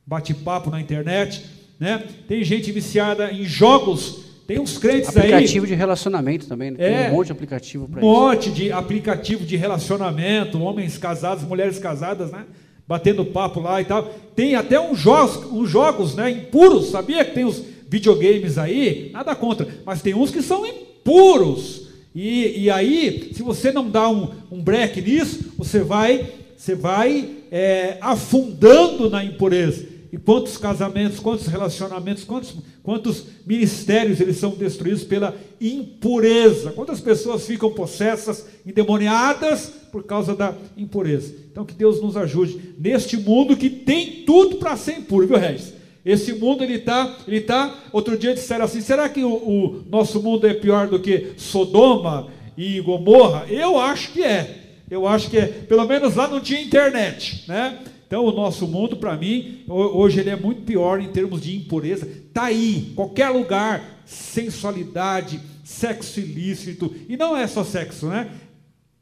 bate-papo 0.06 0.70
na 0.70 0.82
internet, 0.82 1.46
né? 1.80 2.04
Tem 2.28 2.44
gente 2.44 2.72
viciada 2.72 3.32
em 3.32 3.46
jogos. 3.46 4.24
Tem 4.46 4.60
uns 4.60 4.78
crentes 4.78 5.08
aplicativo 5.08 5.26
aí. 5.26 5.34
Aplicativo 5.34 5.68
de 5.68 5.74
relacionamento 5.74 6.48
também. 6.48 6.72
Né? 6.72 6.78
Tem 6.78 6.94
é, 7.06 7.10
um 7.10 7.14
monte 7.14 7.28
de 7.28 7.32
aplicativo 7.32 7.88
para 7.88 8.02
isso. 8.02 8.10
Um 8.10 8.12
monte 8.12 8.52
de 8.52 8.72
aplicativo 8.74 9.46
de 9.46 9.56
relacionamento, 9.56 10.62
homens 10.62 10.98
casados, 10.98 11.46
mulheres 11.46 11.80
casadas, 11.80 12.30
né? 12.30 12.46
Batendo 12.86 13.24
papo 13.24 13.62
lá 13.62 13.80
e 13.80 13.86
tal. 13.86 14.04
Tem 14.36 14.56
até 14.56 14.78
uns 14.78 15.00
jogos, 15.00 15.50
uns 15.50 15.70
jogos 15.70 16.14
né, 16.14 16.30
impuros. 16.30 16.90
Sabia 16.90 17.24
que 17.24 17.34
tem 17.34 17.46
os 17.46 17.64
videogames 17.88 18.58
aí? 18.58 19.12
Nada 19.14 19.34
contra. 19.34 19.66
Mas 19.86 20.02
tem 20.02 20.14
uns 20.14 20.30
que 20.30 20.42
são 20.42 20.66
impuros. 20.66 21.88
E, 22.16 22.64
e 22.64 22.70
aí, 22.70 23.32
se 23.34 23.42
você 23.42 23.72
não 23.72 23.90
dá 23.90 24.10
um, 24.10 24.30
um 24.52 24.62
break 24.62 25.02
nisso, 25.02 25.54
você 25.58 25.80
vai, 25.80 26.32
você 26.56 26.76
vai 26.76 27.30
é, 27.52 27.98
afundando 28.02 29.10
na 29.10 29.24
impureza. 29.24 29.94
E 30.14 30.18
quantos 30.18 30.58
casamentos, 30.58 31.20
quantos 31.20 31.48
relacionamentos, 31.48 32.24
quantos, 32.24 32.54
quantos 32.84 33.26
ministérios 33.48 34.22
eles 34.22 34.38
são 34.38 34.52
destruídos 34.52 35.04
pela 35.04 35.36
impureza? 35.60 36.72
Quantas 36.72 37.00
pessoas 37.00 37.48
ficam 37.48 37.72
possessas, 37.74 38.46
endemoniadas 38.64 39.74
por 39.92 40.04
causa 40.04 40.36
da 40.36 40.54
impureza? 40.78 41.34
Então 41.52 41.66
que 41.66 41.74
Deus 41.74 42.00
nos 42.00 42.16
ajude 42.16 42.76
neste 42.78 43.18
mundo 43.18 43.58
que 43.58 43.72
tem 43.72 44.24
tudo 44.24 44.58
para 44.58 44.78
ser 44.78 45.00
impuro, 45.00 45.26
viu, 45.26 45.38
Regis? 45.38 45.74
Esse 46.06 46.34
mundo 46.34 46.64
ele 46.64 46.76
está, 46.76 47.18
ele 47.28 47.42
tá. 47.42 47.74
Outro 47.92 48.18
dia 48.18 48.34
disseram 48.34 48.66
assim: 48.66 48.82
será 48.82 49.08
que 49.08 49.24
o, 49.24 49.34
o, 49.34 49.84
nosso 49.90 50.22
mundo 50.22 50.46
é 50.46 50.54
pior 50.54 50.88
do 50.88 51.00
que 51.00 51.34
Sodoma 51.38 52.28
e 52.58 52.82
Gomorra? 52.82 53.46
Eu 53.50 53.80
acho 53.80 54.12
que 54.12 54.22
é. 54.22 54.82
Eu 54.90 55.08
acho 55.08 55.30
que 55.30 55.38
é. 55.38 55.46
Pelo 55.46 55.86
menos 55.86 56.16
lá 56.16 56.28
não 56.28 56.42
tinha 56.42 56.62
internet, 56.62 57.46
né? 57.48 57.80
Então 58.06 58.26
o 58.26 58.34
nosso 58.34 58.68
mundo, 58.68 58.98
para 58.98 59.16
mim, 59.16 59.64
hoje 59.68 60.20
ele 60.20 60.30
é 60.30 60.36
muito 60.36 60.64
pior 60.64 61.00
em 61.00 61.08
termos 61.08 61.42
de 61.42 61.56
impureza. 61.56 62.08
Tá 62.34 62.44
aí, 62.44 62.92
qualquer 62.96 63.30
lugar, 63.30 64.04
sensualidade, 64.06 65.40
sexo 65.64 66.20
ilícito 66.20 66.94
e 67.08 67.16
não 67.16 67.36
é 67.36 67.48
só 67.48 67.64
sexo, 67.64 68.08
né? 68.08 68.30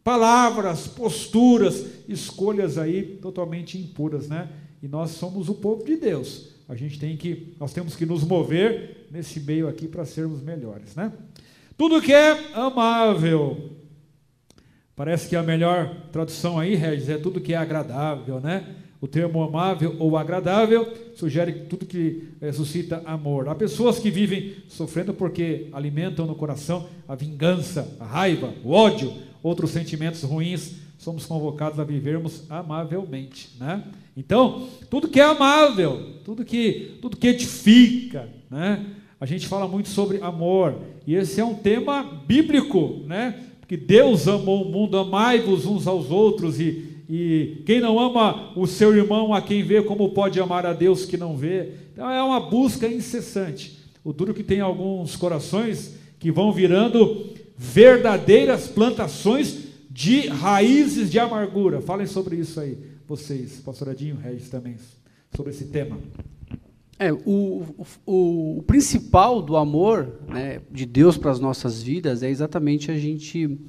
Palavras, 0.03 0.87
posturas, 0.87 1.83
escolhas 2.07 2.77
aí 2.77 3.17
totalmente 3.21 3.77
impuras, 3.77 4.29
né? 4.29 4.49
E 4.81 4.87
nós 4.87 5.11
somos 5.11 5.49
o 5.49 5.55
povo 5.55 5.83
de 5.83 5.97
Deus 5.97 6.50
a 6.67 6.75
gente 6.75 6.99
tem 6.99 7.17
que, 7.17 7.55
nós 7.59 7.73
temos 7.73 7.95
que 7.95 8.05
nos 8.05 8.23
mover 8.23 9.07
nesse 9.11 9.39
meio 9.39 9.67
aqui 9.67 9.87
para 9.87 10.05
sermos 10.05 10.41
melhores, 10.41 10.95
né? 10.95 11.11
Tudo 11.77 12.01
que 12.01 12.13
é 12.13 12.53
amável. 12.53 13.77
Parece 14.95 15.27
que 15.27 15.35
a 15.35 15.43
melhor 15.43 16.09
tradução 16.11 16.59
aí, 16.59 16.75
Regis, 16.75 17.09
é 17.09 17.17
tudo 17.17 17.41
que 17.41 17.53
é 17.53 17.57
agradável, 17.57 18.39
né? 18.39 18.75
O 19.01 19.07
termo 19.07 19.41
amável 19.41 19.95
ou 19.97 20.15
agradável 20.15 20.93
sugere 21.15 21.51
tudo 21.67 21.87
que 21.87 22.29
é, 22.39 22.51
suscita 22.51 23.01
amor. 23.03 23.49
Há 23.49 23.55
pessoas 23.55 23.97
que 23.97 24.11
vivem 24.11 24.57
sofrendo 24.67 25.11
porque 25.11 25.69
alimentam 25.73 26.27
no 26.27 26.35
coração 26.35 26.87
a 27.07 27.15
vingança, 27.15 27.97
a 27.99 28.05
raiva, 28.05 28.53
o 28.63 28.71
ódio, 28.71 29.11
outros 29.41 29.71
sentimentos 29.71 30.21
ruins. 30.21 30.75
Somos 31.01 31.25
convocados 31.25 31.79
a 31.79 31.83
vivermos 31.83 32.43
amavelmente, 32.47 33.49
né? 33.59 33.83
Então, 34.15 34.67
tudo 34.87 35.07
que 35.07 35.19
é 35.19 35.23
amável, 35.23 36.19
tudo 36.23 36.45
que, 36.45 36.99
tudo 37.01 37.17
que 37.17 37.27
edifica, 37.27 38.29
né? 38.51 38.85
A 39.19 39.25
gente 39.25 39.47
fala 39.47 39.67
muito 39.67 39.89
sobre 39.89 40.21
amor, 40.21 40.75
e 41.07 41.15
esse 41.15 41.41
é 41.41 41.43
um 41.43 41.55
tema 41.55 42.03
bíblico, 42.27 43.01
né? 43.07 43.47
que 43.67 43.75
Deus 43.75 44.27
amou 44.27 44.61
o 44.61 44.71
mundo, 44.71 44.95
amai-vos 44.95 45.65
uns 45.65 45.87
aos 45.87 46.11
outros, 46.11 46.59
e, 46.59 47.03
e 47.09 47.63
quem 47.65 47.81
não 47.81 47.99
ama 47.99 48.51
o 48.55 48.67
seu 48.67 48.95
irmão 48.95 49.33
a 49.33 49.41
quem 49.41 49.63
vê, 49.63 49.81
como 49.81 50.09
pode 50.09 50.39
amar 50.39 50.67
a 50.67 50.73
Deus 50.73 51.03
que 51.03 51.17
não 51.17 51.35
vê? 51.35 51.69
Então 51.91 52.07
é 52.11 52.21
uma 52.21 52.39
busca 52.39 52.87
incessante. 52.87 53.79
O 54.03 54.13
duro 54.13 54.35
que 54.35 54.43
tem 54.43 54.59
alguns 54.59 55.15
corações 55.15 55.95
que 56.19 56.29
vão 56.31 56.51
virando 56.51 57.25
verdadeiras 57.57 58.67
plantações 58.67 59.60
de 59.91 60.27
raízes 60.27 61.11
de 61.11 61.19
amargura. 61.19 61.81
Falem 61.81 62.07
sobre 62.07 62.37
isso 62.37 62.59
aí, 62.59 62.77
vocês, 63.07 63.59
pastoradinho, 63.59 64.15
Regis 64.15 64.49
também, 64.49 64.77
sobre 65.35 65.51
esse 65.51 65.65
tema. 65.65 65.97
É, 66.97 67.11
o, 67.11 67.65
o, 68.05 68.57
o 68.59 68.63
principal 68.63 69.41
do 69.41 69.57
amor 69.57 70.19
né, 70.27 70.61
de 70.71 70.85
Deus 70.85 71.17
para 71.17 71.31
as 71.31 71.39
nossas 71.39 71.81
vidas 71.81 72.23
é 72.23 72.29
exatamente 72.29 72.89
a 72.89 72.97
gente 72.97 73.59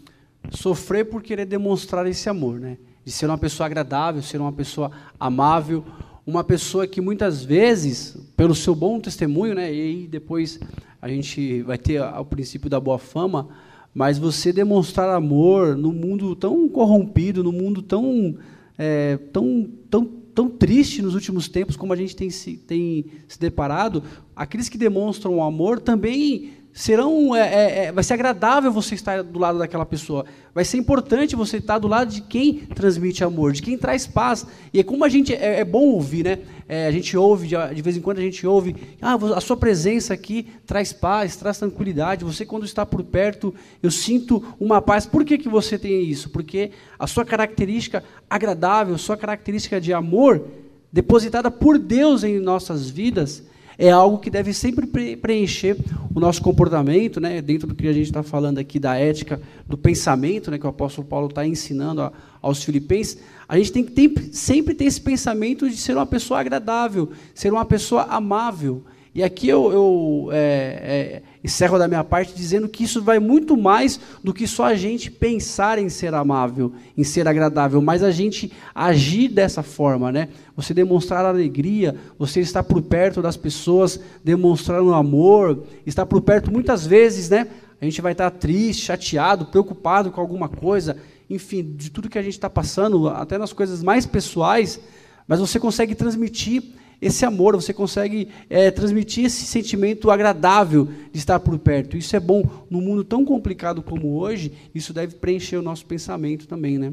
sofrer 0.51 1.07
por 1.07 1.23
querer 1.23 1.47
demonstrar 1.47 2.07
esse 2.07 2.29
amor, 2.29 2.61
né? 2.61 2.77
De 3.05 3.11
ser 3.11 3.27
uma 3.27 3.39
pessoa 3.39 3.67
agradável, 3.67 4.23
ser 4.23 4.41
uma 4.41 4.53
pessoa 4.53 4.93
amável, 5.19 5.85
uma 6.25 6.45
pessoa 6.45 6.87
que 6.87 7.01
muitas 7.01 7.43
vezes, 7.43 8.17
pelo 8.37 8.55
seu 8.55 8.75
bom 8.77 9.01
testemunho, 9.01 9.55
né, 9.55 9.75
e 9.75 10.07
depois 10.07 10.61
a 11.01 11.09
gente 11.09 11.63
vai 11.63 11.79
ter 11.79 12.01
o 12.01 12.25
princípio 12.25 12.71
da 12.71 12.79
boa 12.79 12.99
fama, 12.99 13.49
mas 13.95 14.19
você 14.19 14.53
demonstrar 14.53 15.15
amor 15.15 15.77
no 15.77 15.93
mundo 15.93 16.35
tão 16.35 16.69
corrompido, 16.69 17.45
no 17.45 17.53
mundo 17.53 17.83
tão, 17.83 18.37
é, 18.79 19.17
tão, 19.33 19.69
tão 19.91 20.23
tão 20.35 20.49
triste 20.49 21.03
nos 21.03 21.15
últimos 21.15 21.49
tempos 21.49 21.77
como 21.77 21.93
a 21.93 21.97
gente 21.97 22.17
tem 22.17 22.31
se, 22.31 22.57
tem 22.57 23.05
se 23.29 23.39
deparado, 23.39 24.03
aqueles 24.35 24.69
que 24.69 24.79
demonstram 24.79 25.43
amor 25.43 25.79
também 25.79 26.53
serão 26.73 27.37
é, 27.37 27.41
é, 27.41 27.85
é, 27.85 27.93
vai 27.93 28.03
ser 28.03 28.15
agradável 28.15 28.73
você 28.73 28.95
estar 28.95 29.23
do 29.23 29.39
lado 29.39 29.59
daquela 29.59 29.85
pessoa. 29.85 30.25
Vai 30.55 30.65
ser 30.65 30.79
importante 30.79 31.37
você 31.37 31.59
estar 31.59 31.79
do 31.79 31.87
lado 31.87 32.11
de 32.11 32.23
quem 32.23 32.55
transmite 32.75 33.23
amor 33.23 33.53
de 33.53 33.61
quem 33.61 33.77
traz 33.77 34.07
paz. 34.07 34.47
E 34.73 34.81
é 34.81 34.83
como 34.83 35.05
a 35.05 35.09
gente 35.09 35.35
é, 35.35 35.61
é 35.61 35.65
bom 35.65 35.85
ouvir 35.89 36.25
né? 36.25 36.39
É, 36.69 36.87
a 36.87 36.91
gente 36.91 37.17
ouve 37.17 37.49
de, 37.49 37.83
vez 37.83 37.97
em 37.97 38.01
quando 38.01 38.19
a 38.19 38.23
gente 38.23 38.47
ouve 38.47 38.75
ah 39.03 39.19
a 39.37 39.41
sua 39.41 39.57
presença 39.57 40.15
aqui 40.15 40.47
traz 40.67 40.93
paz 40.93 41.37
traz 41.37 41.59
tranquilidade. 41.59 42.25
Você 42.25 42.47
quando 42.47 42.65
está 42.65 42.87
por 42.87 43.03
perto 43.03 43.55
eu 43.83 43.91
sinto 43.91 44.43
uma 44.59 44.81
paz. 44.81 45.05
Por 45.05 45.25
que 45.25 45.37
que 45.37 45.49
você 45.49 45.79
tem 45.79 46.03
isso? 46.05 46.31
Porque 46.31 46.71
a 46.99 47.07
sua 47.07 47.25
característica 47.25 48.03
agradável 48.31 48.97
sua 48.97 49.17
característica 49.17 49.79
de 49.79 49.93
amor 49.93 50.47
depositada 50.91 51.51
por 51.51 51.79
Deus 51.79 52.25
em 52.25 52.39
nossas 52.39 52.89
vidas 52.89 53.43
é 53.79 53.91
algo 53.91 54.19
que 54.19 54.31
deve 54.31 54.53
sempre 54.53 54.87
preencher 55.17 55.77
o 56.15 56.21
nosso 56.21 56.43
comportamento, 56.43 57.21
né, 57.21 57.41
dentro 57.41 57.67
do 57.67 57.75
que 57.75 57.87
a 57.87 57.93
gente 57.93 58.07
está 58.07 58.23
falando 58.23 58.59
aqui 58.59 58.79
da 58.79 58.97
ética, 58.97 59.41
do 59.67 59.79
pensamento, 59.79 60.51
né, 60.51 60.59
que 60.59 60.67
o 60.67 60.71
apóstolo 60.71 61.07
Paulo 61.07 61.29
está 61.29 61.47
ensinando 61.47 62.03
a, 62.03 62.13
aos 62.41 62.63
filipenses. 62.63 63.19
A 63.49 63.57
gente 63.57 63.73
tem 63.73 63.85
que 63.85 63.93
ter, 63.93 64.31
sempre 64.33 64.75
ter 64.75 64.85
esse 64.85 65.01
pensamento 65.01 65.69
de 65.69 65.77
ser 65.77 65.97
uma 65.97 66.07
pessoa 66.07 66.41
agradável, 66.41 67.11
ser 67.35 67.53
uma 67.53 67.65
pessoa 67.65 68.03
amável. 68.05 68.83
E 69.15 69.23
aqui 69.23 69.49
eu, 69.49 69.73
eu 69.73 70.29
é, 70.33 70.39
é, 70.39 71.23
encerro 71.45 71.79
da 71.79 71.89
minha 71.89 72.05
parte 72.05 72.35
dizendo 72.35 72.69
que 72.69 72.85
isso 72.85 73.03
vai 73.03 73.19
muito 73.19 73.57
mais 73.57 73.99
do 74.23 74.33
que 74.33 74.47
só 74.47 74.65
a 74.65 74.75
gente 74.75 75.11
pensar 75.11 75.79
em 75.79 75.89
ser 75.89 76.15
amável, 76.15 76.73
em 76.97 77.03
ser 77.03 77.27
agradável, 77.27 77.83
mas 77.83 78.03
a 78.03 78.11
gente 78.11 78.53
agir 78.75 79.29
dessa 79.29 79.63
forma, 79.63 80.13
né? 80.13 80.29
Você 80.57 80.73
demonstrar 80.73 81.25
alegria, 81.25 81.97
você 82.19 82.41
estar 82.41 82.63
por 82.63 82.81
perto 82.83 83.21
das 83.21 83.37
pessoas, 83.37 83.99
demonstrando 84.23 84.95
amor, 84.95 85.65
estar 85.85 86.07
por 86.07 86.21
perto 86.23 86.53
muitas 86.53 86.87
vezes, 86.87 87.29
né? 87.29 87.49
A 87.81 87.85
gente 87.85 88.01
vai 88.01 88.13
estar 88.13 88.31
triste, 88.31 88.85
chateado, 88.85 89.47
preocupado 89.47 90.13
com 90.13 90.21
alguma 90.21 90.49
coisa, 90.49 90.97
enfim, 91.29 91.75
de 91.77 91.91
tudo 91.91 92.09
que 92.09 92.19
a 92.19 92.23
gente 92.23 92.35
está 92.35 92.49
passando, 92.49 93.09
até 93.09 93.37
nas 93.37 93.53
coisas 93.53 93.83
mais 93.83 94.07
pessoais, 94.07 94.79
mas 95.27 95.41
você 95.41 95.59
consegue 95.59 95.95
transmitir 95.95 96.63
esse 97.03 97.25
amor, 97.25 97.57
você 97.57 97.75
consegue 97.75 98.29
é, 98.49 98.71
transmitir 98.71 99.25
esse 99.25 99.45
sentimento 99.45 100.09
agradável 100.09 100.89
de 101.13 101.19
estar 101.19 101.41
por 101.41 101.59
perto. 101.59 101.97
Isso 101.97 102.15
é 102.15 102.21
bom 102.21 102.49
num 102.71 102.81
mundo 102.81 103.03
tão 103.03 103.25
complicado 103.25 103.83
como 103.83 104.17
hoje, 104.17 104.53
isso 104.73 104.93
deve 104.93 105.17
preencher 105.17 105.57
o 105.57 105.63
nosso 105.63 105.85
pensamento 105.85 106.47
também, 106.47 106.79
né? 106.79 106.93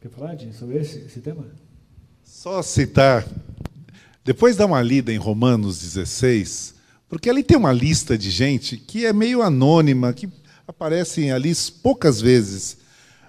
Quer 0.00 0.08
falar 0.08 0.36
de, 0.36 0.54
sobre 0.54 0.78
esse, 0.78 0.98
esse 0.98 1.20
tema? 1.20 1.44
Só 2.22 2.62
citar, 2.62 3.26
depois 4.24 4.54
dá 4.54 4.66
uma 4.66 4.80
lida 4.80 5.12
em 5.12 5.16
Romanos 5.16 5.80
16, 5.80 6.76
porque 7.08 7.28
ali 7.28 7.42
tem 7.42 7.56
uma 7.56 7.72
lista 7.72 8.16
de 8.16 8.30
gente 8.30 8.76
que 8.76 9.04
é 9.04 9.12
meio 9.12 9.42
anônima, 9.42 10.12
que 10.12 10.28
aparecem 10.66 11.32
ali 11.32 11.52
poucas 11.82 12.20
vezes. 12.20 12.76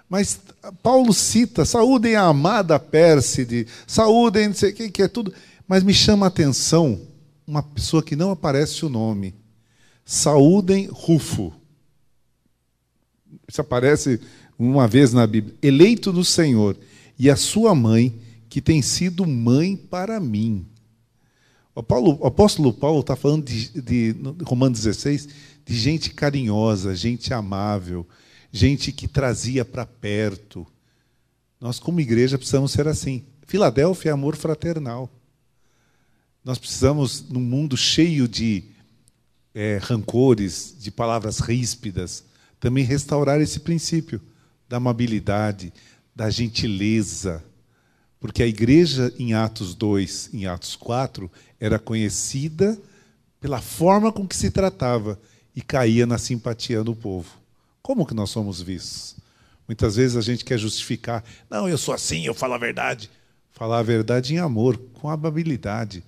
Mas 0.08 0.40
Paulo 0.84 1.12
cita, 1.12 1.66
saúdem 1.66 2.16
a 2.16 2.26
amada 2.26 2.78
Pérside, 2.78 3.66
saúdem, 3.88 4.50
não 4.50 4.56
sei 4.56 4.70
o 4.70 4.74
que, 4.76 4.92
que 4.92 5.02
é 5.02 5.08
tudo. 5.08 5.34
Mas 5.68 5.84
me 5.84 5.94
chama 5.94 6.26
a 6.26 6.28
atenção 6.28 7.02
uma 7.46 7.62
pessoa 7.62 8.04
que 8.04 8.16
não 8.16 8.32
aparece 8.32 8.86
o 8.86 8.90
nome. 8.90 9.36
Saúdem 10.06 10.88
Rufo. 10.92 11.54
Isso 13.48 13.62
aparece 13.62 14.20
uma 14.58 14.88
vez 14.88 15.14
na 15.14 15.26
Bíblia. 15.26 15.56
Eleito 15.62 16.12
do 16.12 16.24
Senhor. 16.24 16.78
E 17.18 17.30
a 17.30 17.36
sua 17.36 17.76
mãe, 17.76 18.20
que 18.50 18.62
tem 18.62 18.82
sido 18.82 19.26
mãe 19.26 19.76
para 19.76 20.20
mim. 20.20 20.66
O, 21.76 21.82
Paulo, 21.82 22.18
o 22.22 22.28
apóstolo 22.28 22.72
Paulo 22.72 23.00
está 23.00 23.16
falando 23.16 23.46
de, 23.46 23.82
de 23.82 24.16
Romanos 24.44 24.80
16, 24.82 25.28
de 25.66 25.76
gente 25.76 26.12
carinhosa, 26.12 26.96
gente 26.96 27.34
amável, 27.34 28.08
gente 28.52 28.92
que 28.92 29.08
trazia 29.08 29.66
para 29.66 29.86
perto. 29.86 30.68
Nós, 31.60 31.80
como 31.80 32.00
igreja, 32.00 32.38
precisamos 32.38 32.72
ser 32.72 32.88
assim. 32.88 33.24
Filadélfia 33.48 34.10
é 34.10 34.14
amor 34.14 34.36
fraternal. 34.36 35.10
Nós 36.44 36.58
precisamos, 36.58 37.24
num 37.30 37.40
mundo 37.40 37.78
cheio 37.78 38.28
de 38.28 38.66
é, 39.56 39.80
rancores, 39.82 40.76
de 40.78 40.92
palavras 40.92 41.40
ríspidas, 41.40 42.26
também 42.60 42.84
restaurar 42.84 43.40
esse 43.40 43.62
princípio 43.62 44.20
da 44.68 44.78
amabilidade, 44.78 45.72
da 46.14 46.30
gentileza. 46.30 47.44
Porque 48.20 48.44
a 48.44 48.48
igreja, 48.48 49.14
em 49.18 49.34
Atos 49.34 49.74
2, 49.74 50.32
em 50.34 50.46
Atos 50.46 50.76
4, 50.76 51.32
era 51.60 51.80
conhecida 51.80 52.78
pela 53.40 53.62
forma 53.62 54.12
com 54.12 54.28
que 54.28 54.36
se 54.36 54.52
tratava 54.52 55.20
e 55.56 55.62
caía 55.62 56.06
na 56.06 56.18
simpatia 56.18 56.84
do 56.84 56.96
povo. 56.96 57.30
Como 57.82 58.06
que 58.06 58.14
nós 58.14 58.30
somos 58.30 58.62
vistos? 58.62 59.16
Muitas 59.66 59.96
vezes 59.96 60.18
a 60.18 60.22
gente 60.22 60.44
quer 60.44 60.58
justificar, 60.58 61.24
não, 61.50 61.70
eu 61.70 61.78
sou 61.78 61.94
assim, 61.94 62.26
eu 62.26 62.34
falo 62.34 62.54
a 62.54 62.58
verdade. 62.58 63.10
Falar 63.52 63.80
a 63.80 63.84
verdade 63.84 64.34
em 64.34 64.40
amor, 64.40 64.78
com 64.94 65.10
amabilidade 65.10 66.04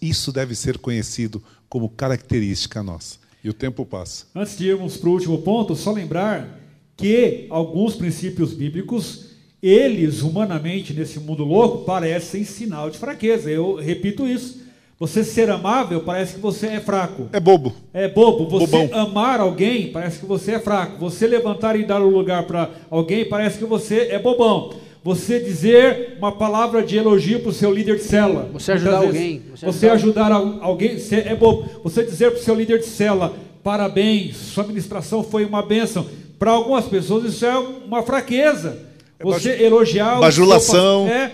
isso 0.00 0.32
deve 0.32 0.54
ser 0.54 0.78
conhecido 0.78 1.42
como 1.68 1.88
característica 1.88 2.82
nossa. 2.82 3.18
E 3.42 3.48
o 3.48 3.52
tempo 3.52 3.84
passa. 3.84 4.26
Antes 4.34 4.56
de 4.58 4.66
irmos 4.66 4.96
para 4.96 5.08
o 5.08 5.12
último 5.12 5.38
ponto, 5.38 5.76
só 5.76 5.92
lembrar 5.92 6.58
que 6.96 7.46
alguns 7.50 7.94
princípios 7.94 8.52
bíblicos, 8.52 9.26
eles, 9.62 10.22
humanamente, 10.22 10.92
nesse 10.92 11.20
mundo 11.20 11.44
louco, 11.44 11.84
parecem 11.84 12.44
sinal 12.44 12.90
de 12.90 12.98
fraqueza. 12.98 13.50
Eu 13.50 13.76
repito 13.76 14.26
isso. 14.26 14.66
Você 14.98 15.22
ser 15.22 15.48
amável 15.48 16.00
parece 16.00 16.34
que 16.34 16.40
você 16.40 16.66
é 16.66 16.80
fraco. 16.80 17.28
É 17.32 17.38
bobo. 17.38 17.72
É 17.92 18.08
bobo. 18.08 18.48
Você 18.48 18.66
Bobão. 18.66 19.00
amar 19.00 19.38
alguém 19.38 19.92
parece 19.92 20.18
que 20.18 20.26
você 20.26 20.52
é 20.52 20.58
fraco. 20.58 20.98
Você 20.98 21.24
levantar 21.28 21.78
e 21.78 21.84
dar 21.84 22.02
o 22.02 22.08
um 22.08 22.10
lugar 22.10 22.42
para 22.44 22.68
alguém 22.90 23.28
parece 23.28 23.58
que 23.58 23.64
você 23.64 24.08
é 24.10 24.18
bobão 24.18 24.74
você 25.02 25.40
dizer 25.40 26.16
uma 26.18 26.32
palavra 26.32 26.82
de 26.82 26.96
elogio 26.96 27.40
para 27.40 27.50
o 27.50 27.52
seu 27.52 27.72
líder 27.72 27.96
de 27.96 28.04
cela. 28.04 28.48
Você 28.52 28.72
ajudar 28.72 29.00
vezes, 29.00 29.06
alguém. 29.06 29.42
Você, 29.50 29.66
você 29.66 29.88
ajudar, 29.88 30.32
ajudar 30.32 30.64
alguém. 30.64 30.98
Você, 30.98 31.16
é 31.16 31.34
bom. 31.34 31.66
Você 31.82 32.04
dizer 32.04 32.30
para 32.32 32.40
o 32.40 32.42
seu 32.42 32.54
líder 32.54 32.78
de 32.78 32.86
cela, 32.86 33.34
parabéns, 33.62 34.36
sua 34.36 34.64
administração 34.64 35.22
foi 35.22 35.44
uma 35.44 35.62
bênção. 35.62 36.06
Para 36.38 36.52
algumas 36.52 36.86
pessoas 36.86 37.24
isso 37.24 37.44
é 37.44 37.58
uma 37.58 38.02
fraqueza. 38.02 38.78
É 39.18 39.24
você 39.24 39.50
é 39.50 39.64
elogiar 39.64 40.20
bajulação. 40.20 41.06
Seu, 41.06 41.14
é, 41.14 41.32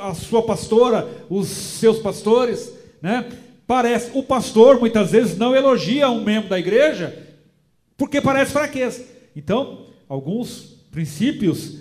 a 0.00 0.14
sua 0.14 0.42
pastora, 0.42 1.08
os 1.28 1.48
seus 1.48 1.98
pastores, 1.98 2.72
né? 3.00 3.26
Parece 3.66 4.10
o 4.14 4.22
pastor 4.22 4.80
muitas 4.80 5.12
vezes 5.12 5.36
não 5.38 5.54
elogia 5.54 6.10
um 6.10 6.24
membro 6.24 6.48
da 6.48 6.58
igreja 6.58 7.16
porque 7.96 8.20
parece 8.20 8.50
fraqueza. 8.52 9.04
Então, 9.36 9.86
alguns 10.08 10.74
princípios 10.90 11.79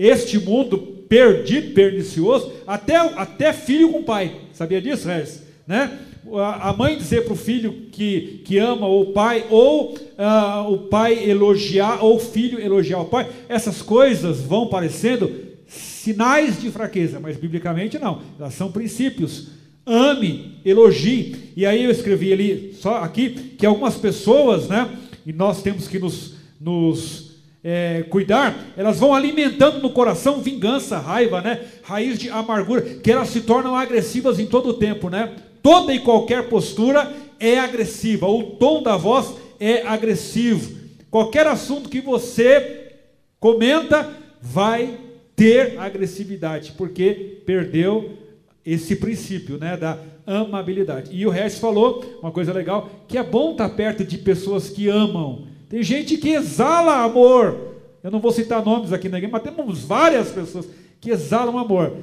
este 0.00 0.38
mundo 0.38 0.78
perdido, 1.06 1.74
pernicioso, 1.74 2.50
até, 2.66 2.96
até 2.96 3.52
filho 3.52 3.90
com 3.90 4.02
pai. 4.02 4.34
Sabia 4.54 4.80
disso, 4.80 5.06
Regis? 5.06 5.42
Né? 5.66 5.98
A 6.32 6.72
mãe 6.72 6.96
dizer 6.96 7.24
para 7.24 7.34
o 7.34 7.36
filho 7.36 7.88
que, 7.92 8.40
que 8.44 8.56
ama 8.56 8.86
o 8.86 9.06
pai, 9.06 9.44
ou 9.50 9.94
uh, 9.94 10.72
o 10.72 10.78
pai 10.88 11.28
elogiar, 11.28 12.02
ou 12.02 12.16
o 12.16 12.20
filho 12.20 12.58
elogiar 12.58 13.00
o 13.00 13.06
pai, 13.06 13.28
essas 13.48 13.82
coisas 13.82 14.40
vão 14.40 14.68
parecendo 14.68 15.30
sinais 15.66 16.58
de 16.60 16.70
fraqueza, 16.70 17.20
mas 17.20 17.36
biblicamente 17.36 17.98
não, 17.98 18.22
elas 18.38 18.54
são 18.54 18.72
princípios. 18.72 19.48
Ame, 19.84 20.60
elogie. 20.64 21.52
E 21.56 21.66
aí 21.66 21.84
eu 21.84 21.90
escrevi 21.90 22.32
ali, 22.32 22.74
só 22.80 22.96
aqui, 22.96 23.30
que 23.58 23.66
algumas 23.66 23.96
pessoas, 23.96 24.68
né, 24.68 24.88
e 25.26 25.32
nós 25.32 25.62
temos 25.62 25.88
que 25.88 25.98
nos, 25.98 26.34
nos 26.60 27.29
é, 27.62 28.04
cuidar, 28.08 28.72
elas 28.76 28.98
vão 28.98 29.14
alimentando 29.14 29.80
no 29.80 29.90
coração 29.90 30.40
vingança, 30.40 30.98
raiva, 30.98 31.40
né? 31.40 31.60
Raiz 31.82 32.18
de 32.18 32.30
amargura, 32.30 32.82
que 32.82 33.10
elas 33.10 33.28
se 33.28 33.42
tornam 33.42 33.74
agressivas 33.74 34.38
em 34.38 34.46
todo 34.46 34.70
o 34.70 34.74
tempo, 34.74 35.10
né? 35.10 35.34
Toda 35.62 35.92
e 35.92 36.00
qualquer 36.00 36.48
postura 36.48 37.12
é 37.38 37.58
agressiva, 37.58 38.26
o 38.26 38.42
tom 38.42 38.82
da 38.82 38.96
voz 38.96 39.34
é 39.58 39.86
agressivo. 39.86 40.78
Qualquer 41.10 41.46
assunto 41.46 41.88
que 41.88 42.00
você 42.00 42.92
comenta 43.38 44.08
vai 44.40 44.98
ter 45.36 45.78
agressividade, 45.78 46.72
porque 46.76 47.42
perdeu 47.44 48.18
esse 48.64 48.96
princípio, 48.96 49.58
né, 49.58 49.76
da 49.76 49.98
amabilidade. 50.26 51.10
E 51.12 51.26
o 51.26 51.30
Regis 51.30 51.58
falou 51.58 52.18
uma 52.22 52.30
coisa 52.30 52.52
legal, 52.52 52.90
que 53.08 53.18
é 53.18 53.22
bom 53.22 53.52
estar 53.52 53.68
perto 53.70 54.04
de 54.04 54.18
pessoas 54.18 54.68
que 54.68 54.88
amam. 54.88 55.46
Tem 55.70 55.84
gente 55.84 56.16
que 56.16 56.30
exala 56.30 57.04
amor. 57.04 57.56
Eu 58.02 58.10
não 58.10 58.18
vou 58.18 58.32
citar 58.32 58.64
nomes 58.64 58.92
aqui 58.92 59.06
igreja, 59.06 59.28
mas 59.30 59.42
temos 59.42 59.84
várias 59.84 60.28
pessoas 60.30 60.68
que 61.00 61.10
exalam 61.10 61.56
amor. 61.56 61.96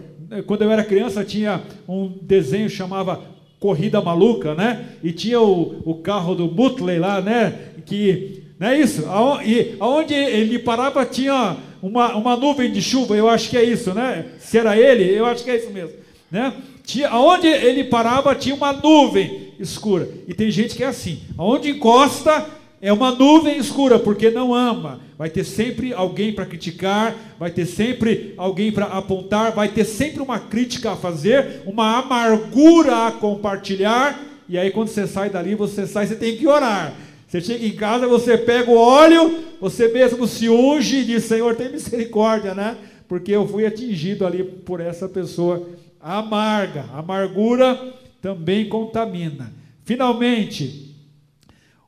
Quando 0.45 0.61
eu 0.61 0.72
era 0.72 0.86
criança, 0.86 1.24
tinha 1.26 1.61
um 1.88 2.07
desenho 2.22 2.70
chamava 2.70 3.22
Corrida 3.59 4.01
Maluca, 4.01 4.55
né? 4.55 4.93
E 5.03 5.11
tinha 5.11 5.41
o, 5.41 5.82
o 5.84 5.95
carro 5.95 6.34
do 6.34 6.47
Butley 6.47 6.97
lá, 6.97 7.20
né? 7.20 7.74
Que, 7.86 8.43
não 8.57 8.68
é 8.70 8.80
isso? 8.80 9.03
E 9.45 9.76
aonde 9.82 10.13
ele 10.13 10.59
parava 10.59 11.05
tinha 11.05 11.57
uma, 11.82 12.15
uma 12.15 12.38
nuvem 12.38 12.72
de 12.72 12.82
chuva, 12.82 13.18
eu 13.18 13.28
acho 13.28 13.49
que 13.49 13.57
é 13.57 13.63
isso, 13.63 13.93
né? 13.93 14.28
Se 14.39 14.57
era 14.57 14.78
ele, 14.78 15.03
eu 15.03 15.26
acho 15.26 15.43
que 15.43 15.49
é 15.49 15.57
isso 15.57 15.72
mesmo. 15.72 15.95
Né? 16.32 16.53
Tinha, 16.86 17.09
aonde 17.09 17.47
ele 17.47 17.84
parava 17.84 18.34
tinha 18.34 18.55
uma 18.55 18.72
nuvem 18.72 19.53
escura. 19.59 20.07
E 20.26 20.34
tem 20.34 20.49
gente 20.49 20.74
que 20.74 20.84
é 20.84 20.88
assim: 20.88 21.20
aonde 21.38 21.70
encosta 21.70 22.45
é 22.82 22.94
uma 22.94 23.12
nuvem 23.12 23.58
escura, 23.58 23.98
porque 23.98 24.30
não 24.30 24.54
ama. 24.54 25.00
Vai 25.18 25.30
ter 25.30 25.44
sempre 25.44 25.94
alguém 25.94 26.32
para 26.32 26.46
criticar, 26.46 27.16
vai 27.40 27.50
ter 27.50 27.66
sempre 27.66 28.34
alguém 28.38 28.72
para 28.72 28.86
apontar, 28.86 29.52
vai 29.52 29.68
ter 29.68 29.84
sempre 29.84 30.22
uma 30.22 30.40
crítica 30.40 30.92
a 30.92 30.96
fazer, 30.96 31.64
uma 31.66 31.98
amargura 31.98 33.08
a 33.08 33.12
compartilhar. 33.12 34.24
E 34.48 34.58
aí, 34.58 34.70
quando 34.70 34.90
você 34.90 35.08
sai 35.08 35.30
dali, 35.30 35.56
você 35.56 35.88
sai, 35.88 36.06
você 36.06 36.16
tem 36.16 36.38
que 36.38 36.48
orar. 36.48 36.94
Você 37.28 37.42
chega 37.42 37.66
em 37.66 37.72
casa, 37.72 38.08
você 38.08 38.38
pega 38.38 38.70
o 38.70 38.78
óleo, 38.78 39.44
você 39.60 39.88
mesmo 39.90 40.28
se 40.28 40.48
unge 40.48 40.98
e 40.98 41.06
diz: 41.06 41.24
Senhor, 41.26 41.56
tem 41.56 41.72
misericórdia, 41.72 42.54
né? 42.54 42.78
Porque 43.08 43.32
eu 43.32 43.48
fui 43.48 43.66
atingido 43.66 44.26
ali 44.26 44.44
por 44.44 44.80
essa 44.80 45.10
pessoa 45.10 45.68
amarga. 46.00 46.86
Amargura 46.94 47.94
também 48.22 48.70
contamina. 48.70 49.52
Finalmente, 49.84 50.87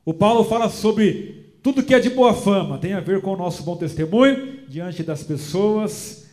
o 0.04 0.14
Paulo 0.14 0.44
fala 0.44 0.68
sobre 0.68 1.54
tudo 1.62 1.82
que 1.82 1.94
é 1.94 2.00
de 2.00 2.10
boa 2.10 2.32
fama, 2.32 2.78
tem 2.78 2.94
a 2.94 3.00
ver 3.00 3.20
com 3.20 3.34
o 3.34 3.36
nosso 3.36 3.62
bom 3.62 3.76
testemunho 3.76 4.60
diante 4.68 5.02
das 5.02 5.22
pessoas, 5.22 6.24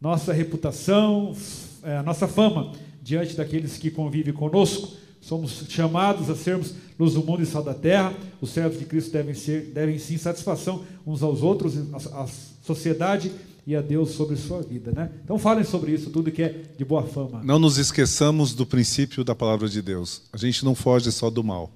nossa 0.00 0.32
reputação, 0.32 1.34
é, 1.82 2.02
nossa 2.02 2.28
fama 2.28 2.72
diante 3.02 3.34
daqueles 3.34 3.78
que 3.78 3.90
convivem 3.90 4.34
conosco. 4.34 4.96
Somos 5.20 5.64
chamados 5.68 6.30
a 6.30 6.36
sermos 6.36 6.74
luz 6.98 7.14
do 7.14 7.24
mundo 7.24 7.42
e 7.42 7.46
sal 7.46 7.62
da 7.62 7.74
terra. 7.74 8.14
Os 8.40 8.50
servos 8.50 8.78
de 8.78 8.84
Cristo 8.84 9.10
devem, 9.10 9.34
ser, 9.34 9.72
devem 9.74 9.98
sim 9.98 10.16
satisfação 10.16 10.84
uns 11.06 11.22
aos 11.22 11.42
outros, 11.42 11.74
a 11.94 12.26
sociedade 12.62 13.32
e 13.66 13.74
a 13.74 13.80
Deus 13.80 14.12
sobre 14.12 14.36
sua 14.36 14.62
vida, 14.62 14.92
né? 14.92 15.10
Então 15.24 15.38
falem 15.38 15.64
sobre 15.64 15.92
isso, 15.92 16.10
tudo 16.10 16.30
que 16.30 16.42
é 16.42 16.62
de 16.76 16.84
boa 16.84 17.02
fama. 17.02 17.42
Não 17.44 17.58
nos 17.58 17.76
esqueçamos 17.76 18.54
do 18.54 18.64
princípio 18.64 19.22
da 19.22 19.34
palavra 19.34 19.68
de 19.68 19.82
Deus. 19.82 20.22
A 20.32 20.36
gente 20.36 20.64
não 20.64 20.74
foge 20.74 21.10
só 21.12 21.28
do 21.28 21.44
mal. 21.44 21.70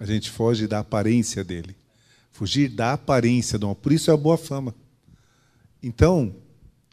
A 0.00 0.06
gente 0.06 0.30
foge 0.30 0.66
da 0.66 0.78
aparência 0.78 1.44
dele. 1.44 1.76
Fugir 2.32 2.70
da 2.70 2.94
aparência 2.94 3.58
do 3.58 3.66
mal. 3.66 3.76
Por 3.76 3.92
isso 3.92 4.10
é 4.10 4.14
a 4.14 4.16
boa 4.16 4.38
fama. 4.38 4.74
Então, 5.82 6.34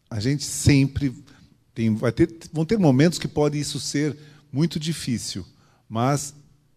a 0.10 0.20
gente 0.20 0.43
sempre 0.43 1.16
tem, 1.74 1.95
vai 1.95 2.12
ter, 2.12 2.30
vão 2.51 2.66
ter 2.66 2.78
momentos 2.78 3.18
que 3.18 3.28
pode 3.28 3.58
isso 3.58 3.80
ser 3.80 4.16
muito 4.51 4.80
difícil, 4.80 5.45
mas 5.88 6.34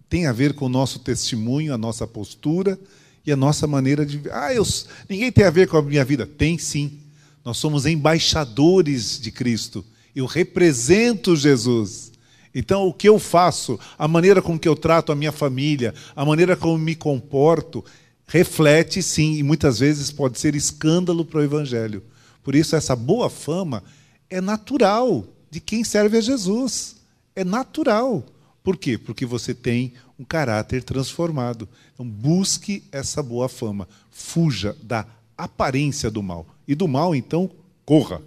tem 0.09 0.27
a 0.27 0.33
ver 0.33 0.55
com 0.55 0.67
o 0.67 0.69
nosso 0.69 0.99
testemunho, 0.99 1.73
a 1.73 1.79
nossa 1.79 2.07
postura 2.07 2.79
e 3.25 3.33
a 3.33 3.37
nossa 3.37 3.67
maneira 3.67 4.05
de. 4.05 4.21
Ah, 4.31 4.53
eu, 4.53 4.67
ninguém 5.09 5.31
tem 5.33 5.45
a 5.45 5.51
ver 5.51 5.69
com 5.69 5.77
a 5.77 5.83
minha 5.83 6.05
vida. 6.05 6.27
Tem 6.27 6.59
sim. 6.59 6.99
Nós 7.45 7.57
somos 7.57 7.87
embaixadores 7.87 9.19
de 9.21 9.31
Cristo. 9.31 9.85
Eu 10.15 10.27
represento 10.27 11.37
Jesus. 11.37 12.10
Então, 12.55 12.87
o 12.87 12.93
que 12.93 13.09
eu 13.09 13.19
faço, 13.19 13.79
a 13.99 14.09
maneira 14.09 14.43
com 14.43 14.59
que 14.59 14.69
eu 14.69 14.75
trato 14.75 15.13
a 15.13 15.17
minha 15.17 15.33
família, 15.33 15.95
a 16.17 16.25
maneira 16.25 16.57
como 16.57 16.77
me 16.77 16.95
comporto, 16.95 17.85
reflete 18.27 19.03
sim, 19.03 19.37
e 19.37 19.43
muitas 19.43 19.79
vezes 19.79 20.11
pode 20.11 20.39
ser 20.39 20.55
escândalo 20.55 21.25
para 21.25 21.41
o 21.41 21.43
Evangelho. 21.43 22.03
Por 22.43 22.55
isso, 22.55 22.75
essa 22.75 22.97
boa 22.97 23.31
fama 23.31 23.83
é 24.29 24.41
natural 24.41 25.25
de 25.51 25.61
quem 25.61 25.85
serve 25.85 26.19
a 26.19 26.21
Jesus. 26.21 26.97
É 27.35 27.45
natural. 27.45 28.25
Por 28.63 28.77
quê? 28.77 28.99
Porque 28.99 29.25
você 29.25 29.55
tem 29.55 29.93
um 30.19 30.25
caráter 30.25 30.83
transformado. 30.83 31.69
Então, 31.95 32.07
busque 32.07 32.85
essa 32.93 33.23
boa 33.23 33.49
fama. 33.49 33.89
Fuja 34.11 34.77
da 34.83 35.07
aparência 35.37 36.11
do 36.11 36.23
mal. 36.23 36.47
E 36.67 36.75
do 36.75 36.87
mal, 36.87 37.15
então, 37.15 37.51
corra. 37.85 38.21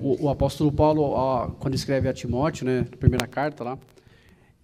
O, 0.00 0.26
o 0.26 0.28
apóstolo 0.30 0.70
Paulo, 0.70 1.02
ó, 1.02 1.48
quando 1.58 1.74
escreve 1.74 2.08
a 2.08 2.12
Timóteo, 2.12 2.64
né, 2.66 2.86
primeira 2.98 3.26
carta 3.26 3.64
lá, 3.64 3.78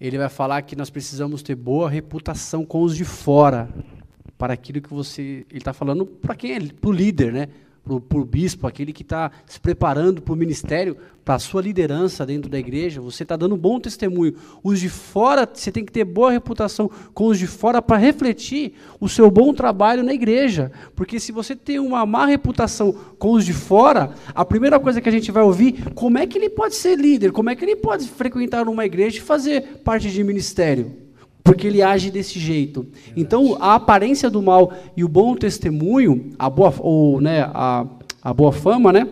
ele 0.00 0.16
vai 0.16 0.28
falar 0.28 0.62
que 0.62 0.76
nós 0.76 0.90
precisamos 0.90 1.42
ter 1.42 1.54
boa 1.54 1.90
reputação 1.90 2.64
com 2.64 2.82
os 2.82 2.96
de 2.96 3.04
fora, 3.04 3.68
para 4.40 4.54
aquilo 4.54 4.80
que 4.80 4.88
você. 4.88 5.44
Ele 5.50 5.58
está 5.58 5.74
falando 5.74 6.06
para 6.06 6.34
quem? 6.34 6.52
É, 6.52 6.58
para 6.60 6.88
o 6.88 6.92
líder, 6.92 7.30
né? 7.30 7.48
Para 7.98 8.18
o 8.18 8.24
bispo, 8.24 8.66
aquele 8.66 8.92
que 8.92 9.02
está 9.02 9.30
se 9.46 9.58
preparando 9.58 10.20
para 10.20 10.34
o 10.34 10.36
ministério, 10.36 10.98
para 11.24 11.36
a 11.36 11.38
sua 11.38 11.62
liderança 11.62 12.26
dentro 12.26 12.50
da 12.50 12.58
igreja, 12.58 13.00
você 13.00 13.22
está 13.22 13.36
dando 13.36 13.56
bom 13.56 13.80
testemunho. 13.80 14.34
Os 14.62 14.80
de 14.80 14.88
fora, 14.88 15.48
você 15.50 15.72
tem 15.72 15.84
que 15.84 15.92
ter 15.92 16.04
boa 16.04 16.30
reputação 16.30 16.90
com 17.14 17.26
os 17.26 17.38
de 17.38 17.46
fora 17.46 17.80
para 17.80 17.96
refletir 17.96 18.74
o 19.00 19.08
seu 19.08 19.30
bom 19.30 19.54
trabalho 19.54 20.02
na 20.02 20.12
igreja. 20.12 20.70
Porque 20.94 21.18
se 21.18 21.32
você 21.32 21.56
tem 21.56 21.78
uma 21.78 22.04
má 22.04 22.26
reputação 22.26 22.92
com 23.18 23.32
os 23.32 23.46
de 23.46 23.52
fora, 23.52 24.12
a 24.34 24.44
primeira 24.44 24.78
coisa 24.78 25.00
que 25.00 25.08
a 25.08 25.12
gente 25.12 25.32
vai 25.32 25.42
ouvir, 25.42 25.92
como 25.94 26.18
é 26.18 26.26
que 26.26 26.36
ele 26.36 26.50
pode 26.50 26.74
ser 26.74 26.98
líder? 26.98 27.32
Como 27.32 27.48
é 27.48 27.56
que 27.56 27.64
ele 27.64 27.76
pode 27.76 28.06
frequentar 28.06 28.68
uma 28.68 28.84
igreja 28.84 29.18
e 29.18 29.20
fazer 29.20 29.80
parte 29.84 30.10
de 30.10 30.22
ministério? 30.22 31.09
Porque 31.42 31.66
ele 31.66 31.82
age 31.82 32.10
desse 32.10 32.38
jeito. 32.38 32.86
Então, 33.16 33.56
a 33.60 33.74
aparência 33.74 34.30
do 34.30 34.42
mal 34.42 34.72
e 34.96 35.04
o 35.04 35.08
bom 35.08 35.34
testemunho, 35.34 36.32
a 36.38 36.48
boa, 36.50 36.72
ou, 36.78 37.20
né, 37.20 37.42
a, 37.42 37.86
a 38.22 38.34
boa 38.34 38.52
fama, 38.52 38.92
né, 38.92 39.08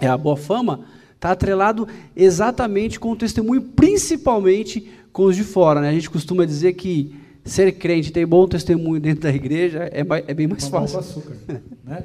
é 0.00 0.06
a 0.06 0.16
boa 0.16 0.36
fama, 0.36 0.80
está 1.14 1.30
atrelado 1.30 1.86
exatamente 2.16 2.98
com 2.98 3.12
o 3.12 3.16
testemunho, 3.16 3.62
principalmente 3.62 4.88
com 5.12 5.24
os 5.24 5.36
de 5.36 5.44
fora. 5.44 5.80
Né? 5.80 5.88
A 5.88 5.92
gente 5.92 6.10
costuma 6.10 6.44
dizer 6.44 6.72
que 6.74 7.14
ser 7.44 7.72
crente, 7.72 8.12
ter 8.12 8.26
bom 8.26 8.46
testemunho 8.46 9.00
dentro 9.00 9.22
da 9.22 9.30
igreja 9.30 9.88
é, 9.92 10.04
é 10.26 10.34
bem 10.34 10.46
mais 10.46 10.68
fácil. 10.68 10.98
Açúcar, 10.98 11.36
né? 11.84 12.04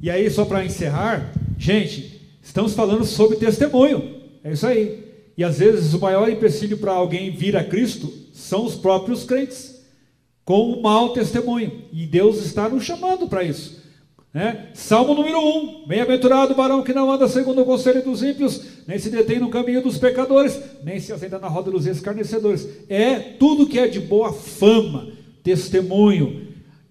E 0.00 0.08
aí, 0.10 0.30
só 0.30 0.44
para 0.44 0.64
encerrar, 0.64 1.32
gente, 1.58 2.20
estamos 2.40 2.72
falando 2.72 3.04
sobre 3.04 3.36
testemunho. 3.36 4.16
É 4.44 4.52
isso 4.52 4.66
aí. 4.66 5.04
E 5.36 5.42
às 5.42 5.58
vezes 5.58 5.92
o 5.92 6.00
maior 6.00 6.28
empecilho 6.28 6.78
para 6.78 6.92
alguém 6.92 7.30
vir 7.30 7.56
a 7.56 7.64
Cristo 7.64 8.12
são 8.38 8.64
os 8.64 8.76
próprios 8.76 9.24
crentes, 9.24 9.82
com 10.44 10.72
o 10.72 10.80
mau 10.80 11.12
testemunho. 11.12 11.84
E 11.92 12.06
Deus 12.06 12.38
está 12.44 12.68
nos 12.68 12.84
chamando 12.84 13.26
para 13.26 13.42
isso. 13.42 13.82
Né? 14.32 14.68
Salmo 14.74 15.12
número 15.12 15.38
1: 15.40 15.86
Bem-aventurado 15.88 16.52
o 16.52 16.56
varão 16.56 16.82
que 16.82 16.94
não 16.94 17.10
anda 17.10 17.26
segundo 17.26 17.62
o 17.62 17.64
conselho 17.64 18.02
dos 18.02 18.22
ímpios, 18.22 18.62
nem 18.86 18.98
se 18.98 19.10
detém 19.10 19.40
no 19.40 19.50
caminho 19.50 19.82
dos 19.82 19.98
pecadores, 19.98 20.60
nem 20.84 21.00
se 21.00 21.12
assenta 21.12 21.38
na 21.38 21.48
roda 21.48 21.70
dos 21.70 21.86
escarnecedores. 21.86 22.68
É 22.88 23.18
tudo 23.18 23.66
que 23.66 23.78
é 23.78 23.88
de 23.88 23.98
boa 23.98 24.32
fama, 24.32 25.08
testemunho. 25.42 26.46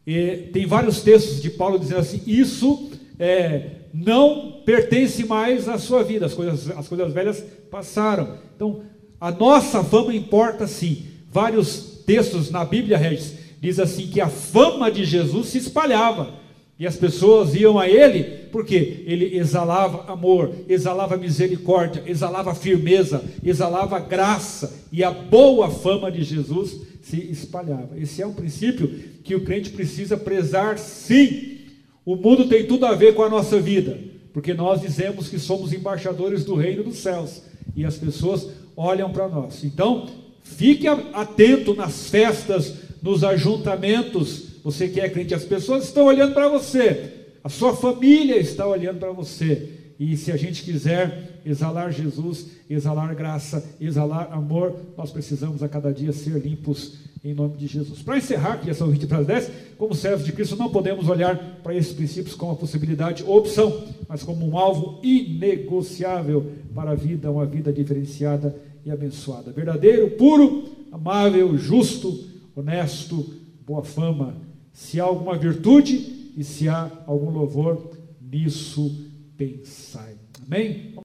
E 0.06 0.50
tem 0.52 0.66
vários 0.66 1.02
textos 1.02 1.42
de 1.42 1.50
Paulo 1.50 1.80
dizendo 1.80 2.02
assim: 2.02 2.22
Isso 2.28 2.92
é, 3.18 3.72
não 3.94 4.62
pertence 4.66 5.26
mais 5.26 5.70
à 5.70 5.78
sua 5.78 6.04
vida, 6.04 6.26
as 6.26 6.34
coisas, 6.34 6.70
as 6.72 6.88
coisas 6.88 7.14
velhas 7.14 7.44
passaram. 7.72 8.38
Então, 8.56 8.82
a 9.20 9.32
nossa 9.32 9.84
fama 9.84 10.14
importa 10.14 10.68
sim. 10.68 11.17
Vários 11.32 12.04
textos 12.06 12.50
na 12.50 12.64
Bíblia, 12.64 12.98
Regis, 12.98 13.36
diz 13.60 13.80
assim 13.80 14.08
que 14.08 14.22
a 14.22 14.30
fama 14.30 14.90
de 14.90 15.04
Jesus 15.04 15.48
se 15.48 15.58
espalhava. 15.58 16.34
E 16.80 16.86
as 16.86 16.96
pessoas 16.96 17.56
iam 17.56 17.80
a 17.80 17.90
ele 17.90 18.48
porque 18.52 19.04
ele 19.06 19.36
exalava 19.36 20.12
amor, 20.12 20.52
exalava 20.70 21.18
misericórdia, 21.18 22.04
exalava 22.06 22.54
firmeza, 22.54 23.24
exalava 23.44 24.00
graça, 24.00 24.86
e 24.92 25.04
a 25.04 25.10
boa 25.10 25.70
fama 25.70 26.12
de 26.12 26.24
Jesus 26.24 26.78
se 27.02 27.18
espalhava. 27.32 27.98
Esse 27.98 28.22
é 28.22 28.28
um 28.28 28.34
princípio 28.34 28.88
que 29.24 29.36
o 29.36 29.44
crente 29.44 29.72
precisa 29.72 30.16
prezar, 30.16 30.78
sim. 30.78 31.58
O 32.06 32.16
mundo 32.16 32.48
tem 32.48 32.66
tudo 32.68 32.86
a 32.86 32.94
ver 32.94 33.16
com 33.16 33.24
a 33.24 33.30
nossa 33.30 33.60
vida, 33.60 33.98
porque 34.32 34.54
nós 34.54 34.82
dizemos 34.82 35.28
que 35.28 35.40
somos 35.40 35.74
embaixadores 35.74 36.46
do 36.46 36.54
reino 36.54 36.84
dos 36.84 36.98
céus 36.98 37.42
e 37.76 37.84
as 37.86 37.98
pessoas 37.98 38.50
olham 38.76 39.12
para 39.12 39.28
nós. 39.28 39.64
Então, 39.64 40.08
fique 40.56 40.88
atento 40.88 41.76
nas 41.76 42.10
festas, 42.10 42.74
nos 43.02 43.24
ajuntamentos. 43.24 44.44
Você 44.64 44.88
que 44.88 45.00
é 45.00 45.10
crente, 45.10 45.34
as 45.34 45.46
pessoas 45.46 45.84
estão 45.84 46.06
olhando 46.06 46.34
para 46.34 46.50
você. 46.50 47.14
A 47.44 47.50
sua 47.50 47.76
família 47.76 48.38
está 48.38 48.68
olhando 48.68 49.00
para 49.00 49.12
você. 49.12 49.70
E 50.00 50.16
se 50.16 50.32
a 50.32 50.38
gente 50.38 50.64
quiser 50.64 51.40
exalar 51.46 51.92
Jesus, 51.92 52.48
exalar 52.70 53.16
graça, 53.16 53.64
exalar 53.80 54.30
amor, 54.32 54.76
nós 54.98 55.12
precisamos 55.12 55.64
a 55.64 55.70
cada 55.70 55.92
dia 55.92 56.12
ser 56.12 56.38
limpos 56.40 56.98
em 57.24 57.34
nome 57.34 57.58
de 57.58 57.68
Jesus. 57.68 58.02
Para 58.02 58.18
encerrar, 58.18 58.58
que 58.58 58.74
são 58.74 58.90
20 58.90 59.08
para 59.08 59.20
as 59.20 59.28
10, 59.28 59.52
como 59.78 59.96
servos 59.96 60.26
de 60.26 60.32
Cristo, 60.32 60.56
não 60.56 60.70
podemos 60.70 61.10
olhar 61.10 61.60
para 61.64 61.76
esses 61.76 61.94
princípios 61.94 62.36
como 62.36 62.52
uma 62.52 62.58
possibilidade 62.58 63.24
ou 63.26 63.38
opção, 63.38 63.86
mas 64.08 64.24
como 64.24 64.48
um 64.48 64.58
alvo 64.58 65.00
inegociável 65.04 66.52
para 66.76 66.92
a 66.92 66.96
vida, 66.96 67.32
uma 67.32 67.46
vida 67.46 67.74
diferenciada 67.74 68.56
e 68.86 68.92
abençoada. 68.92 69.52
Verdadeiro, 69.52 70.12
puro, 70.12 70.66
amável, 70.92 71.58
justo, 71.58 72.26
honesto, 72.56 73.34
boa 73.66 73.84
fama. 73.84 74.36
Se 74.72 75.00
há 75.00 75.04
alguma 75.04 75.38
virtude 75.38 76.34
e 76.38 76.44
se 76.44 76.70
há 76.70 76.92
algum 77.06 77.32
louvor, 77.32 77.92
nisso 78.22 78.96
pensai. 79.36 80.16
Amém? 80.46 80.87